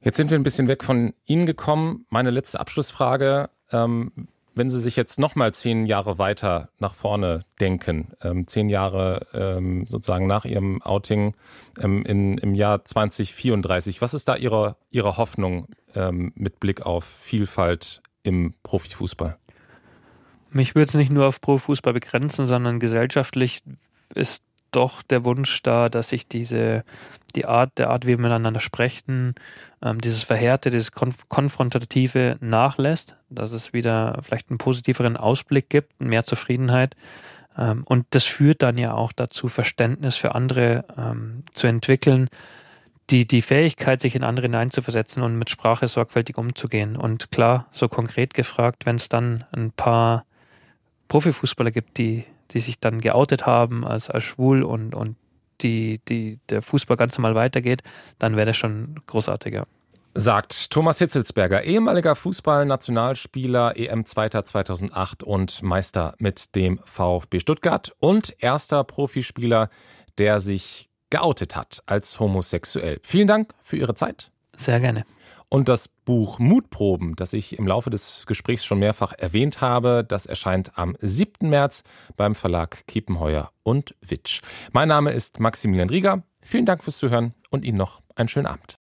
Jetzt 0.00 0.16
sind 0.16 0.30
wir 0.30 0.38
ein 0.38 0.44
bisschen 0.44 0.68
weg 0.68 0.82
von 0.82 1.12
Ihnen 1.26 1.44
gekommen. 1.44 2.06
Meine 2.08 2.30
letzte 2.30 2.58
Abschlussfrage. 2.58 3.50
Ähm, 3.70 4.12
wenn 4.54 4.70
Sie 4.70 4.80
sich 4.80 4.96
jetzt 4.96 5.18
nochmal 5.18 5.52
zehn 5.52 5.86
Jahre 5.86 6.18
weiter 6.18 6.70
nach 6.78 6.94
vorne 6.94 7.40
denken, 7.60 8.12
ähm, 8.22 8.46
zehn 8.46 8.68
Jahre 8.68 9.26
ähm, 9.32 9.86
sozusagen 9.86 10.26
nach 10.26 10.44
Ihrem 10.44 10.82
Outing 10.82 11.34
ähm, 11.80 12.04
in, 12.04 12.38
im 12.38 12.54
Jahr 12.54 12.84
2034, 12.84 14.00
was 14.00 14.14
ist 14.14 14.26
da 14.26 14.36
Ihre, 14.36 14.76
Ihre 14.90 15.16
Hoffnung 15.16 15.68
ähm, 15.94 16.32
mit 16.34 16.60
Blick 16.60 16.82
auf 16.82 17.04
Vielfalt 17.04 18.02
im 18.22 18.54
Profifußball? 18.62 19.38
Mich 20.50 20.74
würde 20.74 20.88
es 20.88 20.94
nicht 20.94 21.12
nur 21.12 21.26
auf 21.26 21.40
Profifußball 21.40 21.92
begrenzen, 21.92 22.46
sondern 22.46 22.80
gesellschaftlich 22.80 23.62
ist 24.14 24.42
doch 24.70 25.02
der 25.02 25.24
Wunsch 25.24 25.62
da, 25.62 25.88
dass 25.88 26.10
sich 26.10 26.28
diese, 26.28 26.84
die 27.34 27.46
Art, 27.46 27.78
der 27.78 27.90
Art, 27.90 28.04
wie 28.04 28.10
wir 28.10 28.18
miteinander 28.18 28.60
sprechen, 28.60 29.34
ähm, 29.82 29.98
dieses 29.98 30.22
Verhärte, 30.22 30.70
dieses 30.70 30.92
Konf 30.92 31.28
Konfrontative 31.28 32.36
nachlässt, 32.40 33.16
dass 33.30 33.52
es 33.52 33.72
wieder 33.72 34.20
vielleicht 34.22 34.50
einen 34.50 34.58
positiveren 34.58 35.16
Ausblick 35.16 35.70
gibt, 35.70 36.00
mehr 36.00 36.24
Zufriedenheit. 36.24 36.96
Ähm, 37.56 37.82
und 37.84 38.06
das 38.10 38.24
führt 38.24 38.62
dann 38.62 38.78
ja 38.78 38.92
auch 38.94 39.12
dazu, 39.12 39.48
Verständnis 39.48 40.16
für 40.16 40.34
andere 40.34 40.84
ähm, 40.96 41.40
zu 41.52 41.66
entwickeln, 41.66 42.28
die, 43.10 43.26
die 43.26 43.42
Fähigkeit, 43.42 44.00
sich 44.00 44.14
in 44.14 44.24
andere 44.24 44.46
hineinzuversetzen 44.46 45.22
und 45.22 45.38
mit 45.38 45.50
Sprache 45.50 45.88
sorgfältig 45.88 46.36
umzugehen. 46.36 46.96
Und 46.96 47.30
klar, 47.30 47.66
so 47.70 47.88
konkret 47.88 48.34
gefragt, 48.34 48.86
wenn 48.86 48.96
es 48.96 49.08
dann 49.08 49.44
ein 49.52 49.72
paar 49.72 50.24
Profifußballer 51.08 51.70
gibt, 51.70 51.96
die 51.98 52.24
die 52.50 52.60
sich 52.60 52.78
dann 52.78 53.00
geoutet 53.00 53.46
haben 53.46 53.86
als, 53.86 54.10
als 54.10 54.24
schwul 54.24 54.62
und, 54.62 54.94
und 54.94 55.16
die, 55.60 56.00
die, 56.08 56.38
der 56.48 56.62
Fußball 56.62 56.96
ganz 56.96 57.18
normal 57.18 57.34
weitergeht, 57.34 57.82
dann 58.18 58.36
wäre 58.36 58.46
das 58.46 58.56
schon 58.56 58.94
großartiger. 59.06 59.66
Sagt 60.14 60.70
Thomas 60.70 60.98
Hitzelsberger, 60.98 61.64
ehemaliger 61.64 62.16
Fußballnationalspieler, 62.16 63.76
EM-Zweiter 63.76 64.44
2008 64.44 65.22
und 65.22 65.62
Meister 65.62 66.14
mit 66.18 66.54
dem 66.56 66.80
VfB 66.84 67.40
Stuttgart 67.40 67.94
und 67.98 68.34
erster 68.38 68.82
Profispieler, 68.84 69.68
der 70.16 70.40
sich 70.40 70.87
geoutet 71.10 71.56
hat 71.56 71.82
als 71.86 72.20
homosexuell. 72.20 73.00
Vielen 73.02 73.26
Dank 73.26 73.54
für 73.62 73.76
Ihre 73.76 73.94
Zeit. 73.94 74.30
Sehr 74.54 74.80
gerne. 74.80 75.04
Und 75.50 75.68
das 75.68 75.88
Buch 75.88 76.38
Mutproben, 76.38 77.16
das 77.16 77.32
ich 77.32 77.58
im 77.58 77.66
Laufe 77.66 77.88
des 77.88 78.26
Gesprächs 78.26 78.66
schon 78.66 78.80
mehrfach 78.80 79.14
erwähnt 79.16 79.62
habe, 79.62 80.04
das 80.06 80.26
erscheint 80.26 80.76
am 80.76 80.94
7. 81.00 81.48
März 81.48 81.84
beim 82.16 82.34
Verlag 82.34 82.86
Kiepenheuer 82.86 83.50
und 83.62 83.94
Witsch. 84.02 84.42
Mein 84.72 84.88
Name 84.88 85.12
ist 85.12 85.40
Maximilian 85.40 85.88
Rieger. 85.88 86.22
Vielen 86.42 86.66
Dank 86.66 86.84
fürs 86.84 86.98
Zuhören 86.98 87.32
und 87.48 87.64
Ihnen 87.64 87.78
noch 87.78 88.02
einen 88.14 88.28
schönen 88.28 88.46
Abend. 88.46 88.76